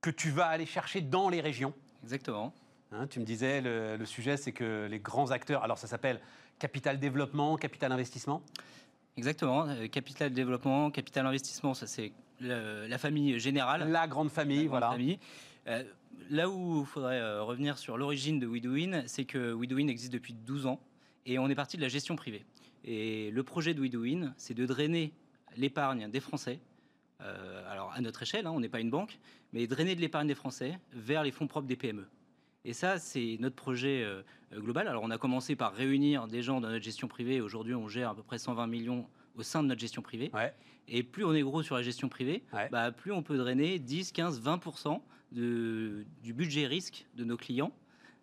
que 0.01 0.09
tu 0.09 0.29
vas 0.29 0.47
aller 0.47 0.65
chercher 0.65 1.01
dans 1.01 1.29
les 1.29 1.41
régions. 1.41 1.73
Exactement. 2.03 2.53
Hein, 2.91 3.07
tu 3.07 3.19
me 3.19 3.25
disais, 3.25 3.61
le, 3.61 3.97
le 3.97 4.05
sujet, 4.05 4.37
c'est 4.37 4.51
que 4.51 4.87
les 4.89 4.99
grands 4.99 5.31
acteurs, 5.31 5.63
alors 5.63 5.77
ça 5.77 5.87
s'appelle 5.87 6.21
capital 6.59 6.99
développement, 6.99 7.57
capital 7.57 7.91
investissement. 7.91 8.41
Exactement. 9.17 9.67
Euh, 9.67 9.87
capital 9.87 10.33
développement, 10.33 10.91
capital 10.91 11.25
investissement, 11.25 11.73
ça 11.73 11.87
c'est 11.87 12.11
la 12.41 12.97
famille 12.97 13.39
générale. 13.39 13.89
La 13.89 14.07
grande 14.07 14.29
famille, 14.29 14.57
la 14.57 14.63
grande 14.63 14.79
voilà. 14.79 14.91
famille. 14.91 15.19
Euh, 15.67 15.83
là 16.29 16.49
où 16.49 16.81
il 16.81 16.85
faudrait 16.85 17.19
euh, 17.19 17.43
revenir 17.43 17.77
sur 17.77 17.97
l'origine 17.97 18.39
de 18.39 18.47
WeDoWin, 18.47 19.03
c'est 19.07 19.25
que 19.25 19.53
WeDoWin 19.53 19.87
existe 19.87 20.13
depuis 20.13 20.33
12 20.33 20.67
ans 20.67 20.79
et 21.25 21.39
on 21.39 21.47
est 21.49 21.55
parti 21.55 21.77
de 21.77 21.81
la 21.81 21.87
gestion 21.87 22.15
privée. 22.15 22.45
Et 22.83 23.31
le 23.31 23.43
projet 23.43 23.73
de 23.73 23.81
WeDoWin, 23.81 24.33
c'est 24.37 24.53
de 24.53 24.65
drainer 24.65 25.11
l'épargne 25.57 26.09
des 26.09 26.19
Français. 26.19 26.59
euh, 27.21 27.71
alors 27.71 27.91
à 27.93 28.01
notre 28.01 28.21
échelle, 28.23 28.45
hein, 28.45 28.51
on 28.53 28.59
n'est 28.59 28.69
pas 28.69 28.79
une 28.79 28.89
banque, 28.89 29.17
mais 29.53 29.65
drainer 29.67 29.95
de 29.95 30.01
l'épargne 30.01 30.27
des 30.27 30.35
Français 30.35 30.79
vers 30.93 31.23
les 31.23 31.31
fonds 31.31 31.47
propres 31.47 31.67
des 31.67 31.75
PME. 31.75 32.07
Et 32.65 32.73
ça, 32.73 32.97
c'est 32.97 33.37
notre 33.39 33.55
projet 33.55 34.01
euh, 34.03 34.21
global. 34.53 34.87
Alors, 34.87 35.03
on 35.03 35.11
a 35.11 35.17
commencé 35.17 35.55
par 35.55 35.73
réunir 35.73 36.27
des 36.27 36.41
gens 36.41 36.59
dans 36.61 36.69
notre 36.69 36.83
gestion 36.83 37.07
privée. 37.07 37.39
Aujourd'hui, 37.39 37.75
on 37.75 37.87
gère 37.87 38.09
à 38.09 38.15
peu 38.15 38.23
près 38.23 38.39
120 38.39 38.65
millions 38.67 39.07
au 39.35 39.43
sein 39.43 39.61
de 39.61 39.67
notre 39.67 39.79
gestion 39.81 40.01
privée. 40.01 40.31
Ouais. 40.33 40.53
Et 40.87 41.03
plus 41.03 41.23
on 41.25 41.33
est 41.33 41.41
gros 41.41 41.61
sur 41.63 41.75
la 41.75 41.83
gestion 41.83 42.09
privée, 42.09 42.43
Ouais. 42.53 42.69
bah, 42.69 42.91
plus 42.91 43.11
on 43.11 43.21
peut 43.23 43.37
drainer 43.37 43.79
10, 43.79 44.11
15, 44.11 44.41
20% 44.41 44.99
de, 45.31 46.05
du 46.23 46.33
budget 46.33 46.65
risque 46.67 47.05
de 47.15 47.23
nos 47.23 47.37
clients 47.37 47.71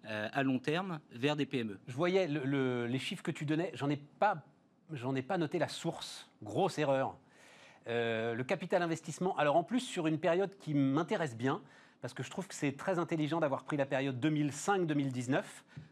euh, 0.06 0.28
à 0.32 0.42
long 0.42 0.58
terme 0.58 0.98
vers 1.12 1.36
des 1.36 1.46
PME. 1.46 1.78
Je 1.86 1.92
voyais 1.94 2.26
le- 2.26 2.44
le- 2.44 2.86
les 2.86 2.98
chiffres 2.98 3.22
que 3.22 3.30
tu 3.32 3.44
donnais, 3.44 3.70
j'en 3.74 3.90
ai 3.90 3.96
pas, 3.96 4.42
j'en 4.92 5.14
ai 5.14 5.22
pas 5.22 5.38
noté 5.38 5.58
la 5.58 5.68
source. 5.68 6.28
Grosse 6.42 6.78
erreur. 6.78 7.16
Euh, 7.88 8.34
le 8.34 8.44
capital 8.44 8.80
investissement. 8.82 9.36
Alors 9.36 9.56
en 9.56 9.64
plus 9.64 9.80
sur 9.80 10.06
une 10.06 10.18
période 10.18 10.56
qui 10.58 10.72
m'intéresse 10.74 11.36
bien. 11.36 11.60
Parce 12.02 12.12
que 12.14 12.22
je 12.24 12.30
trouve 12.30 12.48
que 12.48 12.54
c'est 12.54 12.72
très 12.76 12.98
intelligent 12.98 13.38
d'avoir 13.40 13.62
pris 13.62 13.76
la 13.76 13.86
période 13.86 14.18
2005-2019. 14.24 15.30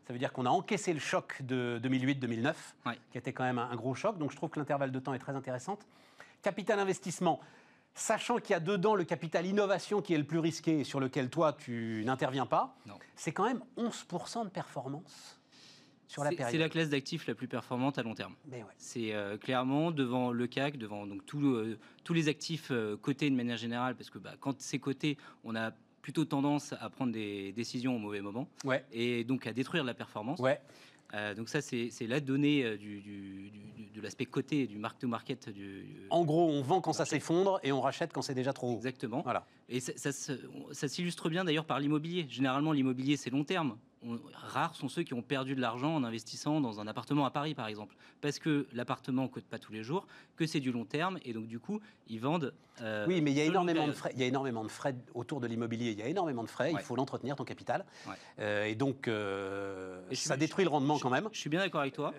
Ça 0.07 0.13
veut 0.13 0.19
dire 0.19 0.33
qu'on 0.33 0.45
a 0.45 0.51
encaissé 0.51 0.93
le 0.93 0.99
choc 0.99 1.41
de 1.43 1.81
2008-2009, 1.83 2.55
Ouais. 2.87 2.99
qui 3.13 3.19
était 3.19 3.33
quand 3.33 3.45
même 3.45 3.59
un, 3.59 3.71
un 3.71 3.77
gros 3.77 3.95
choc. 3.95 4.19
Donc 4.19 4.33
je 4.33 4.37
trouve 4.37 4.51
que 4.51 4.59
l'intervalle 4.59 4.91
de 4.91 4.99
temps 4.99 5.15
est 5.15 5.19
très 5.21 5.37
intéressant. 5.37 5.79
Capital 6.43 6.81
investissement, 6.81 7.39
sachant 7.95 8.39
qu'il 8.39 8.51
y 8.51 8.55
a 8.55 8.61
dedans 8.61 8.97
le 8.97 9.05
capital 9.05 9.47
innovation 9.47 10.03
qui 10.03 10.13
est 10.15 10.19
le 10.19 10.25
plus 10.25 10.41
risqué 10.41 10.81
et 10.81 10.85
sur 10.85 10.99
lequel 10.99 11.31
toi 11.31 11.53
tu 11.53 12.03
n'interviens 12.05 12.47
pas, 12.47 12.77
c'est 13.15 13.33
quand 13.33 13.45
même 13.45 13.63
11% 13.77 14.45
de 14.45 14.51
performance 14.51 15.39
sur 16.09 16.25
la 16.25 16.31
C'est- 16.31 16.37
période. 16.37 16.53
C'est 16.53 16.59
la 16.59 16.69
classe 16.69 16.89
d'actifs 16.89 17.29
la 17.29 17.37
plus 17.37 17.47
performante 17.47 17.99
à 17.99 18.03
long 18.03 18.15
terme. 18.17 18.35
Ouais. 18.51 18.65
C'est 18.79 19.15
euh, 19.15 19.39
clairement 19.39 19.93
devant 19.93 20.33
le 20.33 20.47
CAC, 20.49 20.77
devant 20.77 21.07
donc 21.07 21.25
tout, 21.25 21.57
tous 22.03 22.15
les 22.15 22.27
actifs 22.29 22.73
euh, 22.73 22.97
cotés 22.97 23.31
de 23.31 23.37
manière 23.37 23.57
générale, 23.59 23.95
parce 23.95 24.11
que 24.11 24.19
bah, 24.19 24.33
quand 24.41 24.61
c'est 24.61 24.81
coté, 24.81 25.17
on 25.45 25.55
a 25.55 25.71
plutôt 26.03 26.25
tendance 26.25 26.75
à 26.81 26.89
prendre 26.91 27.13
des 27.13 27.53
décisions 27.53 27.97
au 27.97 27.99
mauvais 27.99 28.21
moment 28.21 28.49
Ouais. 28.65 28.85
et 28.93 29.25
donc 29.25 29.47
à 29.47 29.53
détruire 29.53 29.85
la 29.85 29.95
performance. 29.95 30.39
Ouais. 30.41 30.61
Euh, 31.13 31.35
donc 31.35 31.49
ça, 31.49 31.61
c'est 31.61 31.91
la 32.07 32.21
donnée 32.21 32.63
euh, 32.65 32.77
du, 32.77 33.01
du- 33.01 33.51
du- 33.51 33.91
de 33.93 34.01
l'aspect 34.01 34.27
coté, 34.27 34.69
du 34.69 34.79
mark 34.79 34.97
to 35.01 35.09
market. 35.09 35.49
Du, 35.51 35.85
En 36.09 36.25
gros, 36.25 36.49
on 36.49 36.63
vend 36.63 36.81
quand 36.81 36.93
ça 36.93 37.05
s'effondre 37.05 37.59
et 37.65 37.73
on 37.73 37.81
rachète 37.81 38.13
quand 38.13 38.23
c'est 38.23 38.35
déjà 38.35 38.53
trop 38.53 38.71
haut. 38.71 38.77
Exactement. 38.77 39.21
Voilà. 39.23 39.45
Et 39.69 39.81
ça, 39.81 39.93
ça 39.97 40.13
se- 40.13 40.33
ça 40.71 40.87
s'illustre 40.87 41.29
bien 41.29 41.45
d'ailleurs 41.45 41.65
par 41.65 41.81
l'immobilier. 41.81 42.27
Généralement, 42.29 42.71
l'immobilier, 42.73 43.17
c'est 43.17 43.31
long 43.31 43.43
terme. 43.43 43.77
On- 44.07 44.19
rares 44.35 44.75
sont 44.75 44.89
ceux 44.89 45.03
qui 45.03 45.15
ont 45.15 45.23
perdu 45.23 45.55
de 45.55 45.61
l'argent 45.61 45.95
en 45.95 46.05
investissant 46.05 46.61
dans 46.61 46.81
un 46.81 46.87
appartement 46.87 47.27
à 47.27 47.31
Paris, 47.31 47.55
par 47.55 47.67
exemple, 47.67 47.95
parce 48.21 48.39
que 48.39 48.67
l'appartement 48.73 49.25
ne 49.25 49.29
coûte 49.29 49.45
pas 49.45 49.59
tous 49.59 49.73
les 49.73 49.83
jours, 49.83 50.07
que 50.37 50.47
c'est 50.47 50.61
du 50.61 50.73
long 50.73 50.85
terme, 50.85 51.19
et 51.25 51.33
donc 51.33 51.47
du 51.47 51.59
coup, 51.59 51.81
ils 52.09 52.19
vendent. 52.21 52.55
euh, 52.83 53.05
Oui, 53.07 53.21
mais 53.21 53.31
il 53.31 53.37
y 53.37 53.41
a 53.41 53.45
énormément 53.45 53.87
de 53.87 53.93
frais. 53.93 54.11
Il 54.15 54.21
y 54.21 54.23
a 54.23 54.27
énormément 54.27 54.65
de 54.65 54.71
frais 54.71 54.95
autour 55.15 55.41
de 55.41 55.47
l'immobilier. 55.47 55.91
Il 55.91 55.99
y 55.99 56.03
a 56.03 56.07
énormément 56.09 56.43
de 56.43 56.49
frais. 56.49 56.73
Ouais. 56.73 56.81
Il 56.81 56.85
faut 56.85 56.97
l'entretenir 56.97 57.37
ton 57.37 57.45
capital. 57.45 57.85
Ouais. 58.07 58.15
Euh, 58.39 58.65
et 58.65 58.75
donc, 58.75 59.07
euh, 59.07 60.01
Et 60.11 60.15
je 60.15 60.21
suis- 60.21 60.29
ça 60.29 60.37
détruit 60.39 60.65
le 60.65 60.71
rendement 60.71 60.97
je- 60.97 61.03
quand 61.03 61.11
même. 61.11 61.29
Je 61.33 61.39
suis 61.39 61.51
bien 61.51 61.61
d'accord 61.61 61.83
avec 61.83 61.93
toi. 61.93 62.15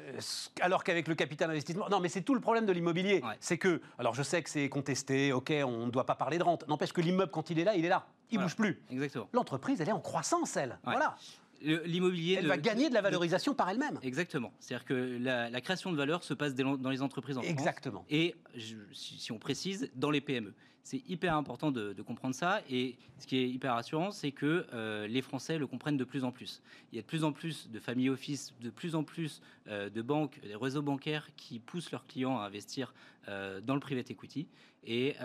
Alors 0.61 0.83
qu'avec 0.83 1.07
le 1.07 1.15
capital 1.15 1.49
investissement, 1.49 1.89
non, 1.89 1.99
mais 1.99 2.09
c'est 2.09 2.21
tout 2.21 2.35
le 2.35 2.41
problème 2.41 2.65
de 2.67 2.71
l'immobilier. 2.73 3.21
Ouais. 3.23 3.35
C'est 3.39 3.57
que, 3.57 3.81
alors 3.97 4.13
je 4.13 4.21
sais 4.23 4.43
que 4.43 4.49
c'est 4.51 4.69
contesté, 4.69 5.33
ok, 5.33 5.51
on 5.65 5.87
ne 5.87 5.91
doit 5.91 6.05
pas 6.05 6.15
parler 6.15 6.37
de 6.37 6.43
rente. 6.43 6.67
N'empêche 6.67 6.93
que 6.93 7.01
l'immeuble, 7.01 7.31
quand 7.31 7.49
il 7.49 7.57
est 7.59 7.63
là, 7.63 7.75
il 7.75 7.83
est 7.85 7.89
là. 7.89 8.05
Il 8.29 8.35
Voilà. 8.35 8.45
bouge 8.45 8.55
plus. 8.55 8.81
Exactement. 8.91 9.27
L'entreprise, 9.33 9.81
elle 9.81 9.89
est 9.89 9.93
en 9.93 9.99
croissance, 9.99 10.55
elle. 10.55 10.77
Voilà. 10.83 11.17
L'immobilier. 11.61 12.35
Elle 12.39 12.47
va 12.47 12.57
gagner 12.57 12.89
de 12.89 12.93
la 12.93 13.01
valorisation 13.01 13.53
par 13.53 13.69
elle-même. 13.69 13.99
Exactement. 14.03 14.51
C'est-à-dire 14.59 14.85
que 14.85 15.17
la, 15.21 15.49
la 15.49 15.61
création 15.61 15.91
de 15.91 15.97
valeur 15.97 16.23
se 16.23 16.33
passe 16.33 16.55
dans 16.55 16.89
les 16.89 17.01
entreprises 17.01 17.37
en 17.37 17.41
France. 17.41 17.51
Exactement. 17.51 18.05
Et 18.09 18.35
je- 18.55 18.75
si, 18.93 19.19
si 19.19 19.31
on 19.31 19.37
précise, 19.39 19.89
dans 19.95 20.09
les 20.11 20.21
PME. 20.21 20.53
C'est 20.83 21.07
hyper 21.07 21.35
important 21.35 21.71
de, 21.71 21.93
comprendre 22.01 22.35
ça. 22.35 22.61
Et 22.69 22.95
ce 23.19 23.27
qui 23.27 23.37
est 23.37 23.47
hyper 23.47 23.75
rassurant, 23.75 24.11
c'est 24.11 24.31
que 24.31 24.65
euh, 24.73 25.07
les 25.07 25.21
Français 25.21 25.57
le 25.57 25.67
comprennent 25.67 25.97
de 25.97 26.03
plus 26.03 26.23
en 26.23 26.31
plus. 26.31 26.61
Il 26.91 26.95
y 26.95 26.99
a 26.99 27.01
de 27.01 27.07
plus 27.07 27.23
en 27.23 27.31
plus 27.31 27.69
de 27.69 27.79
family 27.79 28.09
office, 28.09 28.53
de 28.61 28.69
plus 28.69 28.95
en 28.95 29.03
plus 29.03 29.41
euh, 29.67 29.89
de 29.89 30.01
banques, 30.01 30.39
des 30.41 30.55
réseaux 30.55 30.81
bancaires 30.81 31.27
qui 31.37 31.59
poussent 31.59 31.91
leurs 31.91 32.07
clients 32.07 32.39
à 32.39 32.45
investir 32.45 32.93
euh, 33.27 33.61
dans 33.61 33.75
le 33.75 33.79
private 33.79 34.09
equity. 34.09 34.47
Et 34.83 35.15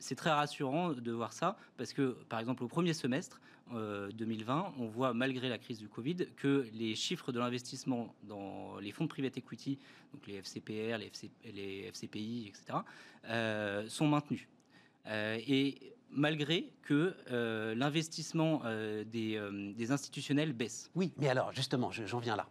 c'est 0.00 0.14
très 0.14 0.30
rassurant 0.30 0.92
de 0.92 1.12
voir 1.12 1.34
ça 1.34 1.58
parce 1.76 1.92
que, 1.92 2.16
par 2.30 2.40
exemple, 2.40 2.64
au 2.64 2.68
premier 2.68 2.94
semestre 2.94 3.38
euh, 3.72 4.10
2020, 4.12 4.74
on 4.78 4.86
voit, 4.86 5.12
malgré 5.12 5.48
la 5.48 5.58
crise 5.58 5.78
du 5.78 5.88
Covid, 5.88 6.28
que 6.36 6.66
les 6.72 6.94
chiffres 6.94 7.30
de 7.30 7.38
l'investissement 7.38 8.14
dans 8.22 8.78
les 8.78 8.92
fonds 8.92 9.04
de 9.04 9.08
private 9.10 9.36
equity, 9.36 9.78
donc 10.12 10.26
les 10.26 10.36
FCPR, 10.36 10.98
les, 10.98 11.06
FC 11.06 11.30
les 11.52 11.90
FCPI, 11.92 12.48
etc., 12.48 12.78
sont 13.88 14.08
maintenus. 14.08 14.46
Euh, 15.06 15.38
et 15.46 15.94
malgré 16.10 16.70
que 16.82 17.14
euh, 17.30 17.74
l'investissement 17.74 18.62
euh, 18.64 19.04
des, 19.04 19.36
euh, 19.36 19.72
des 19.74 19.90
institutionnels 19.92 20.52
baisse. 20.52 20.90
Oui, 20.94 21.12
mais 21.18 21.28
alors, 21.28 21.52
justement, 21.52 21.90
je- 21.90 22.06
j'en 22.06 22.18
viens 22.20 22.36
là. 22.36 22.46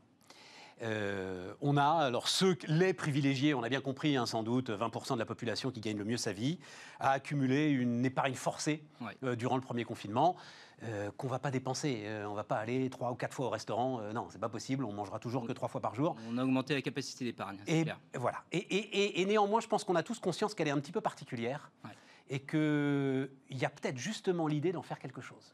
On 1.62 1.78
a, 1.78 1.86
alors 2.06 2.28
ceux, 2.28 2.58
les 2.68 2.94
privilégiés, 2.94 3.54
on 3.54 3.64
a 3.64 3.70
bien 3.70 3.80
compris, 3.80 4.18
hein, 4.18 4.26
sans 4.26 4.44
doute, 4.44 4.70
20% 4.70 5.14
de 5.14 5.20
la 5.20 5.26
population 5.26 5.72
qui 5.72 5.80
gagne 5.80 5.98
le 5.98 6.04
mieux 6.04 6.18
sa 6.18 6.34
vie, 6.34 6.60
a 7.00 7.12
accumulé 7.12 7.70
une 7.70 8.04
épargne 8.06 8.34
forcée 8.34 8.84
Ouais. 9.00 9.36
durant 9.38 9.56
le 9.56 9.62
premier 9.62 9.86
confinement, 9.86 10.36
euh, 10.84 11.10
qu'on 11.16 11.28
va 11.28 11.40
pas 11.40 11.52
dépenser. 11.52 12.02
Euh, 12.06 12.26
on 12.26 12.34
va 12.34 12.44
pas 12.44 12.58
aller 12.58 12.90
trois 12.90 13.12
ou 13.12 13.16
quatre 13.16 13.34
fois 13.34 13.46
au 13.46 13.50
restaurant. 13.50 14.02
Euh, 14.02 14.12
non, 14.12 14.28
c'est 14.30 14.40
pas 14.42 14.50
possible. 14.50 14.84
On 14.84 14.92
mangera 14.92 15.20
toujours 15.20 15.48
que 15.48 15.54
trois 15.54 15.70
fois 15.70 15.80
par 15.80 15.96
jour. 15.96 16.18
On 16.30 16.38
a 16.38 16.44
augmenté 16.44 16.74
la 16.74 16.82
capacité 16.82 17.24
d'épargne. 17.24 17.60
Et 17.66 17.84
clair. 17.84 17.98
voilà. 18.16 18.44
Et, 18.52 18.58
et- 18.58 19.04
et- 19.04 19.22
et 19.22 19.26
néanmoins, 19.26 19.62
je 19.62 19.68
pense 19.68 19.86
qu'on 19.86 19.96
a 19.96 20.04
tous 20.04 20.20
conscience 20.20 20.54
qu'elle 20.54 20.68
est 20.68 20.72
un 20.72 20.80
petit 20.82 20.92
peu 20.92 21.00
particulière 21.02 21.72
Ouais. 21.86 21.92
Et 22.30 22.40
qu'il 22.40 23.30
y 23.52 23.66
a 23.66 23.70
peut-être 23.70 23.98
justement 23.98 24.48
l'idée 24.48 24.72
d'en 24.72 24.82
faire 24.82 25.00
quelque 25.00 25.22
chose. 25.22 25.54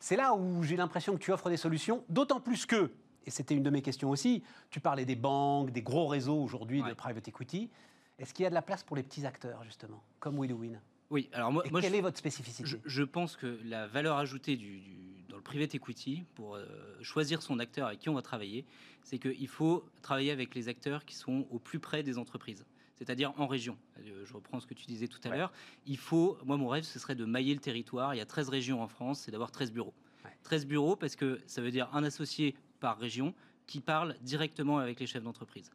C'est 0.00 0.16
là 0.16 0.34
où 0.34 0.62
j'ai 0.62 0.76
l'impression 0.76 1.14
que 1.14 1.18
tu 1.22 1.32
offres 1.32 1.48
des 1.48 1.56
solutions, 1.56 2.04
d'autant 2.08 2.40
plus 2.40 2.66
que, 2.66 2.90
et 3.26 3.30
c'était 3.30 3.54
une 3.54 3.62
de 3.62 3.70
mes 3.70 3.80
questions 3.82 4.10
aussi, 4.10 4.42
tu 4.70 4.80
parlais 4.80 5.04
des 5.06 5.16
banques, 5.16 5.70
des 5.70 5.82
gros 5.82 6.06
réseaux 6.06 6.42
aujourd'hui 6.42 6.82
de 6.82 6.92
private 6.92 7.26
equity. 7.28 7.70
Est-ce 8.18 8.34
qu'il 8.34 8.42
y 8.42 8.46
a 8.46 8.50
de 8.50 8.54
la 8.54 8.62
place 8.62 8.82
pour 8.84 8.96
les 8.96 9.02
petits 9.02 9.24
acteurs, 9.26 9.64
justement, 9.64 10.02
comme 10.20 10.38
WillowWin 10.38 10.78
Oui, 11.10 11.28
alors 11.32 11.50
moi, 11.52 11.66
Et 11.66 11.70
moi, 11.70 11.80
quelle 11.80 11.92
je- 11.92 11.96
est 11.96 12.02
votre 12.02 12.18
spécificité? 12.18 12.68
Je, 12.68 12.76
je 12.84 13.02
pense 13.02 13.36
que 13.36 13.58
la 13.64 13.86
valeur 13.86 14.18
ajoutée 14.18 14.56
du, 14.56 14.78
du- 14.80 15.24
dans 15.28 15.36
le 15.36 15.42
private 15.42 15.74
equity 15.74 16.24
pour 16.34 16.54
euh, 16.56 16.66
choisir 17.00 17.40
son 17.42 17.58
acteur 17.58 17.86
avec 17.88 17.98
qui 18.00 18.08
on 18.10 18.14
va 18.14 18.22
travailler, 18.22 18.66
c'est 19.02 19.18
qu'il 19.18 19.48
faut 19.48 19.84
travailler 20.02 20.30
avec 20.30 20.54
les 20.54 20.68
acteurs 20.68 21.04
qui 21.04 21.14
sont 21.16 21.46
au 21.50 21.58
plus 21.58 21.78
près 21.80 22.02
des 22.02 22.18
entreprises, 22.18 22.64
c'est-à-dire 22.96 23.32
en 23.38 23.46
région. 23.46 23.76
Euh, 24.00 24.24
Je 24.24 24.32
reprends 24.32 24.60
ce 24.60 24.66
que 24.66 24.74
tu 24.74 24.86
disais 24.86 25.08
tout 25.08 25.18
à 25.24 25.28
Ouais. 25.30 25.36
l'heure. 25.38 25.52
Il 25.86 25.96
faut, 25.98 26.38
moi 26.44 26.56
mon 26.56 26.68
rêve, 26.68 26.84
ce 26.84 26.98
serait 26.98 27.14
de 27.14 27.24
mailler 27.24 27.54
le 27.54 27.60
territoire. 27.60 28.14
Il 28.14 28.18
y 28.18 28.20
a 28.20 28.26
13 28.26 28.48
régions 28.48 28.82
en 28.82 28.88
France, 28.88 29.20
c'est 29.20 29.30
d'avoir 29.30 29.50
13 29.50 29.72
bureaux. 29.72 29.94
Ouais. 30.24 30.30
13 30.44 30.66
bureaux 30.66 30.96
parce 30.96 31.16
que 31.16 31.40
ça 31.46 31.60
veut 31.60 31.70
dire 31.70 31.88
un 31.92 32.04
associé 32.04 32.54
par 32.80 32.98
région 32.98 33.34
qui 33.66 33.80
parle 33.80 34.14
directement 34.22 34.78
avec 34.78 35.00
les 35.00 35.06
chefs 35.06 35.22
d'entreprise. 35.22 35.70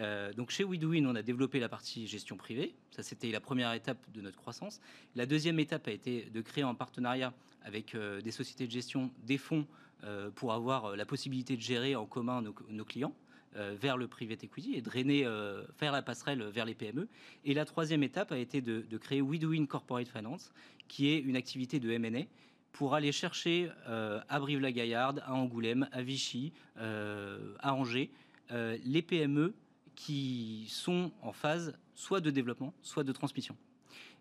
Euh, 0.00 0.32
donc 0.32 0.50
chez 0.50 0.62
WeDoIn, 0.64 1.06
on 1.06 1.14
a 1.16 1.22
développé 1.22 1.58
la 1.58 1.68
partie 1.68 2.06
gestion 2.06 2.36
privée. 2.36 2.74
Ça, 2.90 3.02
c'était 3.02 3.30
la 3.32 3.40
première 3.40 3.72
étape 3.72 3.98
de 4.12 4.20
notre 4.20 4.36
croissance. 4.36 4.80
La 5.16 5.26
deuxième 5.26 5.58
étape 5.58 5.88
a 5.88 5.90
été 5.90 6.26
de 6.30 6.40
créer 6.40 6.62
un 6.62 6.74
partenariat 6.74 7.32
avec 7.62 7.94
euh, 7.94 8.20
des 8.20 8.30
sociétés 8.30 8.66
de 8.66 8.72
gestion, 8.72 9.10
des 9.24 9.38
fonds, 9.38 9.66
euh, 10.04 10.30
pour 10.30 10.52
avoir 10.52 10.94
la 10.94 11.04
possibilité 11.04 11.56
de 11.56 11.60
gérer 11.62 11.96
en 11.96 12.06
commun 12.06 12.42
nos, 12.42 12.54
nos 12.70 12.84
clients 12.84 13.12
vers 13.54 13.96
le 13.96 14.06
private 14.06 14.44
equity 14.44 14.74
et 14.74 14.82
drainer, 14.82 15.24
euh, 15.24 15.64
faire 15.76 15.92
la 15.92 16.02
passerelle 16.02 16.42
vers 16.44 16.64
les 16.64 16.74
PME. 16.74 17.08
Et 17.44 17.54
la 17.54 17.64
troisième 17.64 18.02
étape 18.02 18.32
a 18.32 18.38
été 18.38 18.60
de, 18.60 18.96
créer 18.98 19.20
WeDoIn 19.20 19.66
Corporate 19.66 20.08
Finance, 20.08 20.52
qui 20.86 21.08
est 21.08 21.18
une 21.18 21.36
activité 21.36 21.80
de 21.80 21.90
M&A 21.90 22.24
pour 22.72 22.94
aller 22.94 23.12
chercher 23.12 23.70
euh, 23.88 24.20
à 24.28 24.38
Brive-la-Gaillarde, 24.38 25.22
à 25.24 25.34
Angoulême, 25.34 25.88
à 25.92 26.02
Vichy, 26.02 26.52
euh, 26.78 27.54
à 27.60 27.74
Angers, 27.74 28.10
euh, 28.52 28.78
les 28.84 29.02
PME 29.02 29.54
qui 29.94 30.66
sont 30.68 31.10
en 31.22 31.32
phase 31.32 31.76
soit 31.94 32.20
de 32.20 32.30
développement, 32.30 32.72
soit 32.82 33.04
de 33.04 33.12
transmission. 33.12 33.56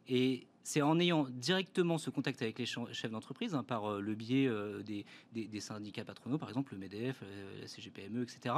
Et 0.07 0.47
c'est 0.67 0.81
en 0.81 0.99
ayant 0.99 1.25
directement 1.29 1.97
ce 1.97 2.09
contact 2.09 2.41
avec 2.41 2.59
les 2.59 2.65
chefs 2.65 3.09
d'entreprise, 3.09 3.55
hein, 3.55 3.63
par 3.63 3.89
euh, 3.89 4.01
le 4.01 4.15
biais 4.15 4.47
euh, 4.47 4.83
des, 4.83 5.05
des- 5.31 5.47
des 5.47 5.59
syndicats 5.61 6.03
patronaux, 6.03 6.37
par 6.37 6.49
exemple 6.49 6.73
le 6.73 6.79
MEDEF, 6.79 7.21
euh, 7.23 7.61
la 7.61 7.67
CGPME, 7.67 8.21
etc., 8.23 8.53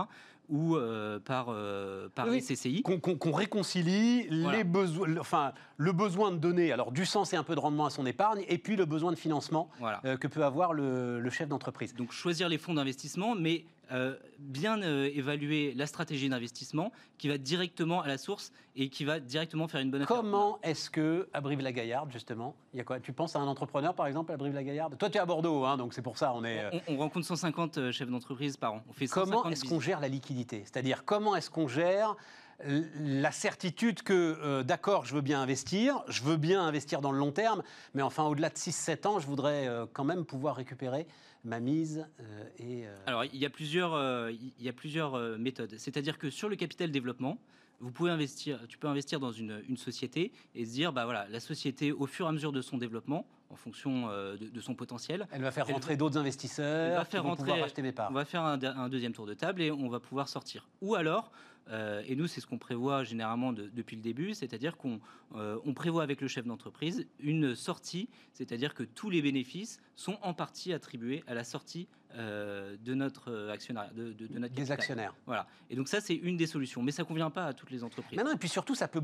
ou 0.49 0.75
par, 1.23 1.53
par 2.15 2.27
Oui, 2.27 2.37
les 2.37 2.41
CCI. 2.41 2.81
Qu'on 2.81 3.31
réconcilie 3.31 4.25
Voilà. 4.41 4.57
les 4.57 4.63
besoins, 4.63 5.05
le- 5.07 5.19
enfin, 5.21 5.53
le 5.77 5.91
besoin 5.91 6.31
de 6.31 6.37
donner 6.37 6.71
alors 6.71 6.91
du 6.91 7.05
sens 7.05 7.31
et 7.33 7.35
un 7.35 7.43
peu 7.43 7.53
de 7.53 7.59
rendement 7.59 7.85
à 7.85 7.91
son 7.91 8.07
épargne, 8.07 8.43
et 8.47 8.57
puis 8.57 8.75
le 8.75 8.85
besoin 8.85 9.11
de 9.11 9.17
financement 9.17 9.69
Voilà. 9.77 10.01
que 10.17 10.25
peut 10.27 10.43
avoir 10.43 10.73
le, 10.73 11.19
le 11.19 11.29
chef 11.29 11.47
d'entreprise. 11.47 11.93
Donc 11.93 12.11
choisir 12.11 12.49
les 12.49 12.57
fonds 12.57 12.73
d'investissement, 12.73 13.35
mais 13.35 13.65
euh, 13.91 14.15
bien 14.39 14.81
euh, 14.81 15.09
évaluer 15.13 15.73
la 15.75 15.85
stratégie 15.87 16.29
d'investissement 16.29 16.91
qui 17.17 17.27
va 17.27 17.37
directement 17.37 18.01
à 18.01 18.07
la 18.07 18.17
source 18.17 18.51
et 18.75 18.89
qui 18.89 19.03
va 19.05 19.19
directement 19.19 19.67
faire 19.67 19.81
une 19.81 19.91
bonne 19.91 20.01
affaire. 20.03 20.17
Comment 20.17 20.59
est-ce 20.63 20.89
que 20.89 21.27
à 21.33 21.41
Brive-la-Gaillarde, 21.41 22.11
justement, 22.11 22.55
il 22.73 22.77
y 22.77 22.79
a 22.79 22.83
quoi? 22.83 22.99
Tu 22.99 23.13
penses 23.13 23.35
à 23.35 23.39
un 23.39 23.47
entrepreneur, 23.47 23.93
par 23.93 24.07
exemple, 24.07 24.31
à 24.31 24.37
Brive-la-Gaillarde? 24.37 24.97
Toi, 24.97 25.09
tu 25.09 25.17
es 25.17 25.19
à 25.19 25.25
Bordeaux, 25.25 25.65
hein, 25.65 25.77
donc 25.77 25.93
c'est 25.93 26.01
pour 26.01 26.17
ça, 26.17 26.33
on 26.33 26.43
est. 26.43 26.63
euh, 26.63 26.79
On, 26.87 26.95
on 26.95 26.97
rencontre 26.97 27.25
150 27.25 27.77
euh, 27.77 27.91
chefs 27.91 28.09
d'entreprise 28.09 28.57
par 28.57 28.73
an. 28.73 28.83
On 28.89 28.93
fait 28.93 29.07
150 29.07 29.29
Comment 29.33 29.49
est-ce 29.49 29.65
qu'on 29.65 29.79
gère 29.79 29.99
la 29.99 30.07
liquidité? 30.07 30.61
C'est-à-dire, 30.65 31.03
comment 31.05 31.35
est-ce 31.35 31.49
qu'on 31.49 31.67
gère 31.67 32.15
la 32.65 33.31
certitude 33.31 34.03
que, 34.03 34.13
euh, 34.41 34.63
d'accord, 34.63 35.05
je 35.05 35.15
veux 35.15 35.21
bien 35.21 35.41
investir, 35.41 36.03
je 36.07 36.23
veux 36.23 36.37
bien 36.37 36.61
investir 36.63 37.01
dans 37.01 37.11
le 37.11 37.17
long 37.19 37.31
terme, 37.31 37.63
mais 37.93 38.01
enfin, 38.01 38.25
au-delà 38.25 38.49
de 38.49 38.55
6-7 38.55 39.07
ans, 39.07 39.19
je 39.19 39.27
voudrais 39.27 39.67
euh, 39.67 39.85
quand 39.91 40.03
même 40.03 40.25
pouvoir 40.25 40.55
récupérer 40.55 41.07
ma 41.45 41.59
mise 41.59 42.05
euh, 42.19 42.43
et. 42.59 42.85
Alors, 43.05 43.23
il 43.25 43.35
y 43.37 43.45
a 43.45 43.49
plusieurs, 43.49 44.29
il 44.29 44.51
y 44.59 44.69
a 44.69 44.73
plusieurs 44.73 45.17
méthodes. 45.37 45.75
C'est-à-dire 45.77 46.17
que 46.17 46.29
sur 46.29 46.49
le 46.49 46.55
capital 46.55 46.91
développement, 46.91 47.37
vous 47.81 47.91
pouvez 47.91 48.11
investir, 48.11 48.59
tu 48.67 48.77
peux 48.77 48.89
investir 48.89 49.21
dans 49.21 49.31
une, 49.31 49.63
une 49.69 49.77
société 49.77 50.33
et 50.53 50.65
se 50.65 50.71
dire, 50.71 50.91
bah 50.91 51.05
voilà, 51.05 51.27
la 51.29 51.39
société, 51.39 51.93
au 51.93 52.07
fur 52.07 52.25
et 52.25 52.29
à 52.29 52.31
mesure 52.33 52.51
de 52.51 52.61
son 52.61 52.77
développement, 52.77 53.25
en 53.51 53.55
fonction 53.55 54.09
euh, 54.09 54.35
de, 54.37 54.47
de 54.49 54.61
son 54.61 54.75
potentiel, 54.75 55.27
elle 55.31 55.41
va 55.41 55.49
faire 55.51 55.65
elle 55.69 55.73
rentrer 55.75 55.93
va- 55.93 55.97
d'autres 55.97 56.15
elle 56.17 56.21
investisseurs 56.23 56.97
va 56.99 57.05
qui 57.05 57.11
faire 57.11 57.23
vont 57.23 57.29
rentrer- 57.29 57.81
mes 57.81 57.91
parts. 57.93 58.09
on 58.11 58.13
va 58.13 58.25
faire 58.25 58.43
un, 58.43 58.61
un 58.61 58.89
deuxième 58.89 59.13
tour 59.13 59.25
de 59.25 59.33
table 59.33 59.61
et 59.61 59.71
on 59.71 59.87
va 59.87 60.01
pouvoir 60.01 60.27
sortir. 60.27 60.67
Ou 60.81 60.95
alors, 60.95 61.31
euh, 61.69 62.01
et 62.07 62.15
nous 62.15 62.27
c'est 62.27 62.41
ce 62.41 62.47
qu'on 62.47 62.57
prévoit 62.57 63.03
généralement 63.03 63.53
de- 63.53 63.69
depuis 63.73 63.95
le 63.95 64.01
début, 64.01 64.33
c'est-à-dire 64.33 64.75
qu'on 64.77 64.99
euh, 65.35 65.57
on 65.65 65.73
prévoit 65.73 66.03
avec 66.03 66.21
le 66.21 66.27
chef 66.27 66.45
d'entreprise 66.45 67.05
une 67.19 67.55
sortie, 67.55 68.09
c'est-à-dire 68.33 68.73
que 68.73 68.83
tous 68.83 69.09
les 69.09 69.21
bénéfices 69.21 69.79
sont 69.95 70.17
en 70.23 70.33
partie 70.33 70.73
attribués 70.73 71.23
à 71.27 71.33
la 71.33 71.43
sortie 71.43 71.87
euh, 72.15 72.75
de 72.83 72.95
notre 72.95 73.49
actionnaire, 73.51 73.91
de, 73.93 74.13
de- 74.13 74.25
de 74.27 74.39
notre 74.39 74.53
Des 74.55 74.61
capital. 74.61 74.71
actionnaires. 74.73 75.15
Voilà. 75.27 75.45
Et 75.69 75.75
donc 75.75 75.87
ça 75.87 76.01
c'est 76.01 76.15
une 76.15 76.37
des 76.37 76.47
solutions, 76.47 76.81
mais 76.81 76.91
ça 76.91 77.03
convient 77.03 77.29
pas 77.29 77.45
à 77.45 77.53
toutes 77.53 77.69
les 77.69 77.83
entreprises. 77.83 78.17
Mais 78.17 78.23
non, 78.23 78.31
et 78.33 78.37
puis 78.37 78.49
surtout, 78.49 78.73
ça 78.73 78.87
peut 78.87 78.99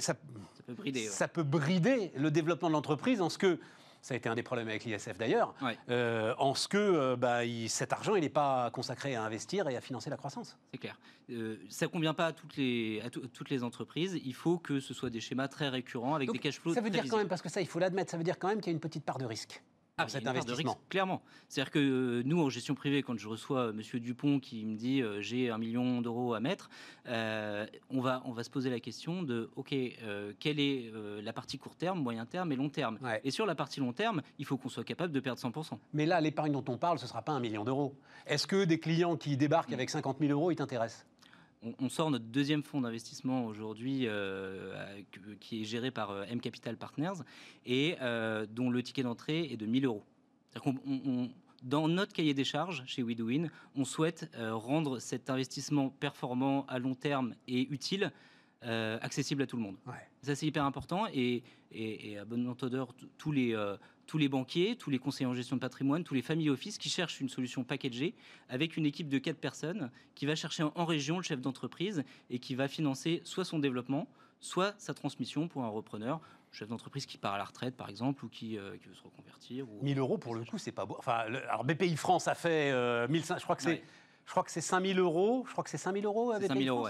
ça, 0.00 0.12
Ça 0.54 0.62
peut 0.66 0.74
brider. 0.74 1.00
ouais. 1.00 1.06
ça 1.06 1.28
peut 1.28 1.42
brider 1.42 2.12
le 2.14 2.30
développement 2.30 2.68
de 2.68 2.74
l'entreprise 2.74 3.22
en 3.22 3.30
ce 3.30 3.38
que, 3.38 3.58
ça 4.02 4.14
a 4.14 4.16
été 4.16 4.28
un 4.28 4.34
des 4.34 4.42
problèmes 4.42 4.68
avec 4.68 4.84
l'ISF 4.84 5.16
d'ailleurs, 5.16 5.54
Ouais. 5.62 5.78
euh, 5.88 6.34
en 6.38 6.54
ce 6.54 6.66
que 6.66 6.76
euh, 6.76 7.16
bah, 7.16 7.44
il- 7.44 7.70
cet 7.70 7.92
argent, 7.92 8.16
il 8.16 8.22
n'est 8.22 8.28
pas 8.28 8.68
consacré 8.72 9.14
à 9.14 9.22
investir 9.22 9.68
et 9.68 9.76
à 9.76 9.80
financer 9.80 10.10
la 10.10 10.16
croissance. 10.16 10.58
C'est 10.72 10.78
clair. 10.78 10.98
Euh, 11.30 11.56
ça 11.68 11.86
convient 11.86 12.12
pas 12.12 12.26
à 12.26 12.32
toutes 12.32 12.56
les 12.56 13.00
à 13.04 13.10
tout- 13.10 13.28
toutes 13.28 13.48
les 13.48 13.62
entreprises. 13.62 14.20
Il 14.24 14.34
faut 14.34 14.58
que 14.58 14.80
ce 14.80 14.92
soit 14.92 15.08
des 15.08 15.20
schémas 15.20 15.46
très 15.48 15.68
récurrents 15.68 16.16
avec 16.16 16.26
Donc, 16.26 16.34
des 16.36 16.40
cash 16.40 16.58
flows. 16.58 16.74
Ça 16.74 16.80
veut 16.80 16.90
dire 16.90 17.04
quand 17.08 17.16
même, 17.16 17.28
parce 17.28 17.42
que 17.42 17.48
ça, 17.48 17.60
il 17.60 17.68
faut 17.68 17.78
l'admettre, 17.78 18.10
ça 18.10 18.16
veut 18.18 18.24
dire 18.24 18.38
quand 18.40 18.48
même 18.48 18.60
qu'il 18.60 18.72
y 18.72 18.74
a 18.74 18.74
une 18.74 18.80
petite 18.80 19.04
part 19.04 19.18
de 19.18 19.24
risque. 19.24 19.62
Ah, 20.04 20.08
cet 20.08 20.26
investissement. 20.26 20.72
risque, 20.72 20.88
clairement. 20.88 21.22
C'est-à-dire 21.48 21.70
que 21.70 21.78
euh, 21.78 22.22
nous, 22.24 22.40
en 22.40 22.48
gestion 22.48 22.74
privée, 22.74 23.02
quand 23.02 23.18
je 23.18 23.28
reçois 23.28 23.68
euh, 23.68 23.72
Monsieur 23.72 24.00
Dupont 24.00 24.40
qui 24.40 24.64
me 24.64 24.76
dit 24.76 25.02
euh, 25.02 25.20
j'ai 25.20 25.50
un 25.50 25.58
million 25.58 26.00
d'euros 26.00 26.34
à 26.34 26.40
mettre, 26.40 26.70
euh, 27.08 27.66
on, 27.90 28.00
va, 28.00 28.22
on 28.24 28.32
va 28.32 28.44
se 28.44 28.50
poser 28.50 28.70
la 28.70 28.80
question 28.80 29.22
de 29.22 29.50
OK, 29.56 29.74
quelle 30.38 30.60
est 30.60 30.92
la 31.22 31.32
partie 31.32 31.58
court 31.58 31.76
terme, 31.76 32.00
moyen 32.00 32.26
terme 32.26 32.52
et 32.52 32.56
long 32.56 32.68
terme 32.68 32.98
Ouais? 33.02 33.20
Et 33.24 33.30
sur 33.30 33.46
la 33.46 33.54
partie 33.54 33.80
long 33.80 33.92
terme, 33.92 34.22
il 34.38 34.44
faut 34.44 34.56
qu'on 34.56 34.68
soit 34.68 34.84
capable 34.84 35.12
de 35.12 35.20
perdre 35.20 35.40
100%. 35.40 35.78
Mais 35.92 36.06
là, 36.06 36.20
l'épargne 36.20 36.52
dont 36.52 36.64
on 36.68 36.76
parle, 36.76 36.98
ce 36.98 37.04
ne 37.04 37.08
sera 37.08 37.22
pas 37.22 37.32
un 37.32 37.40
million 37.40 37.64
d'euros. 37.64 37.94
Est-ce 38.26 38.46
que 38.46 38.64
des 38.64 38.78
clients 38.78 39.16
qui 39.16 39.36
débarquent 39.36 39.72
avec 39.72 39.90
50 39.90 40.18
000 40.20 40.30
euros, 40.32 40.50
ils 40.50 40.56
t'intéressent? 40.56 41.06
On, 41.64 41.74
on 41.78 41.88
sort 41.88 42.10
notre 42.10 42.24
deuxième 42.24 42.62
fonds 42.62 42.80
d'investissement 42.80 43.46
aujourd'hui 43.46 44.06
euh, 44.06 45.00
qui 45.40 45.62
est 45.62 45.64
géré 45.64 45.90
par 45.90 46.10
euh, 46.10 46.24
M 46.28 46.40
Capital 46.40 46.76
Partners 46.76 47.22
et 47.66 47.96
euh, 48.00 48.46
dont 48.50 48.70
le 48.70 48.82
ticket 48.82 49.02
d'entrée 49.02 49.44
est 49.52 49.56
de 49.56 49.66
1000 49.66 49.84
euros. 49.86 50.04
On- 50.64 50.74
on- 50.86 51.30
dans 51.62 51.86
notre 51.86 52.12
cahier 52.12 52.34
des 52.34 52.42
charges 52.42 52.82
chez 52.86 53.04
WeDoIn, 53.04 53.46
on 53.76 53.84
souhaite 53.84 54.28
euh, 54.34 54.52
rendre 54.54 54.98
cet 54.98 55.30
investissement 55.30 55.90
performant 55.90 56.66
à 56.66 56.80
long 56.80 56.94
terme 56.96 57.34
et 57.46 57.68
utile 57.72 58.10
accessible 58.64 59.42
à 59.42 59.46
tout 59.48 59.56
le 59.56 59.62
monde. 59.62 59.74
Ouais. 59.88 59.94
Ça, 60.22 60.36
c'est 60.36 60.46
hyper 60.46 60.64
important. 60.64 61.06
Et, 61.12 61.42
et- 61.72 62.12
et 62.12 62.18
à 62.18 62.24
bonne 62.24 62.46
entendeur, 62.46 62.94
tous 63.18 63.32
les, 63.32 63.56
euh, 63.56 63.76
tous 64.12 64.18
les 64.18 64.28
banquiers, 64.28 64.76
tous 64.76 64.90
les 64.90 64.98
conseillers 64.98 65.24
en 65.24 65.32
gestion 65.32 65.56
de 65.56 65.60
patrimoine, 65.62 66.04
tous 66.04 66.12
les 66.12 66.20
family 66.20 66.50
office 66.50 66.76
qui 66.76 66.90
cherchent 66.90 67.22
une 67.22 67.30
solution 67.30 67.64
packagée 67.64 68.14
avec 68.50 68.76
une 68.76 68.84
équipe 68.84 69.08
de 69.08 69.16
quatre 69.16 69.38
personnes 69.38 69.90
qui 70.14 70.26
va 70.26 70.34
chercher 70.34 70.64
en, 70.64 70.84
région 70.84 71.16
le 71.16 71.22
chef 71.22 71.40
d'entreprise 71.40 72.04
et 72.28 72.38
qui 72.38 72.54
va 72.54 72.68
financer 72.68 73.22
soit 73.24 73.46
son 73.46 73.58
développement, 73.58 74.06
soit 74.38 74.74
sa 74.76 74.92
transmission 74.92 75.48
pour 75.48 75.64
un 75.64 75.70
repreneur, 75.70 76.20
chef 76.50 76.68
d'entreprise 76.68 77.06
qui 77.06 77.16
part 77.16 77.32
à 77.32 77.38
la 77.38 77.44
retraite, 77.44 77.74
par 77.74 77.88
exemple, 77.88 78.26
ou 78.26 78.28
qui, 78.28 78.58
euh, 78.58 78.76
qui 78.76 78.88
veut 78.88 78.94
se 78.94 79.02
reconvertir. 79.02 79.66
Ou... 79.66 79.82
1000 79.82 79.98
euros, 79.98 80.18
pour 80.18 80.34
le 80.34 80.44
coup, 80.44 80.58
c'est 80.58 80.72
pas 80.72 80.84
beau. 80.84 80.96
Enfin, 80.98 81.24
le- 81.30 81.42
alors 81.48 81.64
BPI 81.64 81.96
France 81.96 82.28
a 82.28 82.34
fait 82.34 82.70
euh, 82.70 83.08
1500, 83.08 83.38
je 83.38 83.44
crois 83.44 83.56
que 83.56 83.62
c'est. 83.62 83.68
Ouais. 83.70 83.84
Je 84.26 84.30
crois 84.30 84.42
que 84.42 84.50
c'est 84.50 84.60
5000 84.60 84.98
euros. 84.98 85.44
Je 85.46 85.52
crois 85.52 85.64
que 85.64 85.70
c'est 85.70 85.78
5000 85.78 86.04
euros 86.04 86.32
à 86.32 86.34
C'est 86.34 86.48
BPI 86.48 86.48
5000 86.48 86.68
euros. 86.68 86.88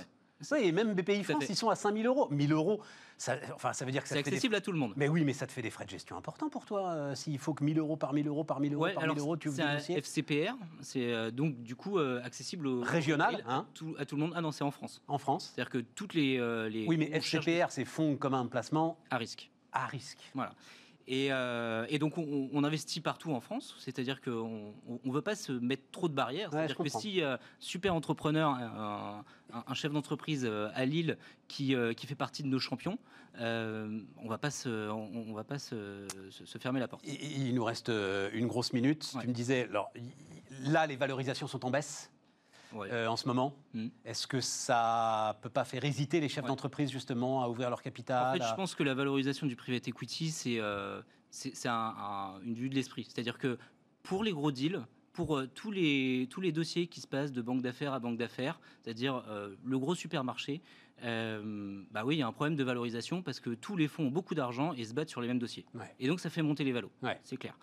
Oui, 0.50 0.58
et 0.64 0.72
même 0.72 0.94
BPI 0.94 1.20
à 1.20 1.22
France, 1.24 1.44
ils 1.48 1.56
sont 1.56 1.70
à 1.70 1.76
5000 1.76 2.06
euros. 2.06 2.28
1000 2.30 2.52
euros, 2.52 2.80
ça, 3.16 3.36
enfin, 3.54 3.72
ça 3.72 3.84
veut 3.84 3.92
dire 3.92 4.02
que 4.02 4.08
C'est 4.08 4.16
fait 4.16 4.22
des- 4.22 4.30
accessible 4.30 4.54
à 4.56 4.60
tout 4.60 4.72
le 4.72 4.78
monde. 4.78 4.92
Mais 4.96 5.08
oui, 5.08 5.24
mais 5.24 5.32
ça 5.32 5.46
te 5.46 5.52
fait 5.52 5.62
des 5.62 5.70
frais 5.70 5.84
de 5.84 5.90
gestion 5.90 6.16
importants 6.16 6.48
pour 6.48 6.64
toi. 6.64 6.90
euh, 6.90 7.14
S'il 7.14 7.38
faut 7.38 7.54
que 7.54 7.62
1000 7.62 7.78
euros 7.78 7.96
par 7.96 8.12
1000 8.12 8.26
euros 8.26 8.42
par 8.44 8.58
1000 8.60 8.74
euros 8.74 8.84
Ouais, 8.84 8.94
par 8.94 9.02
alors 9.04 9.14
1000 9.14 9.22
euros, 9.22 9.36
tu 9.36 9.48
ouvres 9.48 9.62
dossiers. 9.74 9.96
FCPR, 9.98 10.54
c'est 10.80 11.12
euh, 11.12 11.30
donc 11.30 11.62
du 11.62 11.76
coup 11.76 11.98
euh, 11.98 12.20
accessible 12.24 12.66
au 12.66 12.80
Régional, 12.82 13.42
à, 13.46 13.54
hein. 13.56 13.66
tout, 13.74 13.94
à 13.98 14.04
tout 14.04 14.16
le 14.16 14.22
monde. 14.22 14.32
Ah 14.34 14.40
non, 14.40 14.50
c'est 14.52 14.64
en 14.64 14.70
France. 14.70 15.02
En 15.08 15.18
France 15.18 15.52
C'est-à-dire 15.54 15.70
que 15.70 15.78
toutes 15.78 16.14
les, 16.14 16.38
euh, 16.38 16.68
les 16.68 16.86
Oui, 16.86 16.96
mais 16.96 17.10
on 17.14 17.20
cherche 17.20 17.46
FCPR, 17.46 17.70
c'est 17.70 17.84
Fonds 17.84 18.16
commun 18.16 18.46
placement 18.46 18.98
à 19.10 19.18
risque. 19.18 19.50
à 19.72 19.86
risque. 19.86 20.18
Voilà. 20.34 20.52
Et, 21.14 21.28
euh, 21.30 21.84
et 21.90 21.98
donc, 21.98 22.16
on, 22.16 22.48
on 22.54 22.64
investit 22.64 23.02
partout 23.02 23.32
en 23.32 23.40
France, 23.40 23.74
c'est-à-dire 23.78 24.22
qu'on 24.22 24.72
ne 25.04 25.12
veut 25.12 25.20
pas 25.20 25.34
se 25.34 25.52
mettre 25.52 25.82
trop 25.92 26.08
de 26.08 26.14
barrières. 26.14 26.48
C'est-à-dire 26.50 26.74
que 26.76 26.82
comprends. 26.84 27.00
si 27.00 27.20
euh, 27.22 27.36
super 27.58 27.94
entrepreneur, 27.94 28.48
un, 28.48 29.22
un- 29.52 29.64
un 29.66 29.74
chef 29.74 29.92
d'entreprise 29.92 30.46
euh, 30.48 30.70
à 30.74 30.86
Lille 30.86 31.18
qui, 31.48 31.74
euh, 31.74 31.92
qui 31.92 32.06
fait 32.06 32.14
partie 32.14 32.42
de 32.42 32.48
nos 32.48 32.58
champions, 32.58 32.98
euh, 33.40 34.00
on 34.16 34.28
va 34.28 34.38
pas 34.38 34.50
se, 34.50 34.88
on, 34.90 35.10
on 35.28 35.34
va 35.34 35.44
pas 35.44 35.58
se, 35.58 36.06
se- 36.30 36.46
se 36.46 36.58
fermer 36.58 36.80
la 36.80 36.88
porte. 36.88 37.02
Il 37.06 37.48
il 37.48 37.54
nous 37.54 37.64
reste 37.64 37.90
euh, 37.90 38.30
une 38.32 38.46
grosse 38.46 38.72
minute. 38.72 39.10
Ouais. 39.14 39.22
Tu 39.22 39.28
me 39.28 39.32
disais, 39.34 39.64
alors, 39.68 39.92
là, 40.62 40.86
les 40.86 40.96
valorisations 40.96 41.46
sont 41.46 41.64
en 41.66 41.70
baisse 41.70 42.10
Euh, 42.74 43.06
en 43.06 43.16
ce 43.16 43.26
moment. 43.28 43.54
Mm. 43.74 43.88
Est-ce 44.04 44.26
que 44.26 44.40
ça 44.40 45.38
peut 45.42 45.48
pas 45.50 45.64
faire 45.64 45.84
hésiter 45.84 46.20
les 46.20 46.28
chefs 46.28 46.44
Ouais. 46.44 46.48
d'entreprise 46.48 46.90
justement 46.90 47.42
à 47.42 47.48
ouvrir 47.48 47.68
leur 47.70 47.82
capital 47.82 48.30
En 48.30 48.32
fait, 48.38 48.42
à- 48.42 48.50
je 48.50 48.54
pense 48.54 48.74
que 48.74 48.82
la 48.82 48.94
valorisation 48.94 49.46
du 49.46 49.56
private 49.56 49.88
equity, 49.88 50.30
c'est 50.30 50.58
euh, 50.58 51.00
un- 51.64 51.68
un- 51.70 52.40
une 52.44 52.54
vue 52.54 52.68
de 52.68 52.74
l'esprit. 52.74 53.04
C'est-à-dire 53.04 53.38
que 53.38 53.58
pour 54.02 54.24
les 54.24 54.32
gros 54.32 54.50
deals, 54.52 54.80
pour 55.12 55.36
euh, 55.36 55.46
tous, 55.54 55.70
les, 55.70 56.26
tous 56.30 56.40
les 56.40 56.52
dossiers 56.52 56.86
qui 56.86 57.00
se 57.00 57.06
passent 57.06 57.32
de 57.32 57.42
banque 57.42 57.60
d'affaires 57.62 57.92
à 57.92 57.98
banque 58.00 58.16
d'affaires, 58.16 58.60
c'est-à-dire 58.82 59.22
euh, 59.28 59.54
le 59.64 59.78
gros 59.78 59.94
supermarché, 59.94 60.62
euh, 61.04 61.82
bah 61.90 62.02
oui, 62.04 62.16
il 62.16 62.18
y 62.20 62.22
a 62.22 62.26
un 62.26 62.32
problème 62.32 62.56
de 62.56 62.64
valorisation 62.64 63.22
parce 63.22 63.40
que 63.40 63.50
tous 63.50 63.76
les 63.76 63.88
fonds 63.88 64.06
ont 64.06 64.10
beaucoup 64.10 64.34
d'argent 64.34 64.72
et 64.72 64.84
se 64.84 64.94
battent 64.94 65.08
sur 65.10 65.20
les 65.20 65.28
mêmes 65.28 65.38
dossiers. 65.38 65.66
Ouais. 65.74 65.94
Et 66.00 66.06
donc, 66.08 66.20
ça 66.20 66.30
fait 66.30 66.42
monter 66.42 66.64
les 66.64 66.72
valos. 66.72 66.90
Ouais. 67.02 67.20
C'est 67.24 67.36
clair. 67.36 67.56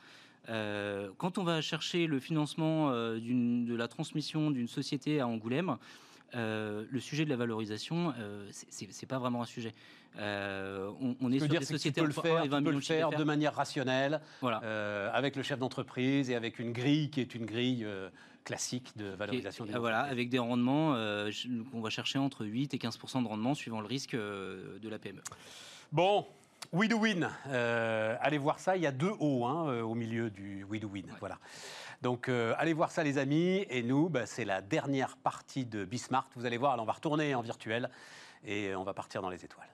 Euh, 0.47 1.09
quand 1.17 1.37
on 1.37 1.43
va 1.43 1.61
chercher 1.61 2.07
le 2.07 2.19
financement 2.19 2.89
euh, 2.91 3.19
de 3.19 3.75
la 3.75 3.87
transmission 3.87 4.51
d'une 4.51 4.67
société 4.67 5.19
à 5.19 5.27
Angoulême, 5.27 5.77
euh, 6.35 6.85
le 6.89 6.99
sujet 6.99 7.25
de 7.25 7.29
la 7.29 7.35
valorisation, 7.35 8.13
c'est- 8.51 9.05
pas 9.05 9.19
vraiment 9.19 9.41
un 9.41 9.45
sujet. 9.45 9.73
On, 10.17 11.15
on 11.21 11.31
est 11.31 11.39
sur 11.39 11.47
dire, 11.47 11.59
des 11.59 11.65
c'est 11.65 11.73
que 11.73 11.79
tu 11.79 11.89
sociétés 11.89 12.01
peux 12.01 12.07
le 12.07 12.13
entre 12.13 12.19
1 12.19 12.23
faire, 12.23 12.39
et 12.39 12.43
tu 12.43 12.49
20 12.49 12.57
peux 12.57 12.63
millions 12.69 12.75
le 12.77 12.81
faire 12.81 13.09
de 13.09 13.23
manière 13.23 13.53
rationnelle, 13.55 14.21
Voilà. 14.41 14.57
avec 15.13 15.35
le 15.35 15.43
chef 15.43 15.59
d'entreprise 15.59 16.29
et 16.29 16.35
avec 16.35 16.59
une 16.59 16.71
grille 16.71 17.09
qui 17.09 17.21
est 17.21 17.35
une 17.35 17.45
grille 17.45 17.85
classique 18.43 18.95
de 18.97 19.05
valorisation. 19.09 19.65
Et, 19.65 19.71
des 19.73 19.77
voilà, 19.79 20.01
avec 20.01 20.29
des 20.29 20.39
rendements 20.39 20.93
qu'on 21.71 21.81
va 21.81 21.89
chercher 21.89 22.17
entre 22.19 22.45
8 22.45 22.73
et 22.73 22.77
15% 22.77 23.21
de 23.23 23.27
rendement 23.27 23.53
suivant 23.55 23.81
le 23.81 23.87
risque 23.87 24.15
de 24.15 24.89
la 24.89 24.97
PME. 24.99 25.21
Bon, 25.91 26.27
We 26.71 26.87
Do 26.87 26.99
Win. 26.99 27.27
Euh, 27.47 28.15
allez 28.21 28.37
voir 28.37 28.59
ça. 28.59 28.75
Il 28.75 28.83
y 28.83 28.87
a 28.87 28.91
deux 28.91 29.13
hauts 29.19 29.45
hein, 29.45 29.69
euh, 29.69 29.81
au 29.81 29.95
milieu 29.95 30.29
du 30.29 30.63
We 30.69 30.79
Do 30.79 30.87
Win. 30.87 31.07
Voilà. 31.19 31.39
Donc, 32.03 32.29
euh, 32.29 32.53
allez 32.57 32.73
voir 32.73 32.91
ça, 32.91 33.03
les 33.03 33.17
amis. 33.17 33.65
Et 33.69 33.81
nous, 33.81 34.07
bah, 34.07 34.27
c'est 34.27 34.45
la 34.45 34.61
dernière 34.61 35.17
partie 35.17 35.65
de 35.65 35.83
Bismart. 35.83 36.29
Vous 36.35 36.45
allez 36.45 36.57
voir, 36.57 36.77
là, 36.77 36.83
on 36.83 36.85
va 36.85 36.93
retourner 36.93 37.33
en 37.33 37.41
virtuel 37.41 37.89
et 38.45 38.75
on 38.75 38.83
va 38.83 38.93
partir 38.93 39.21
dans 39.23 39.29
les 39.29 39.43
étoiles. 39.43 39.67